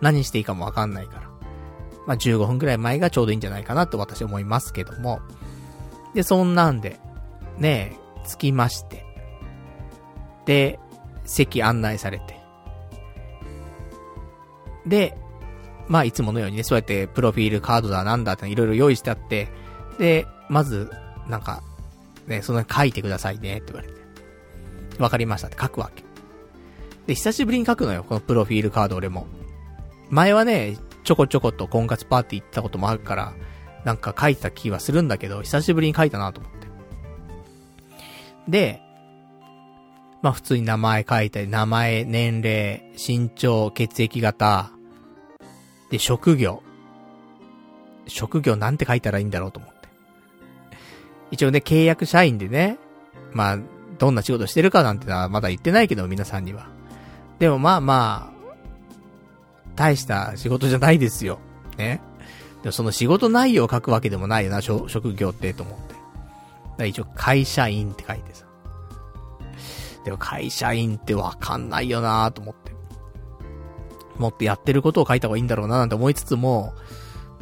[0.00, 1.30] 何していいかもわかんないから。
[2.06, 5.20] まあ、15分くらい前がちょうどいいんじゃないかなと私思いますけども。
[6.14, 7.00] で、そんなんで、
[7.58, 7.96] ね、
[8.26, 9.04] 着きまして。
[10.46, 10.78] で、
[11.24, 12.38] 席案内されて。
[14.86, 15.16] で、
[15.88, 19.48] まあいつものようにね、そうやってプロフィールカードだなんだっていろいろ用意してあって、
[19.98, 20.90] で、まず、
[21.28, 21.62] なんか、
[22.26, 24.03] ね、その書いてくださいねって言われて。
[24.98, 26.02] わかりましたって書くわけ。
[27.06, 29.26] で、久しぶりに書くのよ、このプロフィールカード俺も。
[30.10, 33.34] 前はね、ちょこちょこと婚活パーティー行ったこともあるから、
[33.84, 36.68] なんか書いた気はするんだけど、久しぶりに書いたなと思って。
[38.48, 38.80] で、
[40.22, 44.70] まあ普通に名前書いたり、名前、年齢、身長、血液型、
[45.90, 46.62] で、職業。
[48.06, 49.88] 職業なんて書いたらいいんだろうと思って。
[51.30, 52.78] 一応ね、契約社員でね、
[53.32, 53.58] まあ、
[53.98, 56.66] どんな仕事してるかなんてのはまだ言ってないけど、皆さんには。
[57.38, 58.34] でもまあまあ、
[59.76, 61.38] 大した仕事じゃないですよ。
[61.76, 62.00] ね。
[62.62, 65.94] でもその仕事内容を書くわけでもないよな、職業ってと思って。
[66.78, 68.44] だ一応、会社員って書いてさ。
[70.04, 72.72] でも会社員ってわかんないよなと思って。
[74.18, 76.72] もっとやってることを書いた方がいいんだろうななんて思いつつも、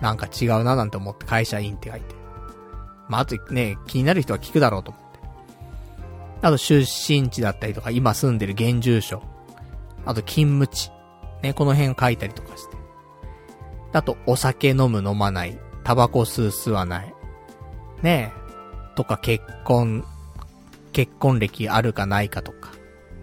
[0.00, 2.14] なんか違うななんて思って会社員って書いて。
[3.08, 5.01] まあ、あとね、気になる人は聞くだろうと思。
[6.42, 9.22] あと出身地だったりとか、今住んでる現住所。
[10.04, 10.90] あと勤務地。
[11.42, 12.76] ね、この辺書いたりとかして。
[13.92, 15.58] あと、お酒飲む飲まない。
[15.84, 17.14] タバコ吸う吸わない。
[18.02, 18.96] ねえ。
[18.96, 20.04] とか結婚、
[20.92, 22.72] 結婚歴あるかないかとか。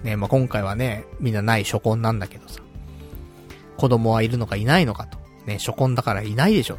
[0.04, 2.62] ねまあ、今回はね、みんなない初婚なんだけどさ。
[3.78, 5.18] 子供はいるのかいないのかと。
[5.46, 6.78] ね、初婚だからいないでしょ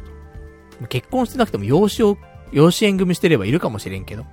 [0.79, 0.87] と。
[0.87, 2.17] 結婚してなくても養子を、
[2.51, 4.23] 養子縁組してればいるかもしれんけど。
[4.23, 4.29] ま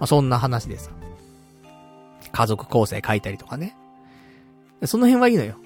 [0.00, 0.90] あ、そんな話でさ。
[2.28, 3.76] 家族構成書いたりとかね。
[4.84, 5.56] その辺はいいのよ。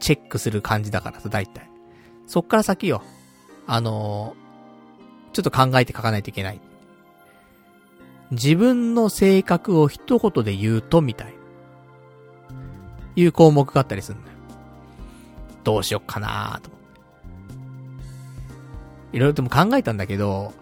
[0.00, 1.68] チェックする感じだからさ、大体。
[2.26, 3.02] そっから先よ。
[3.66, 6.60] あのー、ちょっと考えて書かないといけない。
[8.30, 11.34] 自分の性格を一言で言うと、みたい。
[13.16, 14.36] いう項目があったりするんだよ。
[15.62, 16.70] どうしよっかなーと。
[19.12, 20.52] いろいろとも考えたんだけど、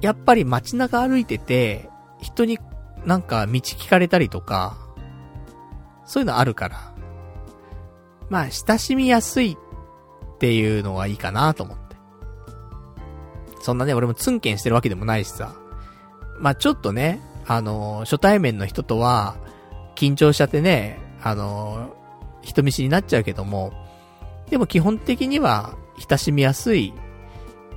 [0.00, 1.88] やっぱり街中歩いてて、
[2.20, 2.58] 人に
[3.04, 4.76] なんか道聞かれたりとか、
[6.04, 6.94] そういうのあるから、
[8.28, 11.96] まあ、親しみやすいっていうのがいいかなと思って。
[13.60, 15.54] そんなね、俺もツンケンしてるわけでもないしさ。
[16.38, 19.36] まあ、ちょっとね、あの初対面の人とは、
[19.94, 21.94] 緊張しちゃってね、あの
[22.40, 23.72] 人見知りになっちゃうけども、
[24.50, 25.76] でも基本的には、
[26.08, 26.92] 親しみやすい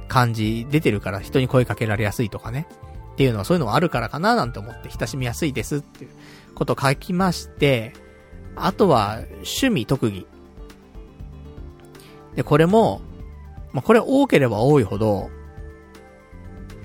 [0.07, 2.67] 感じ出てるから人に声かけられやすいとかね。
[3.15, 6.09] っていうのはそういうのがあるからかななんて思って親しみやすいですっていう
[6.53, 7.93] ことを書きまして、
[8.57, 10.27] あとは趣味特技。
[12.35, 13.01] で、これも、
[13.71, 15.29] まあ、これ多ければ多いほど、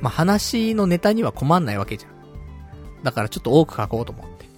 [0.00, 3.02] まあ、話のネタには困んないわけじゃん。
[3.02, 4.48] だからちょっと多く書こうと思って。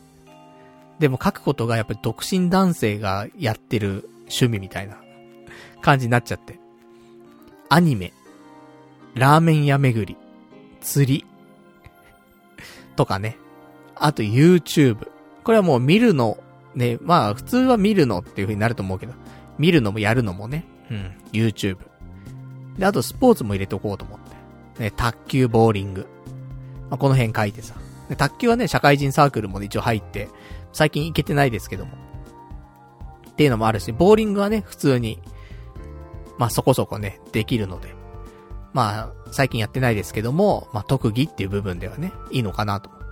[0.99, 4.99] でも書くことがやっぱり独身男性がやってる趣味みたいな
[5.81, 6.59] 感じになっちゃって。
[7.71, 8.13] アニメ、
[9.15, 10.17] ラーメン屋巡り、
[10.83, 11.27] 釣り、
[13.03, 13.37] とかね。
[13.97, 15.09] あと YouTube。
[15.43, 16.39] これはもう見るの、
[16.77, 19.13] ね、まあ普通は見るのっていう風になると思うけど、
[19.59, 21.79] 見るのもやるのもね、うん、YouTube。
[22.79, 24.83] で、あとスポーツも入れておこうと思って。
[24.85, 26.07] ね、卓球、ボーリング。
[26.89, 27.75] まあ、この辺書いてさ。
[28.09, 30.29] で、卓球はね、社会人サークルもね、一応入って、
[30.73, 31.93] 最近行けてないですけども。
[33.31, 35.21] っていうのもあるし、ボーリングはね、普通に、
[36.39, 37.95] まあそこそこね、できるので。
[38.73, 43.03] まあ、最近やってないですけども、まあ特技っていう部分ではね、いいのかなとって。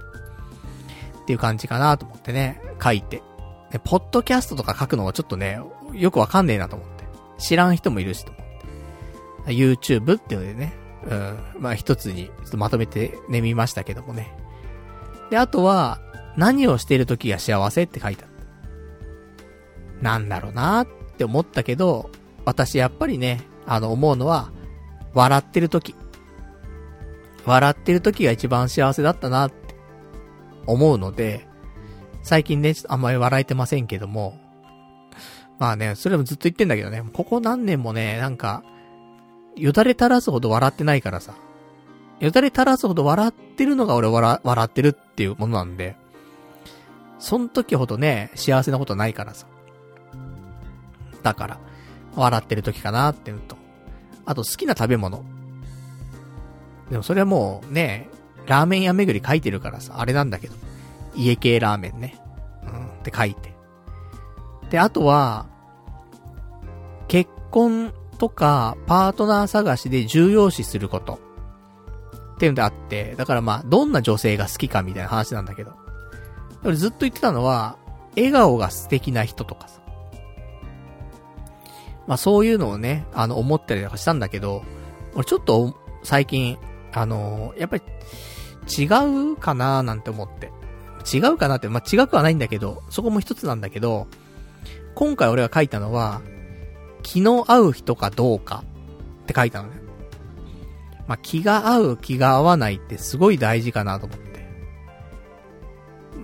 [1.33, 3.23] いう感じかなと思ってね、書いて。
[3.71, 5.61] で、ポッドキャストとか書くのはちょっとね、
[5.93, 7.05] よくわかんねえなと思って。
[7.39, 8.45] 知らん人もいるしと思っ
[9.47, 9.53] て。
[9.53, 10.75] YouTube っていうのでね、
[11.07, 14.35] うん、まあ一つにちょっとまとめてね、見ましたけどもね。
[15.31, 16.01] で、あとは、
[16.37, 20.03] 何をしている時が幸せって書いてあった。
[20.03, 22.11] なんだろうなって思ったけど、
[22.45, 24.51] 私やっぱりね、あの思うのは、
[25.15, 25.95] 笑ってる時。
[27.47, 29.75] 笑ってる時が一番幸せだったなって
[30.67, 31.47] 思うので、
[32.23, 34.39] 最近ね、あんまり笑えてませんけども、
[35.59, 38.63] まあね、それもずっと言ってんだけどね、ここ何年もね、なんか、
[39.57, 41.35] よだれ垂らすほど笑ってないからさ。
[42.21, 45.97] よだれ垂らすほど笑ってるのが俺笑、笑ってるっていうものなんで、
[47.19, 49.47] そん時ほどね、幸せなことないからさ。
[51.23, 51.59] だから、
[52.17, 53.60] 笑ってる時かなっていうと。
[54.27, 55.25] あと好きな食べ物。
[56.91, 58.09] でもそれはもうね、
[58.47, 60.55] ラーメン屋巡り書いてるからさ、あれなんだけど。
[61.15, 62.21] 家系ラーメンね。
[62.65, 63.55] うん、って書いて。
[64.71, 65.47] で、あとは、
[67.09, 71.19] 結婚とか、パートナー探しで重要視すること。
[72.35, 75.73] っていうのであって、だからまあ、どんな女性が好きかみたいな話なんだけど。
[76.65, 77.77] 俺ずっと言ってたのは、
[78.17, 79.81] 笑顔が素敵な人とかさ。
[82.07, 84.63] まあそういうのをね、あの、思ったりとかしたんだけど、
[85.15, 86.59] 俺ちょっと、最近、
[86.93, 87.83] あのー、やっぱり、
[88.79, 88.87] 違
[89.33, 90.51] うかなーなんて思って。
[91.13, 94.07] 違うかなって、まあ、違くはないんだけど、そこも一つなんだけど、
[94.95, 96.21] 今回俺が書いたのは、
[97.03, 98.65] 気の合う人かどうか
[99.23, 99.81] って書いたのね。
[101.07, 104.31] まあ、気が合う、気が合わないってすごい大事かなと思って。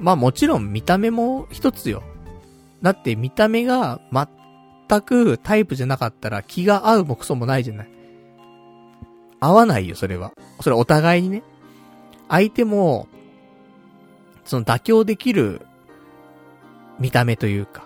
[0.01, 2.03] まあもちろん見た目も一つよ。
[2.83, 4.01] だって見た目が
[4.89, 7.89] 全くタイプじゃなかったら気が合うもクソもないじゃない。
[9.41, 10.33] 合わないよ、それは。
[10.61, 11.43] それお互いにね。
[12.29, 13.09] 相手も、
[14.45, 15.61] その妥協できる
[16.99, 17.85] 見た目というか。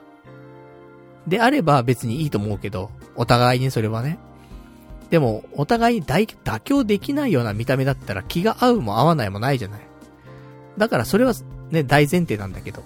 [1.26, 4.18] であれば別にいいと思うけど、お互いにそれはね。
[5.10, 9.80] でも、お互いに妥協できないような見た目だったら気が合うも合わないもないじゃない。
[10.78, 11.34] だからそれは
[11.70, 12.82] ね、大前提なんだけど。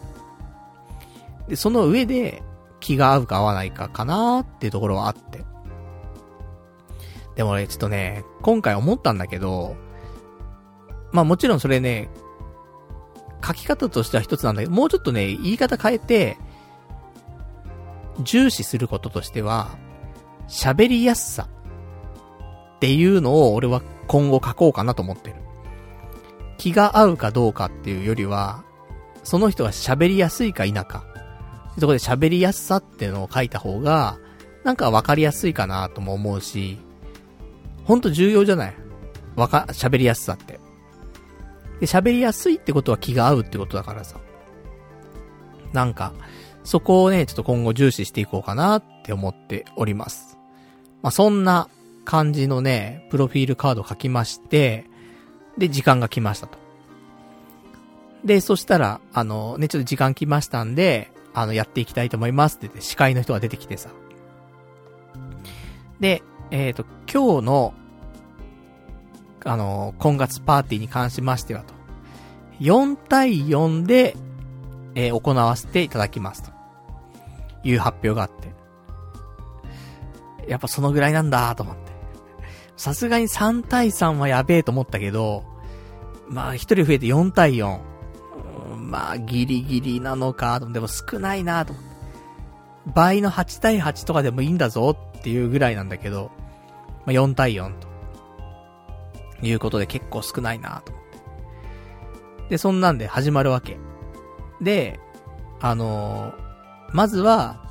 [1.48, 2.42] で、その上で
[2.84, 5.42] 気が合うか合わないかかなーっていうところはあって。
[7.34, 9.74] でもね、ちょっとね、今回思ったんだけど、
[11.10, 12.10] まあもちろんそれね、
[13.42, 16.36] 書き方としては一つなんだけど、もうちょっとね、言い方変えて、
[18.20, 19.78] 重視することとしては、
[20.46, 21.48] 喋りやすさ
[22.76, 25.36] っていうのを俺は今後書こうかなと思ってる。
[26.58, 28.62] 気が合うかどうかっていうよりは、
[29.22, 31.13] その人が喋りやすいか否か。
[31.80, 34.18] そこで喋りやすさっていうのを書いた方が、
[34.62, 36.78] なんかわかりやすいかなとも思うし、
[37.84, 38.74] ほんと重要じゃない？
[39.36, 40.60] わか、喋りやすさって。
[41.80, 44.18] で、喋りやすいってことは気が合うってことだからさ。
[45.72, 46.14] なんか、
[46.62, 50.38] そこをね、ちょっと今後重視していこうかなって思っております。
[51.02, 51.68] まあ、そんな
[52.04, 54.86] 感じのね、プロフィールカード書きまして、
[55.58, 56.58] で、時間が来ましたと。
[58.24, 63.90] で、そしたら、あの、ね、ちょっと時間来ましたんで、あの、やっていきたいと思いますって言って、司会の人が出てきてさ。
[66.00, 67.74] で、えっ、ー、と、今日の、
[69.44, 71.74] あの、今月パーティーに関しましてはと。
[72.60, 74.16] 4対4で、
[74.94, 76.50] えー、行わせていただきますと。
[77.64, 78.54] いう発表があって。
[80.48, 81.92] やっぱそのぐらいなんだと思って。
[82.76, 85.44] さすがに3対3はやべえと思ったけど、
[86.28, 87.93] まあ1人増えて4対4。
[88.94, 91.90] まあギリギリなのか、でも少ないなと思って。
[92.94, 96.30] 倍の8対8とかでもいいんだぞっていうぐらいなんだけど、
[97.04, 97.88] まあ4対4と。
[99.42, 102.50] いうことで結構少ないなと思って。
[102.50, 103.78] で、そんなんで始まるわけ。
[104.60, 105.00] で、
[105.60, 106.34] あのー、
[106.92, 107.64] まずは、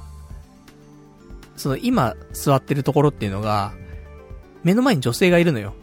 [1.56, 3.72] その今座ってるところっていうのが、
[4.64, 5.74] 目の前に女性がいるのよ。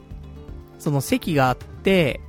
[0.77, 2.21] その席があって、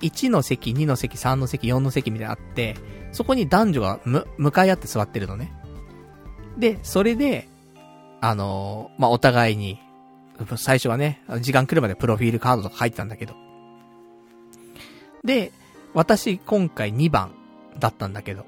[0.00, 2.76] 1の席、2の席、3の席、4の席みたいなのあって、
[3.12, 5.52] そこに男女がむ、向かい合って座ってるのね。
[6.58, 7.48] で、それで、
[8.20, 9.78] あのー、まあ、お互いに、
[10.56, 13.34] 最初はね、時間来るまでプロフィールカードとか書いてたんだけど。
[15.24, 15.52] で、
[15.94, 17.32] 私今回2番
[17.78, 18.44] だったんだけど。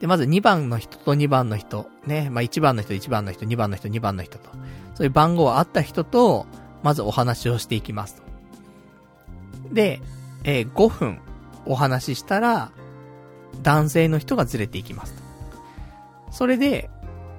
[0.00, 4.50] で、まず2番の人と2番の人、ね、まあ、1番の人、1番の人、2番の人、2番の人と、
[4.94, 6.46] そういう番号あった人と、
[6.82, 8.23] まずお話をしていきますと。
[9.72, 10.00] で、
[10.44, 11.20] えー、5分
[11.66, 12.72] お話ししたら、
[13.62, 15.22] 男性の人がずれていきますと。
[16.30, 16.90] それで、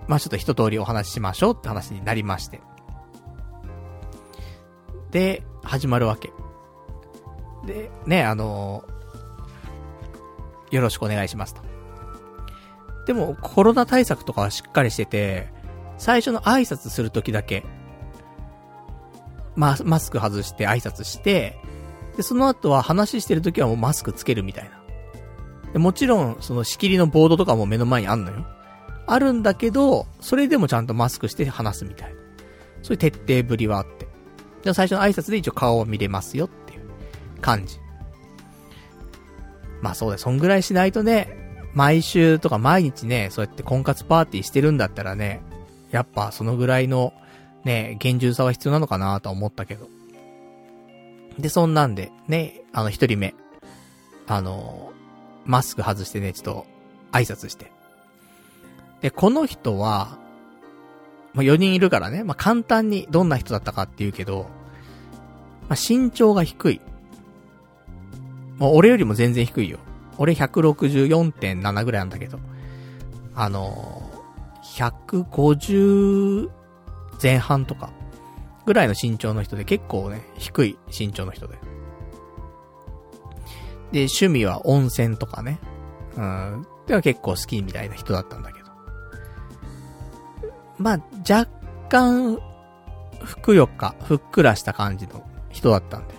[0.07, 2.61] まあ、ちょっと一通りお話ししましょうって話になりまして。
[5.11, 6.31] で、始まるわけ。
[7.65, 11.61] で、ね、あのー、よろしくお願いしますと。
[13.05, 15.47] でも、コロナ対策とかはしっかりしてて、
[15.97, 17.63] 最初の挨拶するときだけ、
[19.55, 21.57] ま、マスク外して挨拶して、
[22.15, 24.71] で、その後は話してる時はもうマスクつけるみたいな。
[25.73, 28.45] でもちろん、その仕切りのボードとかも目の前にあんのよ。
[29.07, 32.15] あるんだけど、それでもちゃんとマスクして話すみたいな。
[32.81, 34.07] そういう徹底ぶりはあって。
[34.63, 36.81] で最初の挨拶で一応顔を見れますよっていう
[37.41, 37.77] 感じ。
[39.81, 45.41] まあそうだ、そんぐらいしないとね、毎週とか毎日ね、そうやって婚活パーティーしてるんだったらね、
[45.91, 47.13] やっぱそのぐらいの、
[47.63, 49.87] ね、厳重さは必要なのかなと思ったけど。
[51.39, 53.35] で、そんなんで、ね、あの、一人目、
[54.27, 54.91] あの、
[55.45, 56.65] マスク外してね、ちょっと、
[57.11, 57.71] 挨拶して。
[59.01, 60.17] で、この人は、
[61.33, 64.47] まあ、4人いるからね、まあ、簡単にどんな人だったかっていうけど、
[65.69, 66.81] まあ、身長が低い。
[68.57, 69.79] もう俺よりも全然低いよ。
[70.17, 72.39] 俺164.7ぐらいなんだけど。
[73.35, 74.09] あの
[74.63, 76.49] 150
[77.21, 77.91] 前半とか、
[78.65, 81.55] ぐらいの身長の人で結構ね、低い身長の人で。
[83.91, 85.59] で、趣味は温泉とかね。
[86.17, 86.67] うん。
[86.87, 88.65] では結構好きみたいな人だったんだけど。
[90.77, 91.49] まあ、若
[91.89, 92.39] 干、
[93.23, 96.15] ふくよか、ふっくらした感じの人だったんで。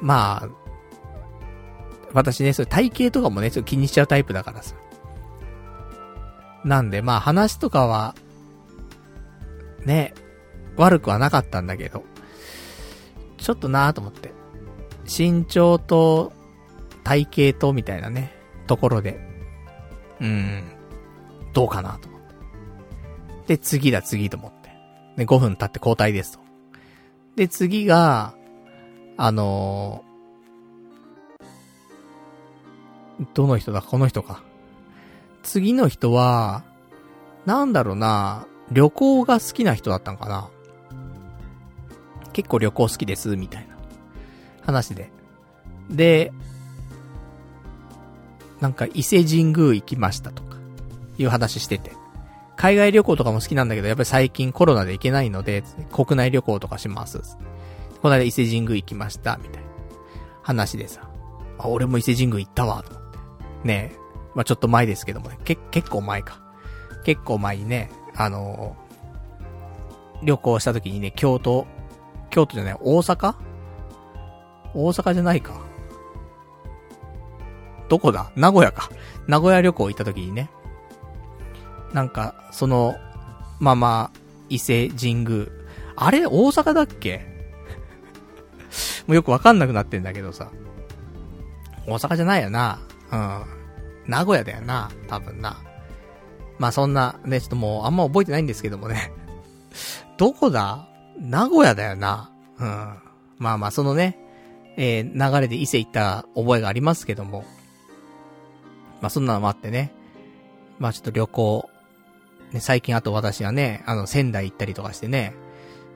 [0.00, 0.48] まあ、
[2.12, 4.76] 私ね、そう体型とかもね、ちょっと気にしちゃうタイプだからさ。
[6.64, 8.14] なんで、まあ話とかは、
[9.84, 10.14] ね、
[10.76, 12.04] 悪くはなかったんだけど、
[13.36, 14.32] ちょっとなぁと思って。
[15.06, 16.32] 身長と
[17.02, 18.32] 体型とみたいなね、
[18.66, 19.20] ところで、
[20.20, 20.64] うーん、
[21.52, 23.56] どうかなと思って。
[23.56, 24.70] で、次だ次と思って。
[25.16, 26.38] で、5分経って交代ですと。
[27.36, 28.34] で、次が、
[29.16, 33.82] あのー、どの人だ？
[33.82, 34.42] この人か。
[35.42, 36.64] 次の人は、
[37.44, 40.48] なんだろうな、旅行が好きな人だったんかな。
[42.34, 43.74] 結構旅行好きです、みたいな
[44.66, 45.10] 話で。
[45.88, 46.32] で、
[48.60, 50.56] なんか伊勢神宮行きましたとか、
[51.16, 51.92] いう話してて。
[52.56, 57.20] 海外旅行とかも好きなんだけど、やっぱり最近コロナで行けないので、国内旅行とかします。
[58.02, 59.68] この間伊勢神宮行きました、みたいな
[60.42, 61.08] 話でさ。
[61.58, 63.18] あ、俺も伊勢神宮行ったわ、と思って。
[63.64, 63.98] ねえ。
[64.34, 65.38] まあ、ちょっと前ですけどもね。
[65.44, 66.40] け、結構前か。
[67.04, 71.66] 結構前にね、あのー、旅行した時にね、京都、
[72.34, 73.34] 京都じゃない、大阪？
[74.74, 75.54] 大阪じゃないか。
[77.88, 78.32] どこだ？
[78.34, 78.90] 名古屋か。
[79.28, 80.50] 名古屋旅行行った時にね。
[81.92, 82.96] なんか、その、
[83.60, 84.10] まま、
[84.48, 85.46] 伊勢神宮。
[85.94, 86.26] あれ？
[86.26, 87.24] 大阪だっけ？
[89.06, 90.50] もうよくわかんなくなってんだけどさ。
[91.86, 92.80] 大阪じゃないよな。
[93.12, 93.44] うん。
[94.08, 94.90] 名古屋だよな。
[95.06, 95.58] 多分な。
[96.58, 99.12] まあそんな、ね、ちょっともうあんま覚えてないんですけどもね。
[100.18, 100.88] どこだ？
[101.18, 102.30] 名古屋だよな。
[102.58, 102.94] うん。
[103.38, 104.18] まあまあそのね、
[104.76, 107.44] えー、流れで伊勢行った覚えがありますけども。
[109.00, 109.92] まあそんなのもあってね。
[110.78, 111.70] まあちょっと旅行。
[112.52, 115.34] ね、最近あと私はね、あの仙台行ったりとかしてね、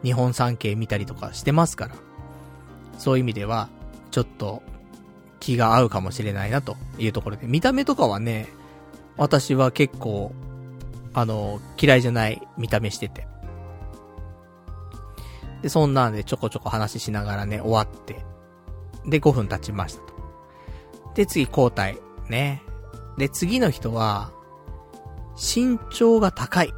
[0.02, 1.94] 日本三景見たりとかしてますから。
[2.98, 3.68] そういう意味では、
[4.10, 4.62] ちょっと、
[5.40, 7.46] 気が合うかもしれないなというところで。
[7.46, 8.48] 見た目とかはね、
[9.16, 10.32] 私は結構、
[11.14, 13.26] あの、嫌いじゃない見た目してて。
[15.62, 18.24] で、そんなんでちょこちょこ話ししながらね、終わって。
[19.06, 20.14] で、5分経ちましたと。
[21.14, 21.98] で、次交代。
[22.28, 22.62] ね。
[23.16, 24.30] で、次の人は、
[25.34, 26.72] 身長が高い。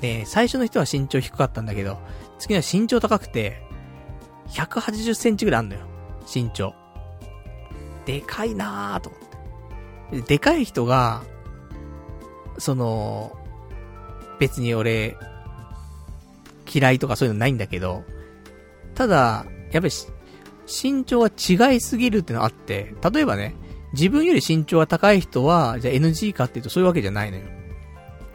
[0.00, 1.98] で、最初の人は身長低かったんだけど、
[2.38, 3.62] 次の身長高くて、
[4.48, 5.80] 180センチぐらいあんのよ。
[6.32, 6.74] 身長。
[8.04, 10.22] でかいなーと思って。
[10.22, 11.22] でかい人が、
[12.58, 13.32] その、
[14.38, 15.16] 別に俺、
[16.76, 18.04] 嫌いとかそういうのないんだけど、
[18.94, 19.94] ただ、やっぱり、
[20.66, 23.54] 身長が違いすぎるってのあって、例えばね、
[23.92, 27.44] 自分より身長が高い人は、じゃあ NG かっていうとそういうわけじゃないのよ。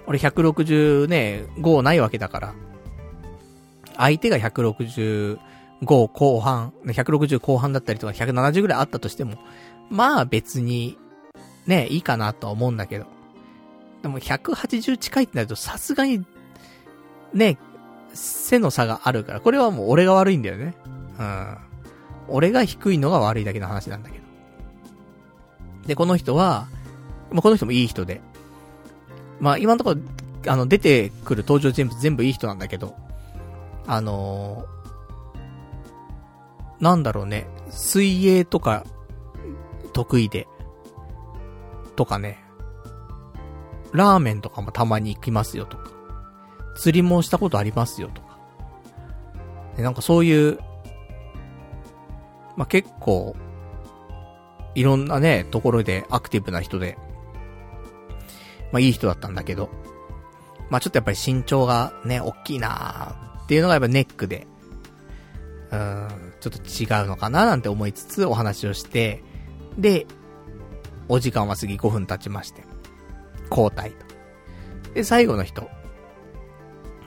[0.07, 2.53] 俺160ね、5ないわけだから。
[3.97, 5.37] 相手が165
[5.85, 9.37] 後半、160後半だったりとか170ぐらいあったとしても、
[9.89, 10.97] まあ別に、
[11.67, 13.05] ね、いいかなとは思うんだけど。
[14.01, 16.25] でも180近いってなるとさすがに、
[17.33, 17.57] ね、
[18.13, 20.75] 背の差があるから、これはもう俺が悪いんだよね。
[21.19, 21.57] うん。
[22.27, 24.25] 俺が低いのが悪いだけの話なんだけど。
[25.87, 26.67] で、この人は、
[27.31, 28.21] まあ、この人もいい人で。
[29.39, 32.95] まあ、今のところ、あの、出てくる登場人物全部いい人なんだけど、
[33.87, 38.85] あのー、なんだろうね、水泳とか、
[39.93, 40.47] 得意で、
[41.95, 42.43] とかね、
[43.91, 45.91] ラーメンとかもたまに行きますよとか、
[46.75, 48.37] 釣りもしたことありますよとか、
[49.77, 50.59] でなんかそういう、
[52.55, 53.35] まあ、結構、
[54.75, 56.97] いろんなね、ところでアクティブな人で、
[58.71, 59.69] まあ、いい人だったんだけど、
[60.69, 64.47] まあ、ちょっとやっぱり身長がね、大きいなーっていうのがやっぱネックで、
[65.71, 69.23] うん、ちょっと違うのかななんて思いつつお話をして、
[69.77, 70.05] で、
[71.09, 72.63] お時間は過ぎ5分経ちまして、
[73.49, 74.05] 交代と。
[74.93, 75.69] で、最後の人。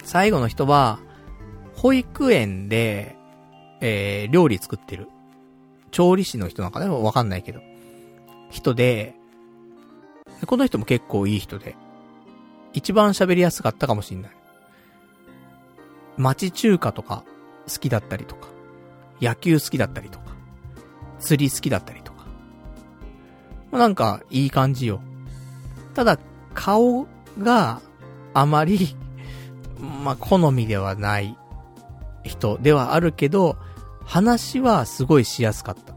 [0.04, 1.00] 最後の人は、
[1.74, 3.16] 保育園で、
[3.80, 5.08] えー、料理作ってる。
[5.90, 7.60] 調理師の人なんかね、わかんないけど。
[8.50, 9.14] 人で、
[10.46, 11.76] この人も結構いい人で、
[12.72, 14.32] 一番喋りやすかったかもしんない。
[16.16, 17.24] 町中華とか
[17.68, 18.48] 好きだったりとか、
[19.20, 20.24] 野球好きだったりとか、
[21.18, 22.26] 釣り好きだったりとか。
[23.72, 25.00] なんか、いい感じよ。
[25.94, 26.18] ただ、
[26.54, 27.06] 顔
[27.38, 27.80] が
[28.32, 28.96] あまり
[30.04, 31.36] まあ、好みではない
[32.22, 33.56] 人ではあるけど、
[34.04, 35.94] 話はすごいしやすかった。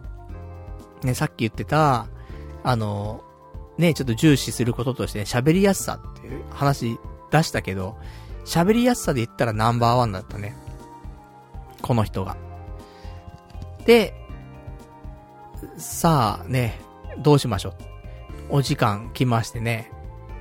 [1.05, 2.07] ね、さっき言ってた、
[2.63, 3.23] あの、
[3.77, 6.97] ね、ちょっと重視することとしてね、喋りやすさっていう話
[7.31, 7.97] 出したけど、
[8.45, 10.55] 喋りやすさで言ったらナンバーワンだったね。
[11.81, 12.37] この人が。
[13.85, 14.13] で、
[15.77, 16.79] さあね、
[17.19, 17.73] どうしましょう。
[18.49, 19.91] お時間来ましてね、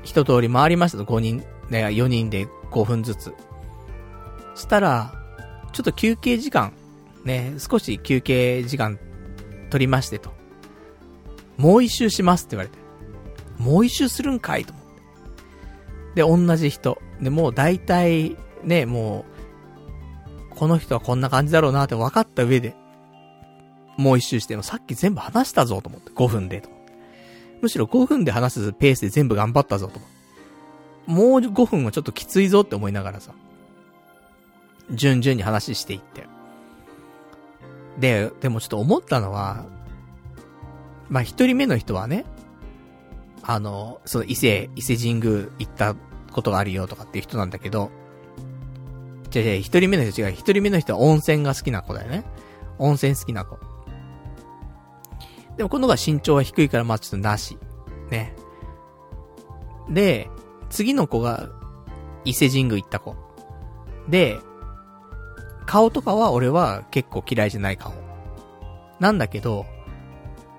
[0.03, 3.35] 一通り回りましたと5人、ね、4人で5分ずつ。
[4.55, 5.13] したら、
[5.73, 6.73] ちょっと休憩時間、
[7.25, 8.99] ね、少し休憩時間
[9.71, 10.33] 取りましてと。
[11.57, 12.79] もう一周しますって言われて。
[13.59, 14.85] もう一周するんかいと思っ
[16.15, 16.23] て。
[16.23, 17.01] で、同じ人。
[17.21, 19.25] で、もう大体、ね、も
[20.53, 22.75] う、この人はこんな感じだろうなって分かった上で、
[23.97, 26.11] もう一周してもさっき全部話したぞと思って。
[26.13, 26.71] 5分でと。
[27.63, 30.16] むしろ5分で話すペースで全部頑張ったぞと思って。
[31.07, 33.33] もう5分はちょっときついぞって思いながらさ。
[34.91, 36.27] 順々に話していって。
[37.99, 39.65] で、でもちょっと思ったのは、
[41.09, 42.25] まあ、一人目の人はね、
[43.43, 45.95] あの、その伊勢、伊勢神宮行った
[46.33, 47.91] ことがあるよとかっていう人なんだけど、
[49.31, 50.33] じゃじゃ一人目の人違う。
[50.33, 52.25] 一人目の人は温泉が好きな子だよね。
[52.79, 53.59] 温泉好きな子。
[55.57, 57.59] でもこの子は身長は低いからまあちょっとなし。
[58.11, 58.35] ね。
[59.89, 60.29] で、
[60.71, 61.49] 次の子が
[62.25, 63.17] 伊勢神宮行った子。
[64.09, 64.39] で、
[65.67, 67.93] 顔とかは俺は結構嫌いじゃない顔。
[69.01, 69.67] なんだけど、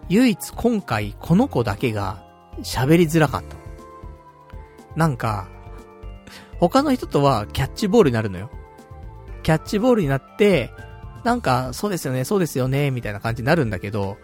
[0.09, 2.23] 唯一今回この子だけが
[2.61, 3.55] 喋りづらかった。
[4.95, 5.47] なんか、
[6.59, 8.49] 他の人とはキャッチボールになるのよ。
[9.43, 10.71] キャッチボールになって、
[11.23, 14.17] なんか、そうですよね、そうですよね、みたいな感じになるんだけど、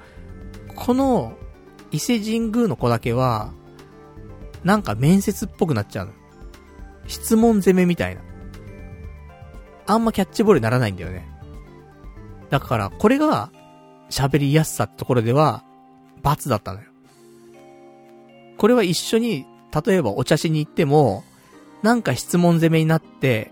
[0.76, 1.34] この、
[1.92, 3.54] 伊勢神宮の子だけは、
[4.64, 6.14] なんか面接っぽくなっちゃうの。
[7.08, 8.22] 質問攻めみたいな。
[9.86, 11.28] あんまキャッチボールにならないんだよね。
[12.50, 13.52] だから、これが、
[14.10, 15.64] 喋りやすさってところでは、
[16.22, 16.86] 罰だったのよ。
[18.58, 19.46] これは一緒に、
[19.86, 21.24] 例えばお茶しに行っても、
[21.82, 23.52] なんか質問攻めになって、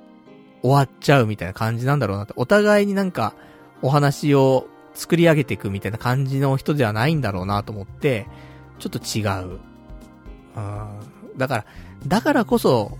[0.62, 2.34] 終わっちゃうみたいな感じなんだろうなって。
[2.36, 3.34] お互いになんか、
[3.82, 8.28] お話を作り上げていくみたいな感じの人ではないんだろうなと思って、
[8.80, 9.26] ちょっと違
[9.56, 9.60] う。
[10.56, 11.38] うん。
[11.38, 11.66] だから、
[12.08, 12.98] だからこそ、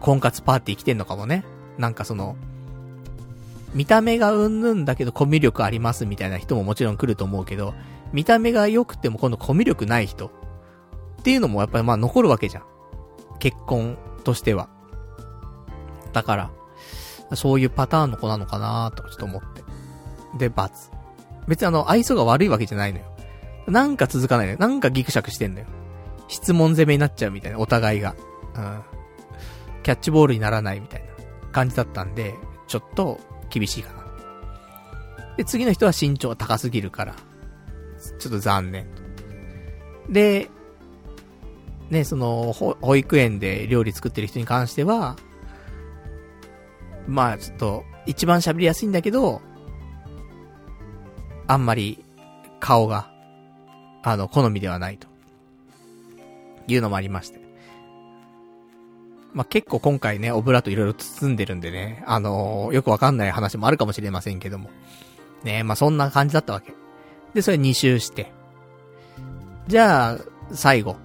[0.00, 1.44] 婚活パーティー来てんのかもね。
[1.78, 2.36] なんかその、
[3.74, 7.74] 見た目がうんぬんだけどコミュ力ありますみたいな人ももちろん来ると思うけど、
[8.12, 10.30] 見た目が良くても今度コミュ力ない人っ
[11.22, 12.64] ていうのもやっぱりまあ残るわけじゃん。
[13.38, 14.68] 結婚としては。
[16.12, 16.50] だから、
[17.36, 19.62] そういうパターンの子なのかなとちょっと思って。
[20.38, 20.90] で、罰。
[21.46, 23.04] 別にあの、愛想が悪いわけじゃないのよ。
[23.66, 24.58] なんか続かないのよ。
[24.58, 25.66] なんかギクシャクしてんのよ。
[26.28, 28.14] 質問攻めになっちゃうみたいな、お互いが。
[28.54, 28.82] うん。
[29.82, 31.08] キャッチボールにならないみたいな。
[31.52, 32.34] 感じだったんで、
[32.66, 33.18] ちょっと
[33.50, 33.98] 厳しいかな。
[35.36, 37.14] で、次の人は身長が高すぎるから、
[38.18, 38.86] ちょっと残念。
[40.08, 40.48] で、
[41.90, 45.16] ね、その、保育園で料理作ってる人に関しては、
[47.06, 49.40] まあちょっと、一番喋りやすいんだけど、
[51.46, 52.04] あんまり
[52.60, 53.10] 顔が、
[54.02, 55.08] あの、好みではないと。
[56.74, 57.40] いうのもありまして。
[59.34, 64.70] まあ、結構今回ね、オブラートいろいろ包んでるんでね、あのー、よくわかんない話もあるかもしれませんけども。
[65.44, 66.74] ねまあ、そんな感じだったわけ。
[67.34, 68.32] で、それ2周して。
[69.68, 70.18] じゃあ、
[70.50, 70.96] 最後。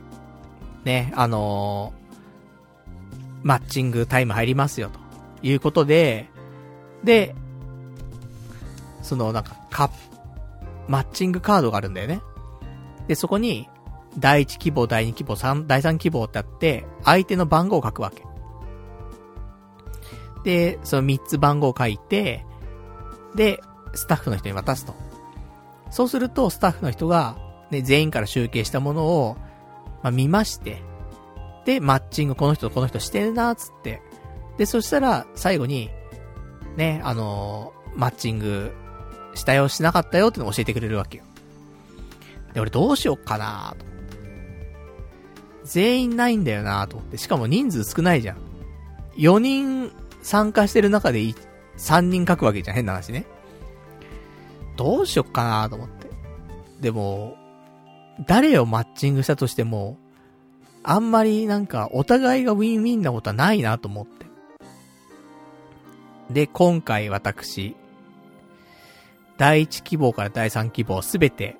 [0.83, 4.99] ね、あのー、マッチングタイム入りますよ、と
[5.45, 6.29] いうことで、
[7.03, 7.35] で、
[9.01, 9.93] そのなんか、カップ
[10.87, 12.21] マッチングカードがあるんだよね。
[13.07, 13.69] で、そこに、
[14.17, 18.23] 第1希望、第2希望、3、第3希望ってあって、相手の番号を書くわけ。
[20.43, 22.45] で、その3つ番号を書いて、
[23.35, 23.61] で、
[23.93, 24.93] スタッフの人に渡すと。
[25.89, 27.37] そうすると、スタッフの人が、
[27.71, 29.37] ね、全員から集計したものを、
[30.03, 30.81] まあ、見まして、
[31.65, 34.01] で、マッチングこの人とこの人してるな、つって。
[34.57, 35.89] で、そしたら、最後に、
[36.75, 38.73] ね、あのー、マッチング
[39.35, 41.23] したよ、しなかったよってのを教えてくれるわけよ。
[42.53, 43.92] で、俺どうしよっかなと。
[45.65, 47.17] 全員ないんだよなと思って。
[47.17, 48.37] しかも人数少ないじゃん。
[49.17, 49.91] 4人
[50.21, 51.19] 参加してる中で
[51.77, 53.25] 3人書くわけじゃん、変な話ね。
[54.75, 56.07] どうしよっかなと思って。
[56.81, 57.37] でも、
[58.27, 59.97] 誰をマッチングしたとしても、
[60.83, 64.25] あんまりなんかお互いがウィンウィンなことはないなと思って。
[66.29, 67.75] で、今回私、
[69.37, 71.57] 第1希望から第3希望すべて、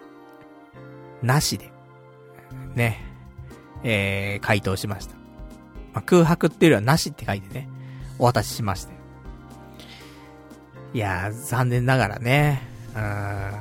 [1.21, 1.71] なしで、
[2.75, 3.12] ね、
[3.83, 5.15] えー、回答しました。
[5.93, 7.69] まあ、空白っていうよりはなしって書いてね、
[8.19, 8.93] お渡ししまして。
[10.93, 12.61] いやー、残念ながらね、
[12.95, 13.53] うん、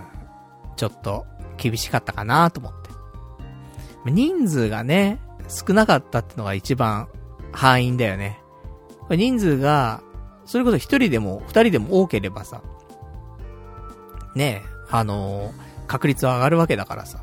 [0.76, 1.26] ちょっと
[1.56, 2.90] 厳しかったかなと思って。
[4.10, 7.08] 人数がね、少なかったってのが一番
[7.52, 8.40] 範囲だよね。
[9.10, 10.02] 人数が、
[10.44, 12.62] それこそ一人でも二人でも多ければさ、
[14.34, 17.22] ねあのー、確率は上がるわけだからさ。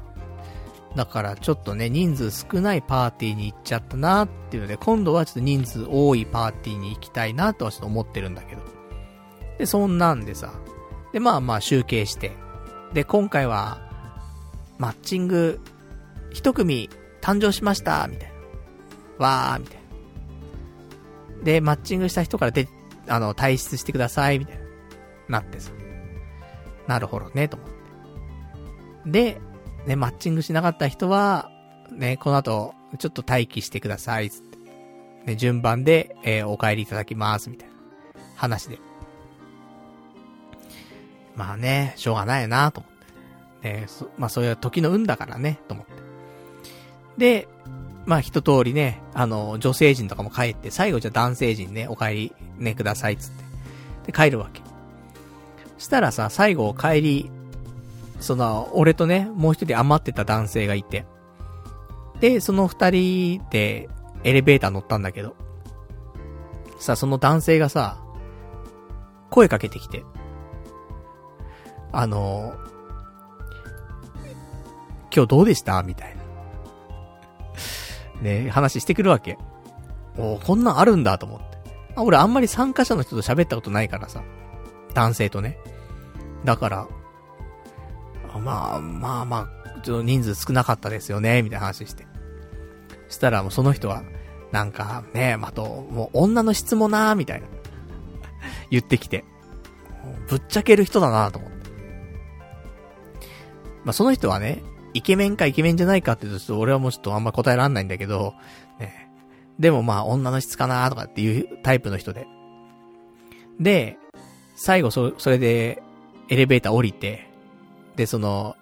[0.95, 8.61] だからちょっとね、人数少ないパーティーに行っちゃったなっていうので、今度はちょっと人数多いパーティーに行きたいなとはちょっと思ってるんだけど。
[9.57, 10.53] で、そんなんでさ。
[11.13, 12.31] で、まあまあ集計して。
[12.93, 13.81] で、今回は、
[14.77, 15.59] マッチング、
[16.31, 16.89] 一組
[17.21, 18.31] 誕生しました、みたい
[19.19, 19.25] な。
[19.25, 19.77] わー、みたい
[21.39, 21.43] な。
[21.43, 22.67] で、マッチングした人からで、
[23.07, 24.57] あの、退出してください、みたい
[25.27, 25.39] な。
[25.39, 25.71] なってさ。
[26.87, 29.11] なるほどね、と思って。
[29.11, 29.41] で、
[29.89, 31.49] ね、マッチングしなかった人は、
[31.91, 34.59] ね、この後、ちょっと待機してください、つって。
[35.25, 37.73] ね、順番で、えー、お帰りいただきます、みたいな
[38.35, 38.77] 話で。
[41.35, 43.79] まあね、しょうがないなと思って。
[43.79, 45.93] ね、そ、まあそういう時の運だからね、と思って。
[47.17, 47.47] で、
[48.05, 54.11] まあ一通りね、あの、女性陣とかも帰って、最後じゃ男性陣ね、お帰りね、ください、つって。
[54.11, 54.61] で、帰るわけ。
[55.79, 57.31] したらさ、最後帰り、
[58.19, 61.05] その、俺とね、もう一人余ってた男性がいて。
[62.19, 63.89] で、その二人で
[64.23, 65.35] エレベーター乗ったんだけど。
[66.79, 67.97] さ、その男性がさ、
[69.29, 70.03] 声かけてきて。
[71.91, 72.53] あの、
[75.13, 75.81] 今日どうでした？
[75.81, 76.21] みたいな。
[78.21, 79.37] ね、話してくるわけ。
[80.17, 81.45] おこんなんあるんだと思って。
[81.95, 84.21] あ、俺あんまり参加者の人と喋ったことないからさ。
[84.93, 85.57] 男性とね。
[86.43, 86.87] だから、
[88.39, 92.07] まあ、まあまあ、ちょっと人数少なかったですよね、みたいな話して。
[93.09, 94.03] したらもうその人は、
[94.51, 97.47] なんかね、まと、もう女の質もなみたいな。
[98.71, 99.25] 言ってきて。
[100.27, 101.69] ぶっちゃける人だなと思って。
[103.83, 104.63] まあその人はね、
[104.93, 108.33] イケメンかイケメンじゃないかって言うと、俺はもうちょっとあんま答えらんないんだけど、
[108.79, 109.09] ね。
[109.59, 112.27] でもまあ女の質かなとかっていうタイプの人で。
[113.59, 113.97] で、
[114.55, 115.83] 最後そ、それで、
[116.29, 117.28] エレベーター降りて、
[117.99, 118.55] で、その、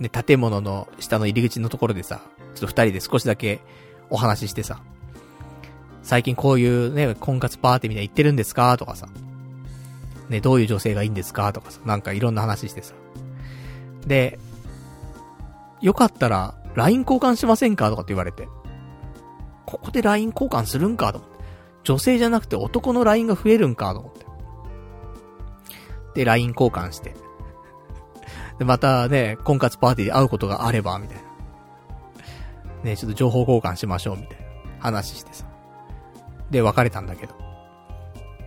[0.00, 2.20] ね、建物の下の入り口のところでさ、
[2.56, 3.60] ちょっと二人で少しだけ
[4.10, 4.82] お話ししてさ、
[6.02, 8.76] 最近こういうね、婚活パーティーみたいに行ってるんですか？
[8.76, 9.08] とかさ、
[10.28, 11.52] ね、どういう女性がいいんですか？
[11.52, 12.94] とかさ、なんかいろんな話してさ。
[14.04, 14.40] で、
[15.80, 17.88] よかったら、LINE 交換しませんか？
[17.88, 18.48] とかって言われて。
[19.64, 21.12] ここで LINE 交換するんか？
[21.12, 21.36] と思って。
[21.84, 23.94] 女性じゃなくて男の LINE が増えるんか？
[23.94, 24.26] と思って。
[26.16, 27.14] で、LINE 交換して。
[28.60, 31.22] で、またね、婚活パーティーで会うことがあれば、みたいな。
[32.84, 34.44] ね、ちょっと情報交換しましょう、みたいな
[34.80, 35.46] 話してさ。
[36.50, 37.34] で、別れたんだけど。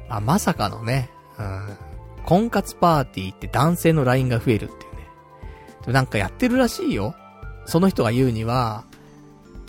[0.10, 1.10] あ、まさかのね、
[1.40, 1.78] うん、
[2.26, 5.08] 婚活パーティーって男性の LINE が増えるっていうね。
[5.82, 7.16] でもなんかやってるらしいよ。
[7.66, 8.84] その人が言うには、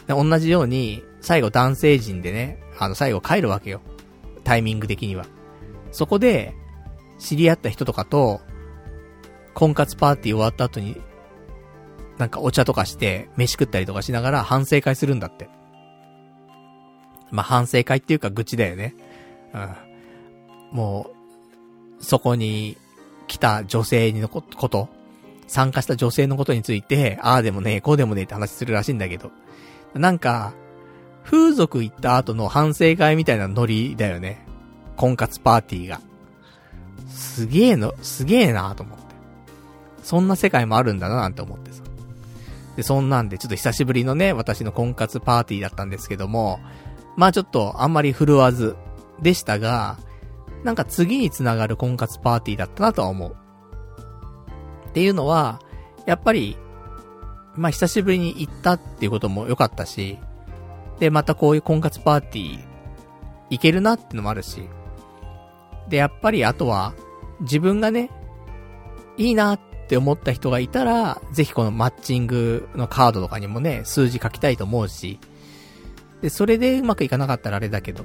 [0.08, 3.80] 同じように、最後男性陣でね、あの、最後帰るわけよ。
[4.44, 5.24] タイミング的には。
[5.90, 6.54] そこで、
[7.18, 8.42] 知り合った人とかと、
[9.54, 11.00] 婚活パーティー終わった後に、
[12.18, 15.48] なんかお茶とかして、飯食ったりとかしながら反省会するんだって。
[17.30, 18.94] まあ、反省会っていうか愚痴だよね。
[19.52, 20.76] うん。
[20.76, 21.10] も
[22.00, 22.76] う、そこに
[23.26, 24.88] 来た女性のこと、
[25.46, 29.30] 参加した女性のことについて、ああでもねえ、こうでもねえって話するらしいんだけど。
[29.94, 30.52] なんか、
[31.24, 34.46] 風俗行った後の反省会みたいなノリだよね。
[34.96, 36.00] 婚活パーティーが。
[37.08, 39.03] すげえの、すげえなと思って。
[40.04, 41.82] そんな世界もあるんだななんて思ってさ。
[42.76, 46.60] で、そんなんで、ちょっと久しぶりのね、私の婚活パーティーだったんですけども、
[47.16, 48.76] まあちょっとあんまり振るわず
[49.22, 49.98] でしたが、
[50.62, 53.36] なんか次につながる婚活パーティーだったなとは思う。
[54.88, 55.60] っていうのは、
[56.06, 56.58] やっぱり、
[57.56, 60.18] まあ、久しぶりに行ったっていうことも良かったし、
[60.98, 62.64] で、またこういう婚活パーティー、
[63.50, 64.68] 行けるなってのもあるし、
[65.88, 66.94] で、やっぱりあとは、
[67.40, 68.10] 自分がね、
[69.16, 75.20] いいなっって思った人がいたら、ぜひこのマッチングのカードとかにもね、数字書きたいと思うし、
[76.22, 78.02] で、それでうまくいかなかったらあれだけど、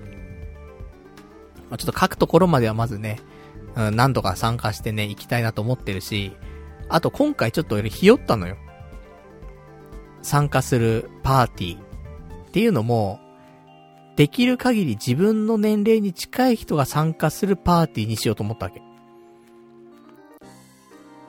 [1.70, 3.20] まあ、ちょっと書くところまではまずね、
[3.76, 6.36] うん、何度か参加してね、行きたいなと思ってるし、
[6.90, 8.58] あと今回ちょっと俺ひよったのよ。
[10.22, 13.22] 参加するパーティーっていうのも、
[14.18, 18.82] できる限り自分の年齢に近い人が参加するパーティーにしようと思ったわけ。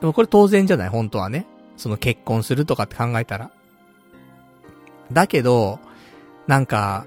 [0.00, 0.88] でもこれ当然じゃない？
[0.88, 1.46] 本当はね。
[1.76, 3.50] その結婚するとかって考えたら。
[5.12, 5.78] だけど、
[6.46, 7.06] なんか、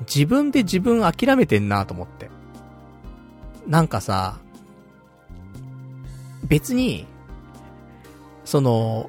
[0.00, 2.30] 自分で自分諦めてんなと思って。
[3.66, 4.38] なんかさ、
[6.44, 7.06] 別に、
[8.44, 9.08] その、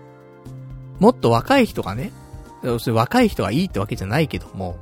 [1.00, 2.12] もっと若い人がね、
[2.88, 4.78] 若い人がいいってわけじゃないけども、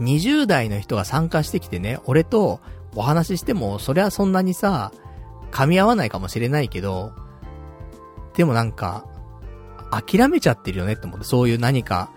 [0.00, 2.60] 20代の人が参加してきてね、俺と
[2.96, 4.92] お話ししても、そりゃそんなにさ、
[5.50, 7.12] 噛み合わないかもしれないけど、
[8.34, 9.04] でもなんか、
[9.90, 12.10] 諦めちゃってるよねって思って、そういう何か、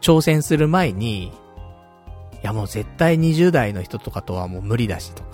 [0.00, 1.32] 挑戦する前に、い
[2.42, 5.28] やもう絶対20代の人とかとはもう無理だしとか、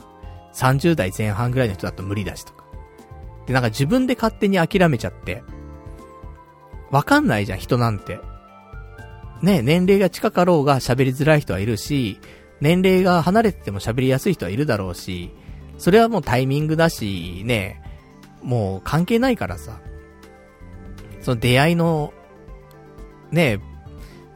[0.55, 2.65] 30代前半ぐらいの人だと無理だしとか。
[3.47, 5.43] で、なんか自分で勝手に諦めちゃって、
[6.91, 8.21] わかんないじゃん、人なんて。
[9.43, 12.19] ね、年齢が近かろうが喋りづらい人はいるし、
[12.61, 15.31] 年齢が離れてても喋りやすい人はいるだろうし、
[15.79, 17.83] それはもうタイミングだし、ね、
[18.43, 19.79] もう関係ないからさ。
[21.21, 22.13] その出会いの、
[23.33, 23.61] ね、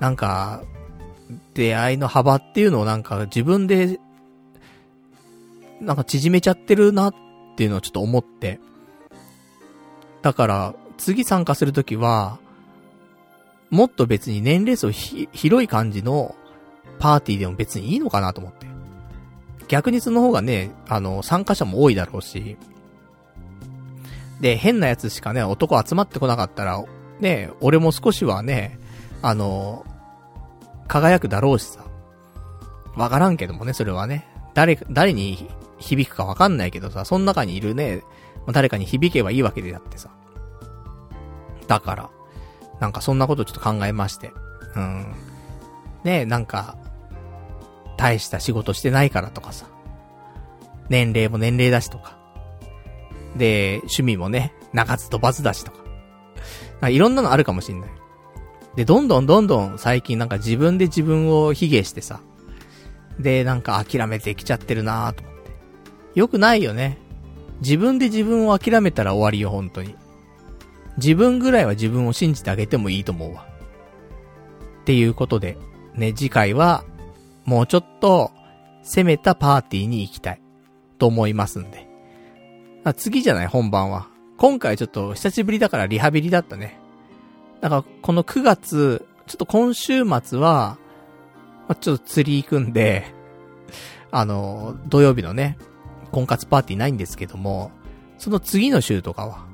[0.00, 0.62] なんか、
[1.54, 4.00] 出会いの幅っていうのをなんか自分で、
[5.80, 7.14] なんか縮めちゃってるなっ
[7.56, 8.58] ていうのをちょっと思って。
[10.22, 12.38] だから、次参加するときは、
[13.70, 16.34] もっと別に年齢層広い感じの
[16.98, 18.69] パーティーでも別にいいのかなと思って。
[19.70, 22.56] 逆にその方がね、あの、参加者も多いだろうし。
[24.40, 26.82] で、変なやつしかね、男集まってこなかったら、
[27.20, 28.80] ね、俺も少しはね、
[29.22, 29.86] あの、
[30.88, 31.84] 輝くだろうしさ。
[32.97, 34.26] わからんけどもね、それはね。
[34.55, 35.48] 誰、誰に
[35.78, 38.02] 響くかわかんないけどさ、その中にいるね、
[38.51, 40.10] 誰かに響けばいいわけであってさ。
[41.68, 42.10] だから、
[42.80, 44.32] なんかそんなことちょっと考えまして。
[44.74, 45.14] うん。
[46.02, 46.76] ねなんか、
[48.01, 49.66] 大した仕事してないからとかさ。
[50.89, 52.16] 年齢も年齢だしとか。
[53.36, 55.85] で、趣味もね、中津飛ばずだしとか。
[56.81, 57.90] かいろんなのあるかもしんない。
[58.74, 62.20] で、どんどんどんどん最近なんか自分で自分を卑下してさ。
[63.18, 65.51] で、なんか諦めてきちゃってるなーと思って。
[66.14, 66.97] よくないよね。
[67.60, 69.94] 自分で自分を諦めたら終わりよ、本当に。
[70.97, 73.47] 自分ぐらいは自分を信じてあげてもいいと思うわ。
[74.81, 75.59] っていうことで、
[75.94, 76.82] ね、次回は、
[77.51, 78.31] もうちょっと、
[78.85, 80.43] 攻めたパーティーに行きたい。
[80.98, 81.89] と思いますんで。
[82.85, 83.47] あ、次じゃない？
[83.48, 84.06] 本番は。
[84.39, 86.78] 今回ちょっと久しぶりだからリハビリだったね。
[87.60, 90.78] だからこの9月、ちょっと今週末は、
[91.66, 93.12] ま、ちょっと釣り行くんで、
[94.12, 95.59] あの、土曜日のね、
[96.12, 97.72] 婚活パーティーないんですけども、
[98.18, 99.44] その次の週とかは、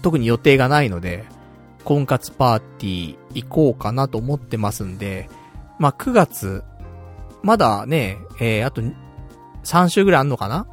[0.00, 1.26] 特に予定がないので、
[1.84, 5.28] 婚活パーティー行こうかなと思ってますんで、
[5.78, 6.64] まあ、9月、
[7.42, 8.82] まだね、えー、あと、
[9.64, 10.66] 3週ぐらいあんのかな？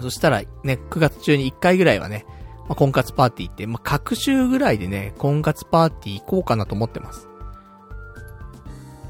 [0.00, 2.26] そしたら、ね、9月中に1回ぐらいはね、
[2.68, 7.28] まあ、婚活パーティーって、まあ、各週ぐらいでね、婚活パーティー行こうかなと思ってます。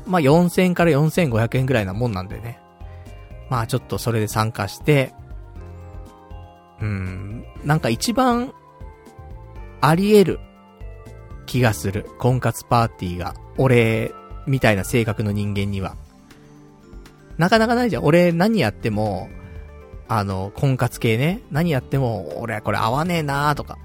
[0.07, 2.61] まあ、4000から4500円ぐらいなもんなんでね。
[3.51, 5.13] まあ、ちょっとそれで参加して、
[6.81, 8.53] うん、なんか一番
[9.81, 10.41] あり得る
[11.47, 12.09] 気がする。
[12.19, 13.35] 婚活パーティーが。
[13.57, 14.13] 俺、
[14.47, 15.97] みたいな性格の人間には。
[17.39, 18.05] なかなかないじゃん。
[18.05, 19.29] 俺何やっても、
[20.09, 21.43] あの、婚活系ね。
[21.51, 23.79] 何やっても、俺これ合わねえなーとか、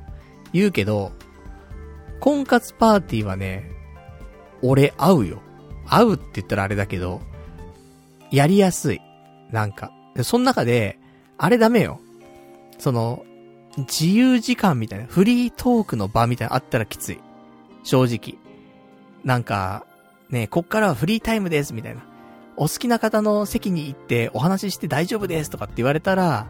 [0.54, 1.12] 言うけど、
[2.20, 3.72] 婚活パーティーはね、
[4.62, 5.42] 俺合うよ。
[5.88, 7.22] 合うって言ったらあれだけど、
[8.32, 9.02] やりやすい。
[9.52, 9.92] なんか。
[10.16, 11.00] で、その中で、
[11.38, 12.00] あれダメよ。
[12.78, 13.26] その、
[13.78, 17.20] 自由時間みたいな、フリートークの場みたいなあったらきつい。
[17.84, 18.40] 正直。
[19.24, 19.86] なんか、
[20.30, 22.04] ね、こっからはフリータイムです、みたいな。
[22.62, 26.46] お好きな方の席に行ってお話しして大丈夫ですとかって言われたら、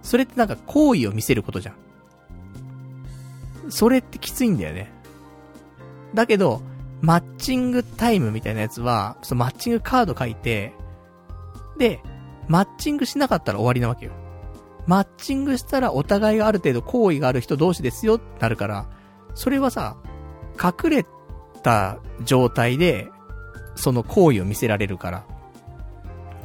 [0.00, 1.74] それってなんか好意を見せることじゃん。
[3.68, 4.90] それってきついんだよね。
[6.14, 6.62] だけど、
[7.02, 10.72] マッチングタイムみたいなやつは、そのマッチングカード書いて、
[11.76, 12.00] で、
[12.48, 14.12] マッチングしなかったら終わりなわけよ。
[14.86, 18.86] マッチングしたらお互いがある程度好意がある人同士ですよってなるから、
[19.34, 19.98] それはさ、
[20.58, 21.06] 隠れ
[21.62, 23.10] た状態で、
[23.76, 25.24] その好意を見せられるから、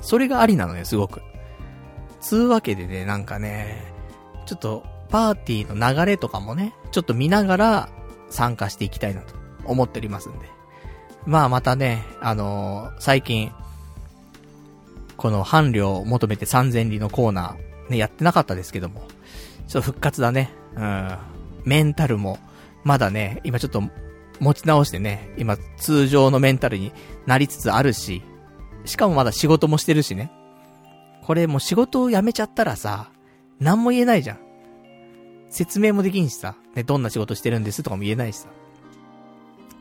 [0.01, 1.21] それがありなのよ、すごく。
[2.19, 3.81] つうわけでね、なんかね、
[4.45, 7.89] ちょっと、パーティーの流れとかもね、ちょっと見ながら
[8.29, 9.33] 参加していきたいなと
[9.65, 10.49] 思っておりますんで。
[11.25, 13.51] まあまたね、あのー、最近、
[15.17, 19.01] この伴侶を求めて3000里のコーナー、ね、やってなかったですけども、
[19.67, 20.51] ちょっと復活だね。
[20.75, 21.17] うん。
[21.65, 22.39] メンタルも、
[22.83, 23.83] まだね、今ちょっと
[24.41, 26.91] 持ち直してね、今通常のメンタルに
[27.27, 28.23] なりつつあるし、
[28.85, 30.31] しかもまだ仕事もしてるしね。
[31.23, 33.11] これもう仕事を辞めちゃったらさ、
[33.59, 34.39] 何も言えないじゃん。
[35.49, 38.49] 説明もできんしさ、ね、どんな仕事してるんですとかも言えないしさ。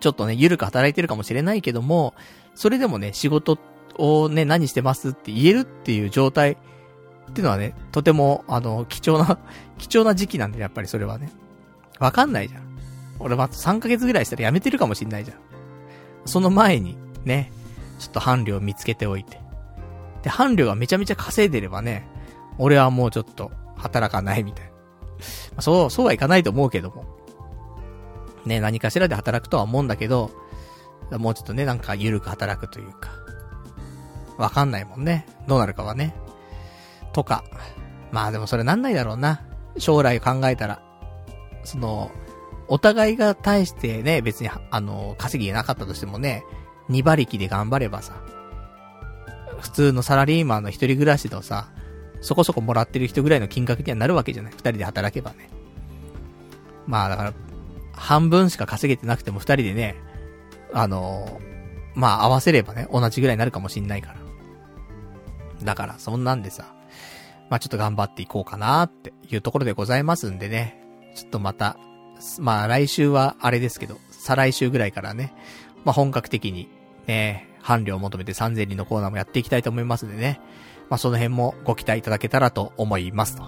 [0.01, 2.15] ちょっとね、ゆるく働いてるかもしれないけども、
[2.55, 3.59] それでもね、仕事
[3.97, 9.39] をね、何してますって言えるっていう状態っていうのはね、とても、あの、貴重な
[9.79, 11.31] 貴重な時期なんで、やっぱりそれはね。
[11.99, 12.70] わかんないじゃん。
[13.21, 15.39] 俺まあ3ヶ月ぐらいしたら辞めてるかもしんないじゃん。
[16.25, 17.53] その前に、ね、
[17.99, 19.41] ちょっと伴侶を見つけておいて。
[20.23, 22.07] で、伴侶がめちゃめちゃ稼いでればね、
[22.59, 24.71] 俺はもうちょっと働かないみたい
[25.57, 25.63] な。
[25.63, 27.05] そう、そうはいかないと思うけども。
[28.45, 30.31] ね、何かしらで働くとは思うんだけど、
[31.11, 33.11] もうちょっとね、なんか緩く働くというか。
[34.39, 35.27] わかんないもんね。
[35.47, 36.15] どうなるかはね。
[37.13, 37.45] とか。
[38.13, 39.43] まあでもそれなんないだろうな。
[39.79, 40.83] 将来考えたら。
[41.65, 42.11] その、
[42.71, 46.45] お互いが対してね、別に、あの、稼ぎがなかったとしてもね、
[46.89, 48.23] 2馬力で頑張ればさ、
[49.59, 51.69] 普通のサラリーマンの一人暮らしのさ、
[52.21, 54.53] そこそこもらってる人ぐらいの金額にはなるわけじゃない。
[54.53, 55.51] 二人で働けばね。
[56.87, 57.35] まあだから、
[57.93, 59.97] 半分しか稼げてなくても二人でね、
[60.73, 61.41] あの
[61.95, 64.17] まあ合わせればね、同じぐらいになるかもしんないから。
[65.65, 66.73] だから、そんなんでさ、
[67.51, 70.81] まあちょっと頑張っていこうかなっていうところでございますんでね。
[71.17, 71.77] ちょっとまた、
[72.39, 75.35] まあ来週はあれですけど、再来週ぐらいからね、
[75.85, 76.69] まあ本格的に、
[77.07, 80.41] ね、伴侶を求めて3000人のコーナーもやっていきたいと思いますんでね。
[80.89, 83.45] まあ、その辺もご期待いただけたらと思いますと。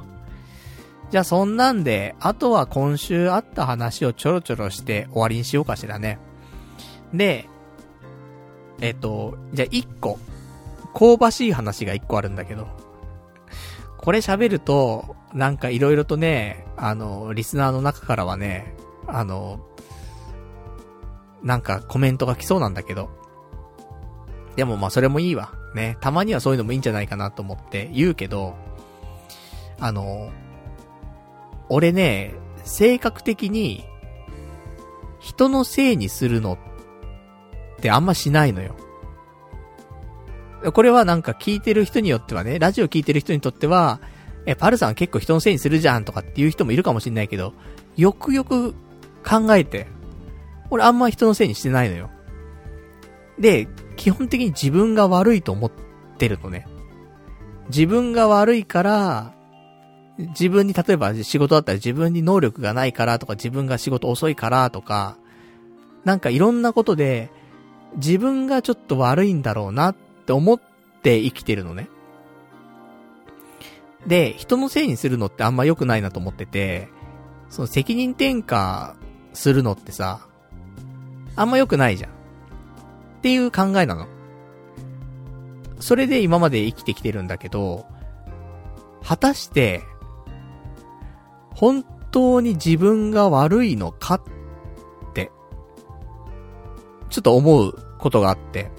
[1.11, 6.19] じゃあそんなんで、あとは今週あった話をちょろちょろして終わりにしようかしらね。
[7.13, 7.49] で、
[8.81, 10.19] えっと、じゃあ一個、
[10.95, 12.69] 香ばしい話が一個あるんだけど、
[13.99, 18.75] これ喋ると、なんか色々とね、あの、リスナーの中からはね、
[19.07, 19.61] あの、
[21.43, 23.11] なんかコメントが来そうなんだけど、
[24.57, 25.55] でもまあそれもいいわ。
[25.75, 25.97] ね。
[26.01, 28.55] たまにはそういうのもいいんじゃないかなと思って言うけど、
[29.81, 30.31] あの、
[31.69, 32.35] 俺ね、
[32.65, 33.85] 性格的に、
[35.19, 36.59] 人のせいにするの
[37.79, 38.77] ってあんましないのよ。
[40.73, 44.01] これはなんか聞いてる人によってはね、ラジオ聞いてる人にとっては、
[44.47, 47.53] え、パルさん結構人のせいにするじゃんとかっていう人もいるかもしんないけど、
[47.97, 48.75] よくよく
[49.25, 49.87] 考えて、
[50.71, 52.11] 俺あんま人のせいにしてないのよ。
[53.39, 55.73] で、基本的に自分が悪いと思っ
[56.19, 56.67] てるのね。
[57.69, 59.35] 自分が悪いから、
[60.19, 65.17] 自分に、例えば仕事だったら自分に能力がないからとか、自分が仕事遅いからとか、
[66.05, 67.31] なんかいろんなことで、
[67.97, 69.97] 自分がちょっと悪いんだろうなっ
[70.27, 70.61] て思っ
[71.03, 71.89] て生きてるのね。
[74.07, 76.89] で、人のせいにするのってあんま良くないなと思ってて、
[77.49, 78.95] その責任転嫁
[79.33, 80.27] するのってさ、
[81.37, 82.11] あんま良くないじゃん。
[82.11, 82.15] っ
[83.23, 84.07] ていう考えなの。
[85.81, 87.87] それで今まで生きてきてるんだけど、
[89.05, 89.83] 果たして、
[91.55, 94.23] 本当に自分が悪いのかっ
[95.15, 95.31] て、
[97.11, 98.71] ちょっと思うことがあって。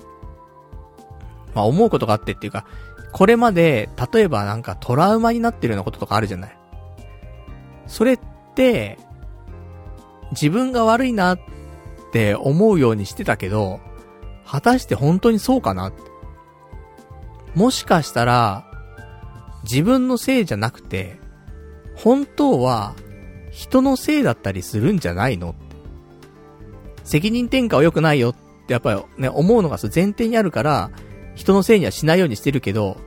[1.54, 2.66] まあ思うことがあってっていうか、
[3.14, 6.58] これまで、例えばなんかトラウマになってるようなこととかあるじゃない。
[7.88, 8.20] それっ
[8.56, 8.98] て、
[10.32, 11.40] 自分が悪いなっ
[12.12, 13.80] て思うようにしてたけど、
[14.46, 15.94] 果たして本当にそうかな
[17.54, 18.66] もしかしたら、
[19.64, 21.20] 自分のせいじゃなくて、
[21.96, 22.96] 本当は、
[23.52, 25.54] 人のせいだったりするんじゃないの？
[27.04, 28.36] 責任転嫁は良くないよっ
[28.66, 30.90] てやっぱりね、思うのが前提にあるから、
[31.36, 32.98] 人のせいにはしないようにしてるけど、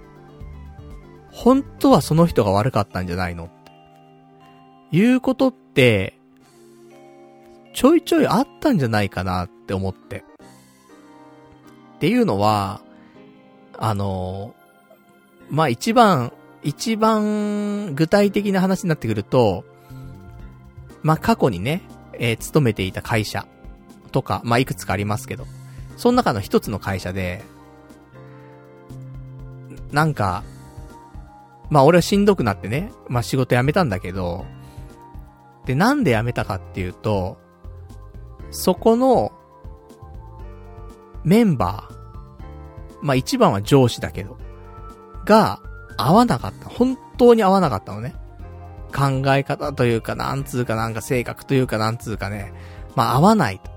[1.31, 3.51] 本当はその人が悪かったんじゃないの？
[4.91, 6.19] いうことって、
[7.75, 10.25] ちょいちょいあったんじゃないかなって思って。
[11.97, 12.81] っていうのは、
[13.77, 14.55] あの、
[15.51, 16.33] まあ、一番、
[16.63, 19.65] 一番具体的な話になってくると、
[21.03, 21.83] まあ、過去にね、
[22.19, 23.47] えー、勤めていた会社
[24.13, 25.47] とか、まあ、いくつかありますけど、
[25.97, 27.45] その中の一つの会社で、
[29.93, 30.45] なんか、
[31.71, 34.47] まあ俺はしんどくなってね、まあ仕事辞めたんだけど、
[35.67, 37.39] で、なんで辞めたかっていうと、
[38.51, 39.33] そこの、
[41.25, 41.97] メンバー、
[43.03, 44.39] まあ一番は上司だけど、
[45.25, 45.61] が、
[45.97, 46.69] 合わなかった。
[46.69, 48.15] 本当に合わなかったのね。
[48.95, 52.53] 考え方というか、なんつうかなんか性格というかなんつうかね、
[52.95, 53.71] まあ合わないと。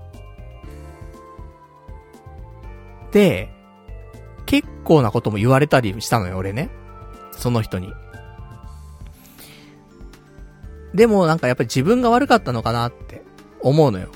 [3.12, 3.52] で、
[4.50, 6.70] 結構なことも言われたりしたのよ、俺ね。
[7.30, 7.92] その人に。
[10.92, 13.22] でもなんかやっぱり自分が悪かったのかなって
[13.60, 14.08] 思うのよ。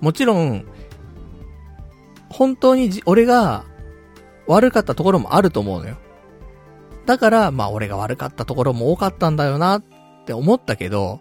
[0.00, 0.64] もちろん、
[2.30, 3.66] 本当に俺が
[4.46, 5.98] 悪かったところもあると思うのよ。
[7.04, 9.84] だから、まあ俺が悪かったところも多かったんだよなっ
[10.24, 11.20] て思ったけど、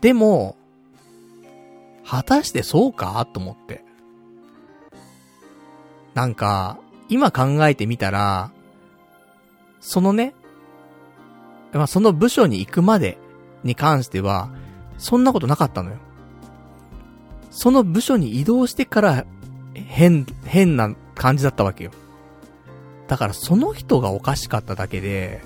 [0.00, 0.56] でも、
[2.06, 3.84] 果たしてそうかと思って。
[6.14, 6.78] なんか、
[7.08, 8.50] 今考えてみたら、
[9.80, 10.34] そのね、
[11.72, 13.18] まあ、その部署に行くまで
[13.64, 14.50] に関しては、
[14.98, 15.96] そんなことなかったのよ。
[17.50, 19.26] その部署に移動してから、
[19.74, 21.90] 変、変な感じだったわけよ。
[23.08, 25.42] だからその人がおかしかっただけで、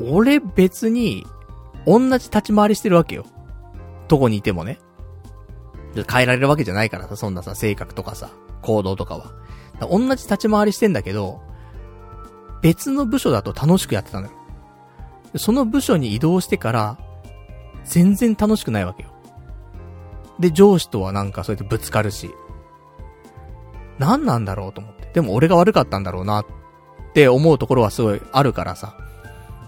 [0.00, 1.26] 俺別に、
[1.86, 3.26] 同じ立ち回りしてるわけよ。
[4.08, 4.78] どこにいてもね。
[6.10, 8.30] 変えられるわけじゃないからさ、そんなさ、性格とかさ、
[8.62, 9.32] 行動とかは。
[9.90, 11.40] 同じ立ち回りしてんだけど、
[12.62, 14.32] 別の部署だと楽しくやってたのよ。
[15.36, 16.98] その部署に移動してから、
[17.84, 19.10] 全然楽しくないわけよ。
[20.38, 22.30] で、上司とはなんかそうやってぶつかるし。
[23.98, 25.10] 何なんだろうと思って。
[25.14, 26.46] でも俺が悪かったんだろうなっ
[27.12, 28.96] て思うところはすごいあるからさ。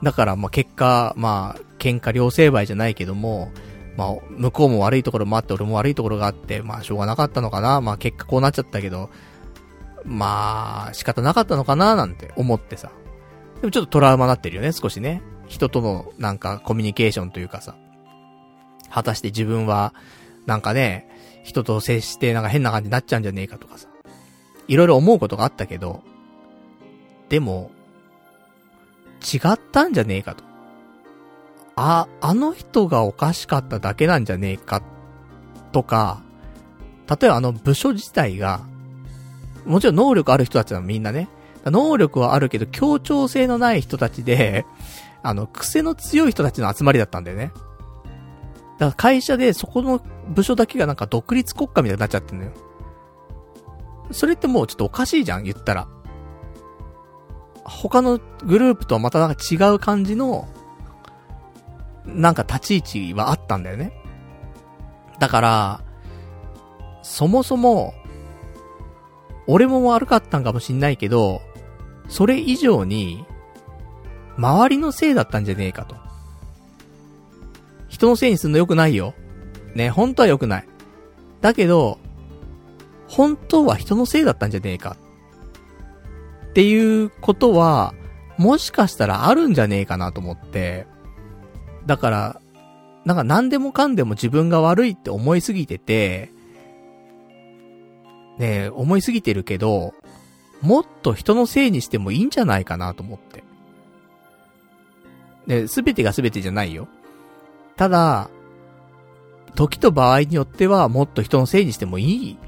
[0.03, 3.51] だからまあ結果、まあ、喧嘩両成敗じゃないけども、
[3.97, 7.81] まあ、向こうも悪いところもあって、俺も悪いところがあって、まあ、しょうがなかったのかな。
[7.81, 9.11] まあ、結果こうなっちゃったけど、
[10.05, 12.91] まあ、仕方なかったのかな、なんて思ってさ。
[13.61, 15.23] でもちょっとトラウマになってるよね、少しね。
[15.47, 17.77] 人とのなんかコミュニケーションというかさ。
[18.91, 19.95] 果たして自分は、
[20.47, 21.09] なんかね、
[21.43, 23.89] 人と接してなんか変な感じになっちゃうんじゃねえかとかさ。
[24.69, 26.03] いろいろ思うことがあったけど、
[27.29, 27.71] でも、
[29.21, 30.45] 違ったんじゃねえかと。
[31.77, 34.83] あ、あの人がおかしかっただけなんじゃねえか、
[35.73, 36.23] とか、
[37.09, 38.63] 例えばあの部署自体が、
[39.67, 41.29] もちろん能力ある人たちはみんなね、
[41.65, 44.67] 能力はあるけど協調性のない人たちで、
[45.23, 47.53] あの、癖の強い人たちの集まりだったんだよね。
[48.79, 52.53] だから会社でそこの部署だけがなんか独立国家みたいになっちゃってんのよ。
[54.11, 55.89] それってもうちょっとおかしいじゃん、言ったら。
[57.65, 60.47] 他のグループとはまたなんか違う感じの、
[62.07, 63.93] なんか立ち位置はあったんだよね。
[65.19, 65.81] だから、
[67.03, 67.95] そもそも、
[69.47, 71.43] 俺も悪かったんかもしんないけど、
[72.09, 73.25] それ以上に、
[74.37, 75.97] 周りのせいだったんじゃねえかと。
[77.89, 79.15] 人のせいにすんの良くないよ。
[79.75, 80.69] ね、本当は良くない。
[81.41, 81.99] だけど、
[83.07, 84.97] 本当は人のせいだったんじゃねえか。
[86.47, 87.95] っていうことは、
[88.39, 90.87] もしかしたらあるんじゃねえかなと思って。
[91.87, 92.41] だから、
[93.05, 96.31] なんか何でもかんでも自分が悪いって思いすぎてて、
[98.39, 99.95] ねえ、思いすぎてるけど、
[100.63, 103.45] もっと人のせいにしてもいいんじゃないかなと思って。
[105.47, 106.89] で、すべてがすべてじゃないよ。
[107.77, 108.31] ただ、
[109.55, 112.39] 時と場合によってはもっと人のせいにしてもいい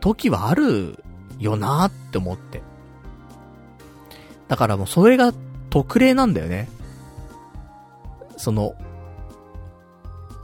[0.00, 1.02] 時はある
[1.38, 2.62] よなって思って。
[4.48, 5.32] だからもうそれが
[5.70, 6.68] 特例なんだよね。
[8.40, 8.74] その、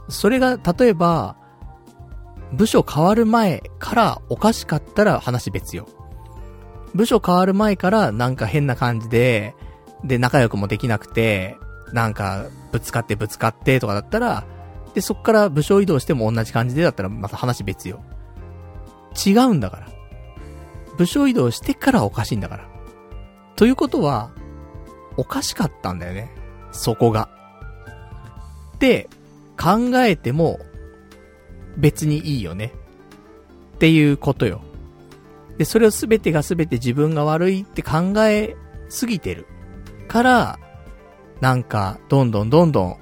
[0.07, 1.35] それが例えば、
[2.53, 5.87] 部署変わる前からおかしかったら話別よ。
[6.95, 9.53] 部署変わる前からなんか変な感じで、
[10.03, 11.57] で仲良くもできなくて、
[11.91, 14.45] なんかぶつかってぶつかってとかだったら、
[14.93, 18.01] で、そっから部署移動しても同じ感じでだったらまた話別よ。
[19.25, 19.87] 違うんだから。
[20.97, 22.69] 部署移動してからおかしいんだから。
[23.55, 24.31] ということは、
[25.17, 26.31] おかしかったんだよね。
[26.71, 27.29] そこが。
[28.77, 29.09] って
[29.59, 30.59] 考えても
[31.77, 32.73] 別にいいよね。
[33.75, 34.61] っていうことよ。
[35.57, 38.55] で、それをすべてがすべて自分が悪いって考え
[38.89, 39.47] すぎてる。
[40.07, 40.59] から、
[41.41, 42.97] なんか、どんどんどんどん、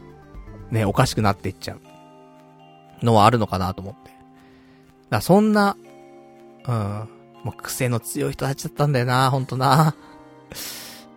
[0.72, 3.06] ね、おかしくなっていっちゃう。
[3.06, 4.12] のはあるのかなと思って。
[5.10, 5.78] だそんな、
[6.68, 7.10] うん。
[7.44, 9.96] もう癖の強い人たちだったんだよな、ほんとな。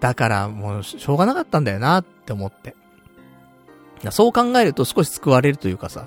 [0.01, 2.77] だからもうしょうがなかったんだよなって思って。
[4.11, 6.07] そう考えると少し救われるというかさ。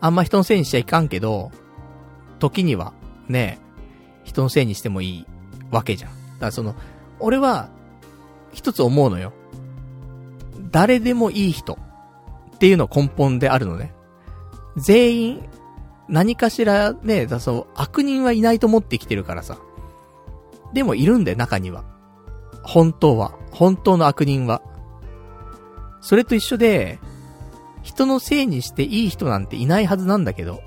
[0.00, 1.50] あんま人のせいにしちゃいかんけど、
[2.38, 2.92] 時には、
[3.26, 3.58] ね、
[4.22, 5.26] 人のせいにしてもいい
[5.70, 6.10] わけじゃん。
[6.10, 6.74] だからその、
[7.20, 7.70] 俺は、
[8.52, 9.32] 一つ思うのよ。
[10.70, 11.78] 誰でもいい人
[12.54, 13.94] っていうの根本であるのね。
[14.76, 15.48] 全員、
[16.08, 19.58] 何かしらね、だそう、悪人はいないと思ってきてるからさ。
[20.74, 21.84] でもいるんだよ、中には。
[22.62, 23.32] 本当は。
[23.52, 24.60] 本当の悪人は。
[26.04, 26.98] それと一緒で、
[27.82, 30.60] 人のせいにしていい人なんていないはずなんだけど、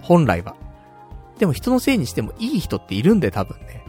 [0.00, 0.56] 本来は。
[1.38, 3.84] でも人のせいにしてもいい人っているんで多分ね。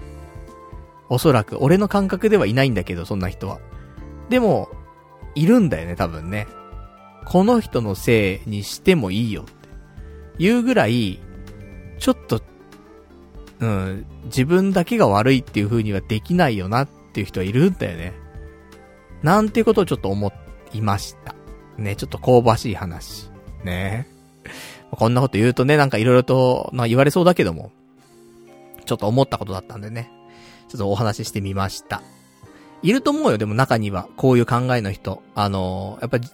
[1.07, 3.59] おそらく、俺の感覚ではいないんだけど、そんな人は。
[4.27, 4.67] でも、
[5.35, 6.47] いるんだよね、多分ね。
[7.23, 10.43] この人のせいにしてもいいよって。
[10.43, 11.21] いうぐらい、
[11.97, 12.41] ちょっと、
[13.61, 18.13] うん、自分だけが悪いっていう風にはできないよなっていう人はいるんだよね。
[19.23, 20.33] なんていうことをちょっと思っ
[20.73, 21.35] いました。
[21.77, 23.29] ね、ちょっと香ばしい話。
[23.63, 24.07] ね。
[24.91, 27.71] こんなこと言うとね、なんか色々と、まあ言われそうだけども、
[28.85, 30.11] ちょっと思ったことだったんでね。
[30.67, 32.01] ちょっとお話ししてみました。
[32.81, 35.21] いると思うよ、でも中には、こういう考えの人。
[35.35, 36.27] あのー、やっぱり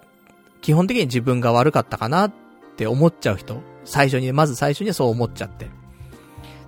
[0.61, 2.33] 基本的に自分が悪かったかなっ
[2.75, 3.61] て思っちゃう人。
[3.83, 5.69] 最初に、まず最初にそう思っちゃって。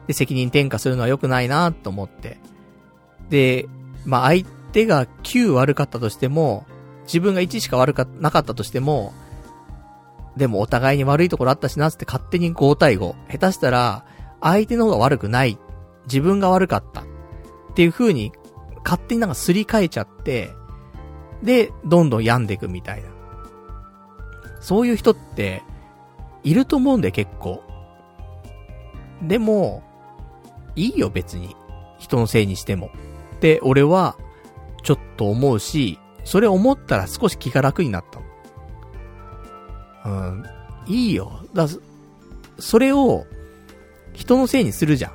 [0.08, 2.38] で、責任転嫁するのは良くないなと思って。
[3.30, 3.68] で、
[4.06, 6.66] まあ相手が9悪かったとしても、
[7.08, 9.14] 自分が1しか悪か、なかったとしても、
[10.36, 13.16] でもお互いに悪いところあったしなって勝手に5対5。
[13.32, 14.06] 下手したら、
[14.40, 15.58] 相手の方が悪くない。
[16.06, 17.02] 自分が悪かった。
[17.02, 17.06] っ
[17.76, 18.32] ていう風に、
[18.84, 20.52] 勝手になんかすり替えちゃって、
[21.42, 23.10] で、どんどん病んでいくみたいな。
[24.60, 25.64] そういう人って、
[26.44, 27.64] いると思うんで結構。
[29.22, 29.84] でも、
[30.76, 31.56] いいよ別に。
[31.98, 32.92] 人のせいにしても。
[33.38, 34.16] って俺は、
[34.84, 38.20] ちょっと思うし、それ思ったら少し気が楽になった
[40.06, 40.26] の。
[40.36, 40.44] うん。
[40.86, 41.46] いいよ。
[41.54, 41.70] だ、
[42.60, 43.26] それを、
[44.12, 45.14] 人のせいにするじゃん。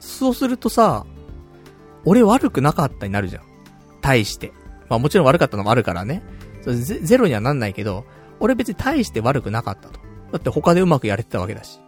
[0.00, 1.04] そうするとさ、
[2.06, 3.42] 俺悪くなかったになるじゃん。
[4.00, 4.54] 対して。
[4.88, 6.22] まあもちろん悪かったのもあるからね。
[6.62, 8.06] ゼゼロにはなんないけど、
[8.40, 10.00] 俺別に対して悪くなかったと。
[10.32, 11.80] だって他でうまくやれてたわけだし。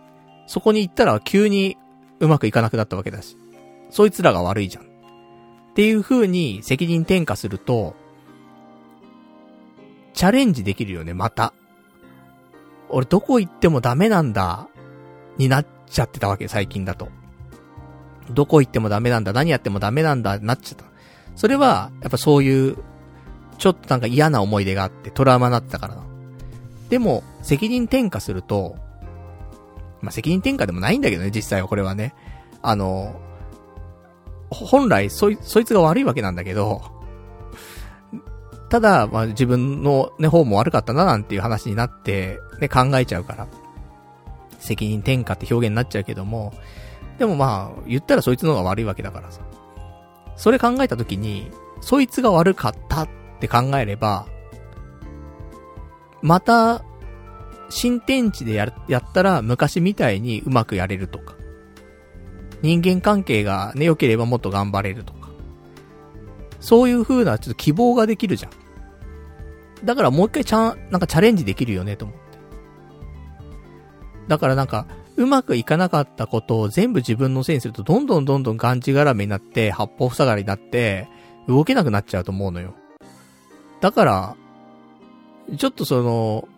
[0.47, 1.79] そこに行ったら急に
[2.21, 3.39] うまくいかなくなったわけだし。
[3.89, 4.85] そいつらが悪いじゃん。
[4.85, 4.87] っ
[5.75, 7.97] ていう風に責任転嫁すると、
[10.17, 11.53] チャレンジできるよね、また。
[12.89, 14.67] 俺どこ行ってもダメなんだ、
[15.37, 17.09] になっちゃってたわけ、最近だと。
[18.31, 20.87] どこ行ってもダメなんだ、何やってもダメなんだ、なっちゃった。
[21.37, 22.79] それは、やっぱそういう、
[23.59, 26.03] ちょっとなんか嫌な思い出があって、トラウマになったからな。
[26.89, 28.77] でも、責任転嫁すると、
[30.01, 32.15] まあ、責任転嫁でもないんだけどね、実際はこれはね。
[32.63, 33.21] あの、
[34.49, 36.95] 本来、そい、そいつが悪いわけなんだけど、
[38.69, 43.47] ただ、まあ、自分のね、方も悪かったななんていう話になって、ね、考えちゃうから。
[44.59, 46.53] 責任転嫁って表現になっちゃうけども、
[47.19, 49.41] でもまあ、言ったらそいつの方が悪いわけだからさ。
[50.37, 53.09] それ考えたときに、そいつが悪かったっ
[53.41, 54.27] て考えれば、
[56.23, 56.85] また、
[57.69, 61.35] 新天地でや、やったら昔みたいにうまくやれるとか。
[62.63, 65.26] 人間関係がね、良ければもっと頑張れるとか。
[66.61, 68.53] そういう風なちょっと希望ができるじゃん。
[69.85, 72.23] だからもう一回ちゃん、なんかチャレンジできるよねと思って。
[74.28, 81.09] だからなんか、うまくいかなかったことを全部自分のせいにすると、どんどんどんどんがんじがらめになって、八方塞がりになって、
[81.49, 82.74] 動けなくなっちゃうと思うのよ。
[83.81, 84.37] だから、
[85.57, 86.49] ちょっとその、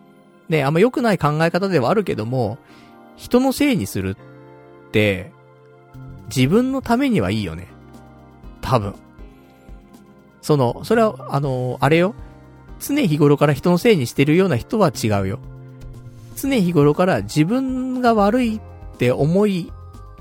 [0.49, 2.57] ね、あんま良くない考え方ではあるけども、
[3.15, 4.17] 人のせいにする
[4.87, 5.31] って、
[6.35, 7.67] 自分のためにはいいよね。
[8.61, 8.95] 多分。
[10.41, 12.15] その、それは、あの、あれよ。
[12.79, 15.39] 常日頃から人のせいにしてるような人は違うよ。
[16.35, 18.59] 常日頃から自分が悪いっ
[18.97, 19.71] て思い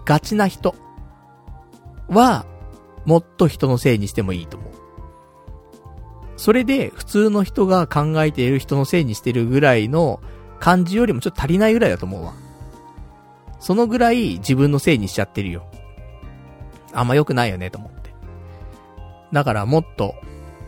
[0.05, 0.75] がちな人
[2.09, 2.47] は、
[3.05, 4.73] もっと人のせいにしてもいいと思う。
[6.37, 10.21] それで、普通の人が考えている人のせいにしてるぐらいの
[10.61, 12.35] 感じよりもちょっと足りないぐらいだと思うわ。
[13.61, 15.67] そのぐらい自分のせいにしちゃってるよ。
[16.93, 17.98] あんま良くないよね、と思って。
[19.33, 20.15] だからもっと、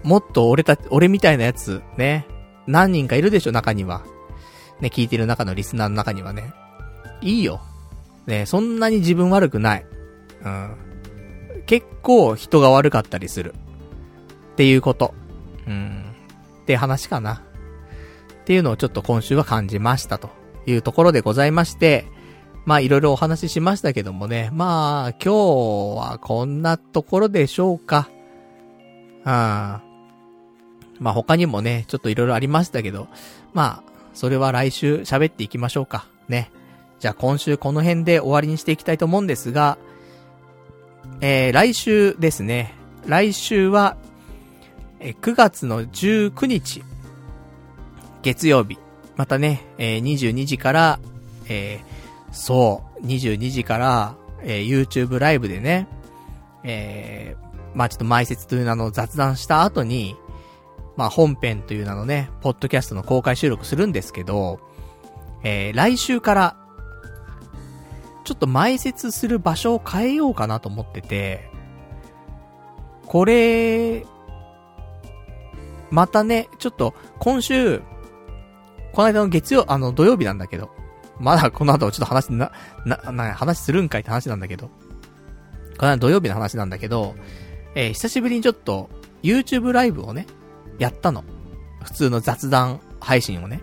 [0.02, 2.26] もっと俺たち、俺みたいなやつ、ね。
[2.66, 4.02] 何人かいるでしょ、中には。
[4.80, 6.52] ね、聞いてる中のリスナーの中にはね。
[7.20, 7.60] いいよ。
[8.26, 9.86] ね、そんなに自分悪くない。
[10.44, 10.76] うん。
[11.66, 13.54] 結構人が悪かったりする。
[14.52, 15.14] っていうこと。
[15.66, 16.04] うん。
[16.62, 17.42] って話かな。
[18.42, 20.30] っていうのをちょっと今週は感じましたと
[20.66, 22.06] いうところでございまして、
[22.64, 28.08] まあいろいろお話ししましたけどもね、まあ今日はこんなところでしょうか。
[29.24, 29.80] あ
[30.98, 33.08] まあ他にもね、ちょっといろいろありましたけど、
[33.52, 36.06] まあそれは来週喋っていきましょうか。
[36.28, 36.50] ね。
[36.98, 39.78] じゃあ今週この辺で終わりにしていきたいと思うんですが、
[41.20, 42.74] えー、来週ですね。
[43.06, 43.96] 来週は、
[45.00, 46.82] え9月の19日、
[48.22, 48.78] 月曜日、
[49.16, 51.00] またね、えー、22時から、
[51.48, 55.88] えー、そう、22時から、えー、YouTube ライブでね、
[56.62, 60.16] えー、まあちょっと前説という名の雑談した後に、
[60.96, 64.60] まあ本編という名のね、ポッドキャストの公開収録するんですけど、
[65.42, 66.56] えー、来週から、
[68.24, 71.50] ちょっと前説する場所を変えようかなと思ってて、
[73.06, 74.06] これ、
[75.90, 77.80] またね、ちょっと今週、
[78.92, 80.70] この間の月曜、あの土曜日なんだけど、
[81.18, 82.52] まだこの後ちょっと話な、
[82.84, 84.68] な、な、話するんかいって話なんだけど、
[85.78, 87.14] この間土曜日の話なんだけど、
[87.74, 88.90] えー、久しぶりにちょっと
[89.22, 90.26] YouTube ライブをね、
[90.78, 91.24] やったの。
[91.82, 93.62] 普通の雑談配信をね。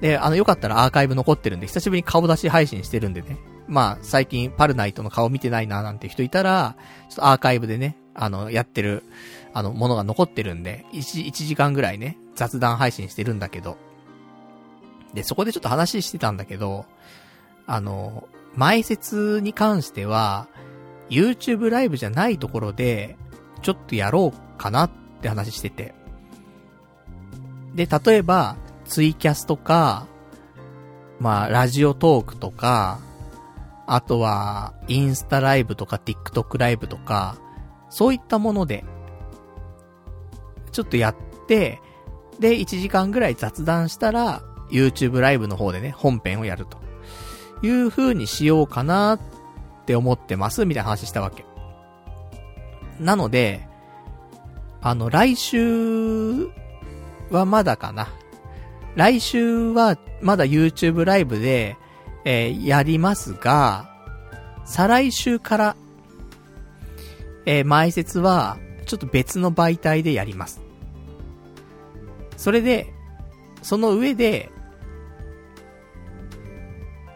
[0.00, 3.38] で、あの、よかったらアーカイブ残ってるんで、久しぶりに顔出し配信してるんでね。
[3.68, 6.76] まあ、最近パルナイトの顔見てないななんて人いたら、
[7.08, 9.04] ちょっとアーカイブでね、あの、やってる、
[9.52, 13.76] あの、ものが残ってるんで、1、1時間ぐらいね、雑談配信してるんだけど。
[15.14, 16.86] で、そこでちょっと話してたんだけど、
[17.66, 20.48] あの、前説に関しては、
[21.10, 23.16] YouTube ライブじゃないところで、
[23.62, 25.94] ちょっとやろうかなって話してて。
[27.74, 30.06] で、例えば、ツイキャスとか、
[31.18, 33.00] まあ、ラジオトークとか、
[33.86, 37.36] あとは、インスタライブとか、TikTok ライブとか、
[37.90, 38.84] そういったもので、
[40.72, 41.16] ちょっとやっ
[41.46, 41.80] て、
[42.38, 46.78] で、1時間ぐらい雑談したら、YouTube ライブの方でね、本編をやると。
[47.62, 49.20] いう風にしようかなっ
[49.80, 51.44] って思ってます、みたいな話したわけ。
[52.98, 53.66] なので、
[54.82, 56.48] あの、来週
[57.30, 58.08] はまだかな。
[58.94, 61.76] 来週はまだ YouTube ライブで、
[62.24, 63.88] えー、やりますが、
[64.64, 65.76] 再来週から、
[67.46, 70.60] えー、前説は、ちょっと別の媒体でやります。
[72.36, 72.92] それで、
[73.62, 74.50] その上で、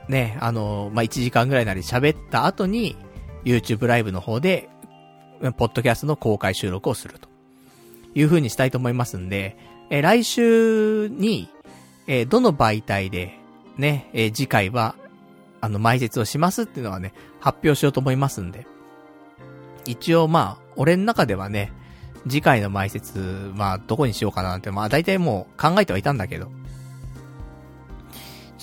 [0.09, 2.97] ね、あのまあ、1時間ぐらいなり喋った後に、
[3.44, 4.68] YouTube ライブの方で、
[5.56, 7.35] ポッドキャストの公開収録をすると。
[8.14, 9.56] いう風にしたいと思いますんで、
[9.90, 11.48] えー、来週に、
[12.06, 13.39] えー、どの媒体で、
[13.76, 14.94] ね、えー、次回は、
[15.60, 18.66] あの、埋設をしますっていうのはね、発表しようと思いますんで。
[19.86, 21.72] 一応まあ、俺の中ではね、
[22.28, 26.51] 次回の埋設、まあ、どこにしようかなって、まあ、大体もう考えてはいたんだけど。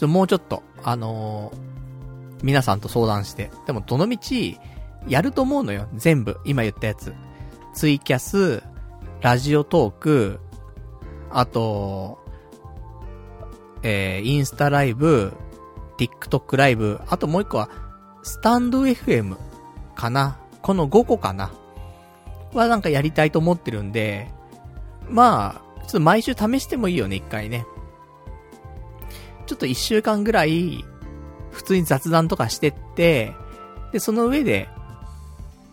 [0.01, 3.51] ちょもうちょっと、あのー、皆さんと相談して。
[3.67, 4.57] でも、どのみち、
[5.07, 5.87] やると思うのよ。
[5.93, 6.39] 全部。
[6.43, 7.13] 今言ったやつ。
[7.75, 8.63] ツイキャス、
[9.21, 10.39] ラジオトーク、
[11.29, 12.17] あと、
[13.83, 15.33] えー、インスタライブ、
[15.99, 17.69] TikTok ライブ、あともう一個は、
[18.23, 19.37] スタンド FM
[19.93, 21.51] かなこの5個かな
[22.53, 24.31] はなんかやりたいと思ってるんで、
[25.07, 27.67] まあ、ちょっと毎週試してもいいよね、一回ね。
[29.51, 30.85] ちょっと一週間ぐらい、
[31.51, 33.33] 普通に雑談とかしてって、
[33.91, 34.69] で、その上で、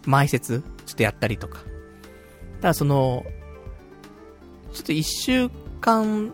[0.03, 1.61] 埋設、ちょっとやったりとか。
[2.61, 3.25] ただその、
[4.73, 5.49] ちょっと一週
[5.81, 6.33] 間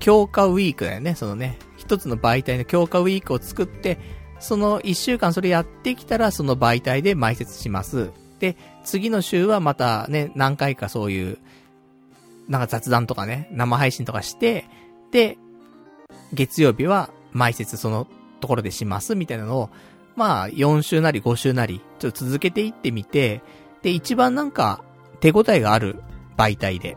[0.00, 1.58] 強化ウィークだよね、そのね。
[1.78, 3.98] 一つの媒体の強化ウィークを作って、
[4.38, 8.10] その一週間それやってきたら、その媒体で埋設します。
[8.38, 11.38] で、次の週はまたね、何回かそういう、
[12.48, 14.66] なんか雑談とかね、生配信とかして、
[15.10, 15.38] で、
[16.32, 18.06] 月曜日は埋設その
[18.40, 19.70] ところでします、みたいなのを、
[20.16, 23.42] まあ、4週なり5週なり、ちょっと続けていってみて、
[23.82, 24.84] で、一番なんか、
[25.20, 26.02] 手応えがある
[26.36, 26.96] 媒体で、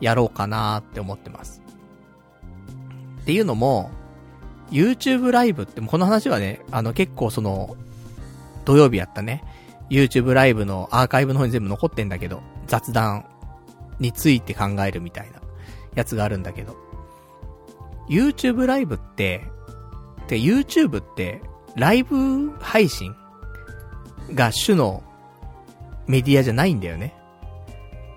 [0.00, 1.62] やろうかなって思ってます。
[3.22, 3.90] っていうのも、
[4.70, 7.76] YouTube ライブって、この話はね、あの結構その、
[8.64, 9.44] 土曜日やったね、
[9.90, 13.24] YouTube ライブのアーカイブの方に全部残ってんだけど、雑談
[13.98, 15.40] について考えるみたいな
[15.94, 16.76] やつがあるんだけど、
[18.08, 19.44] YouTube ライブって、
[20.22, 21.42] って YouTube って、
[21.76, 23.14] ライブ配信
[24.34, 25.02] が主の
[26.06, 27.14] メディアじゃないんだよね。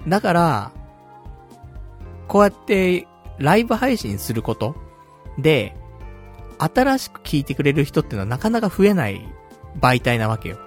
[0.07, 0.71] だから、
[2.27, 3.07] こうやって
[3.37, 4.75] ライブ配信すること
[5.37, 5.75] で、
[6.57, 9.21] 新しく聞いてくれる人ってのはなかなか増えない
[9.79, 10.57] 媒体なわけよ。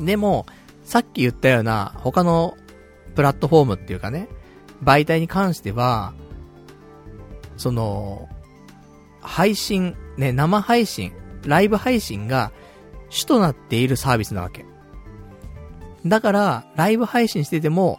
[0.00, 0.46] でも、
[0.84, 2.56] さっき言ったような他の
[3.14, 4.28] プラットフォームっていうかね、
[4.82, 6.14] 媒体に関しては、
[7.56, 8.28] その、
[9.20, 11.12] 配信、ね、生配信、
[11.46, 12.52] ライブ配信が
[13.08, 14.64] 主となっているサービスなわけ。
[16.06, 17.98] だから、ライブ配信してても、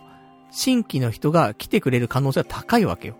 [0.52, 3.18] 新規の人が来てくれる可能性は高いわけよ。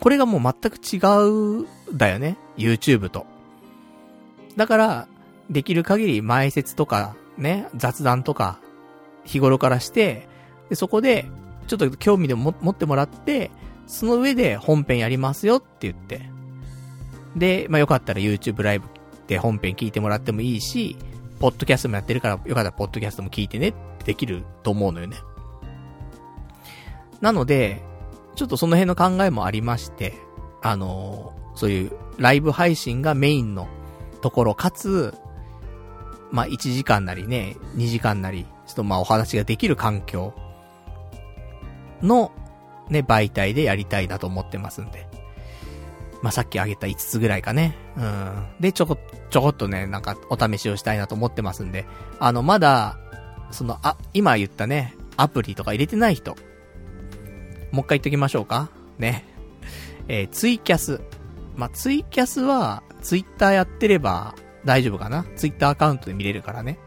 [0.00, 0.98] これがもう全く違
[1.62, 2.38] う、だよね。
[2.56, 3.26] YouTube と。
[4.56, 5.08] だから、
[5.50, 8.60] できる限り前説とか、ね、雑談とか、
[9.24, 10.28] 日頃からして、
[10.68, 11.26] で、そこで、
[11.66, 13.50] ちょっと興味でも持ってもらって、
[13.86, 16.22] その上で本編やりますよって言って。
[17.36, 18.86] で、まあよかったら YouTube ライブ
[19.26, 20.96] で本編聞いてもらってもいいし、
[21.40, 25.16] ポッドキャストもやってるから、よかったらポッドキャストも聞いてねってできると思うのよね。
[27.20, 27.82] なので、
[28.36, 30.14] ちょっとその辺の考えもありまして、
[30.62, 33.68] あのー、そういうライブ配信がメインの
[34.20, 35.14] ところ、かつ、
[36.30, 40.34] まあ、1時間なりね、2時間なり、ちょっとまあお話ができる環境
[42.02, 42.32] の
[42.88, 45.08] ね、媒体でやりたいなと思ってますんで。
[46.22, 47.76] まあ、さっき挙げた5つぐらいかね。
[47.96, 48.46] うん。
[48.60, 48.96] で、ちょこ、
[49.30, 51.84] ちょこっとね、なんかお試しをしたいなと思ってますんで。
[52.18, 52.98] あの、まだ、
[53.50, 56.34] その、あ、今言ったね、アプリとか入れてない人。
[57.72, 58.70] もう一回言っときましょうか。
[58.98, 59.24] ね。
[60.08, 61.00] えー、ツイキャス。
[61.56, 64.34] まあ、ツイキャスは、ツイッターやってれば
[64.64, 66.78] 大丈夫かなツイッターアカウントで見れるからね。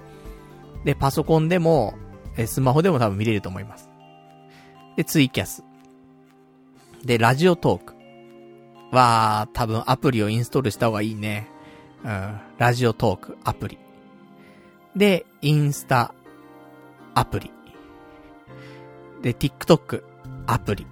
[0.83, 1.93] で、パソコンでも、
[2.37, 3.89] えスマホでも多分見れると思います。
[4.95, 5.63] で、ツイキャス。
[7.03, 7.97] で、ラジオトーク。
[8.91, 11.49] は、多分アプリをインストールした方がいいね。
[12.03, 12.39] うん。
[12.57, 13.77] ラジオトーク、アプリ。
[14.95, 16.13] で、インスタ、
[17.13, 17.51] アプリ。
[19.21, 20.03] で、TikTok、
[20.45, 20.87] アプリ。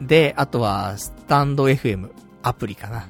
[0.00, 2.10] で、あとは、スタンド FM、
[2.42, 3.00] アプリかな。
[3.00, 3.08] だか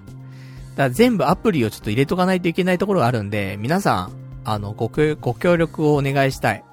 [0.76, 4.12] ら全部アプリをちょっと入れとかないといけないところがあるんで、皆さん、
[4.44, 4.90] あの、ご、
[5.20, 6.64] ご協力をお願いしたい。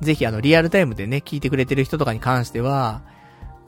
[0.00, 3.02] ぜひあの、リアルタイムでね、聞いてくれてる人とかに関しては、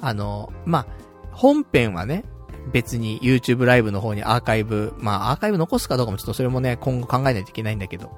[0.03, 0.87] あの、まあ、
[1.31, 2.25] 本編はね、
[2.71, 8.13] 別に YouTube ライブの方にアーカイブ、まあアーカイブ残すかどうかもちょっとそれもね、今後考えないといけないんだけど、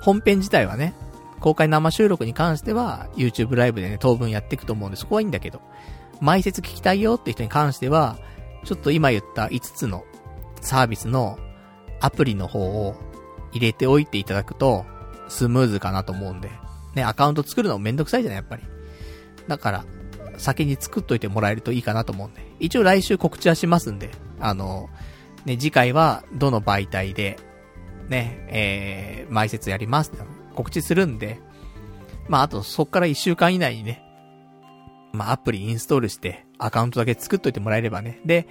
[0.00, 0.94] 本編自体はね、
[1.40, 5.60] 公開生収録に関しては YouTube ライブでね、当分やっていくと思うんでそこはいいんだけど、
[6.20, 8.18] 前説聞きたいよって人に関しては、
[8.64, 10.04] ちょっと今言った5つの
[10.60, 11.38] サービスの
[12.00, 12.94] アプリの方を
[13.52, 14.84] 入れておいていただくと、
[15.28, 16.50] スムーズかなと思うんで。
[16.94, 18.62] ね、アカウント作るのもめんどくさいじゃない、やっぱり。
[19.48, 19.84] だから、
[20.38, 22.46] 先に作っといてもらえるといいかなと思うんで。
[22.60, 24.10] 一応来週告知はしますんで、
[24.40, 24.88] あの、
[25.44, 27.38] ね、次回はどの媒体で、
[28.08, 30.22] ね、えー、埋設やりますって
[30.54, 31.40] 告知するんで、
[32.28, 34.02] まあ、あとそっから一週間以内にね、
[35.12, 38.20] まあ、アプリインストールして、アカウントだけ作っといてもらえればね。
[38.24, 38.48] で、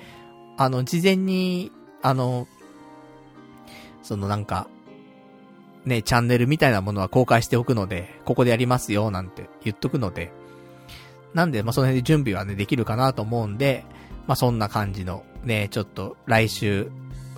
[0.58, 1.72] あの、事前に、
[2.02, 2.48] あの、
[4.02, 4.68] そのなんか、
[5.86, 10.32] ね、チャンネルみたいなものは公開しておくので、ここでやりますよ、なんて言っとくので、
[11.36, 13.86] なんで、まあ、その辺で準備はね、できるかなと思うんで、
[14.26, 16.90] まあ、そんな感じの、ね、ちょっと、来週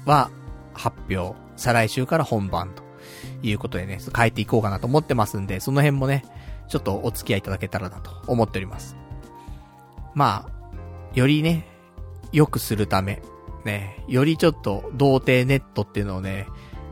[0.06, 0.30] は、
[0.74, 2.84] 発表、再来週から本番と
[3.41, 6.24] いうことでね、変えていこうかなと思ってますんで、その辺もね、
[6.69, 8.95] ちょっとお付き合いいただけたらなと思っております。
[10.14, 11.68] まあ、よりね、
[12.32, 13.24] 良くするため、
[13.65, 16.45] ね、よりちょっと、童貞ネットっていうのをね、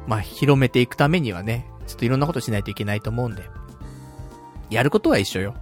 [0.07, 3.43] まあ、広めていくためにはね、ちょっといろんなことしないといけないと思うんで、
[4.71, 5.53] やることは一緒よ。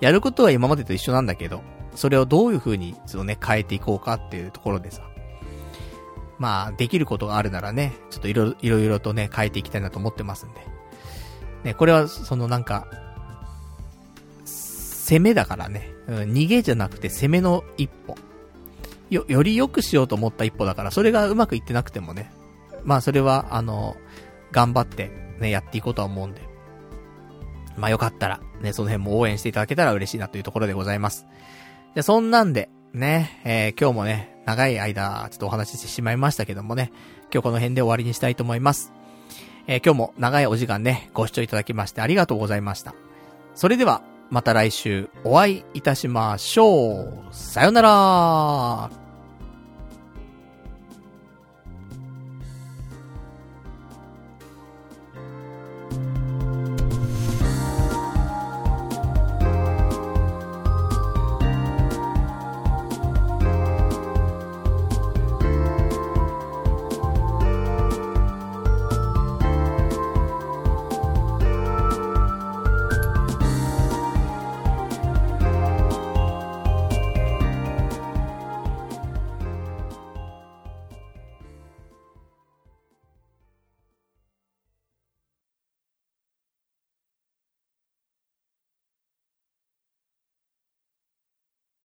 [0.00, 1.62] やることは今までと一緒なんだけど、
[1.94, 5.02] それをどういう風に、そのね、変えていこうかっていうところでさ。
[6.38, 10.60] まあ、できることがあるならね、ちょっといろいろとね、変えていきたいなと思ってますんで。
[11.64, 12.86] ね、これは、そのなんか、
[14.44, 18.16] 攻めだからね、うん、逃げじゃなくて攻めの一歩。
[19.08, 22.30] よ、より良くしようと思った一歩だから、それがうまくいってなくてもね、
[22.84, 23.96] まあそれは、あの、
[24.52, 26.42] 頑張ってね、やっていこうとは思うんで。
[27.76, 31.26] まあよかったら、ね、その辺も応援していただけたら嬉しいなというところでございます。
[31.94, 36.92] じゃ、そんなんで、ね、えー、今日もね、長い間、ちょっとお話ししてしまいましたけどもね、
[37.32, 38.92] 今日この辺で終わりにしたいと思います。
[39.66, 42.94] えー、今日も長いお時間ね、ご視聴いただきましてありがとうございました。
[43.54, 47.28] それでは、また来週お会いいたしましょう。
[47.30, 49.05] さよなら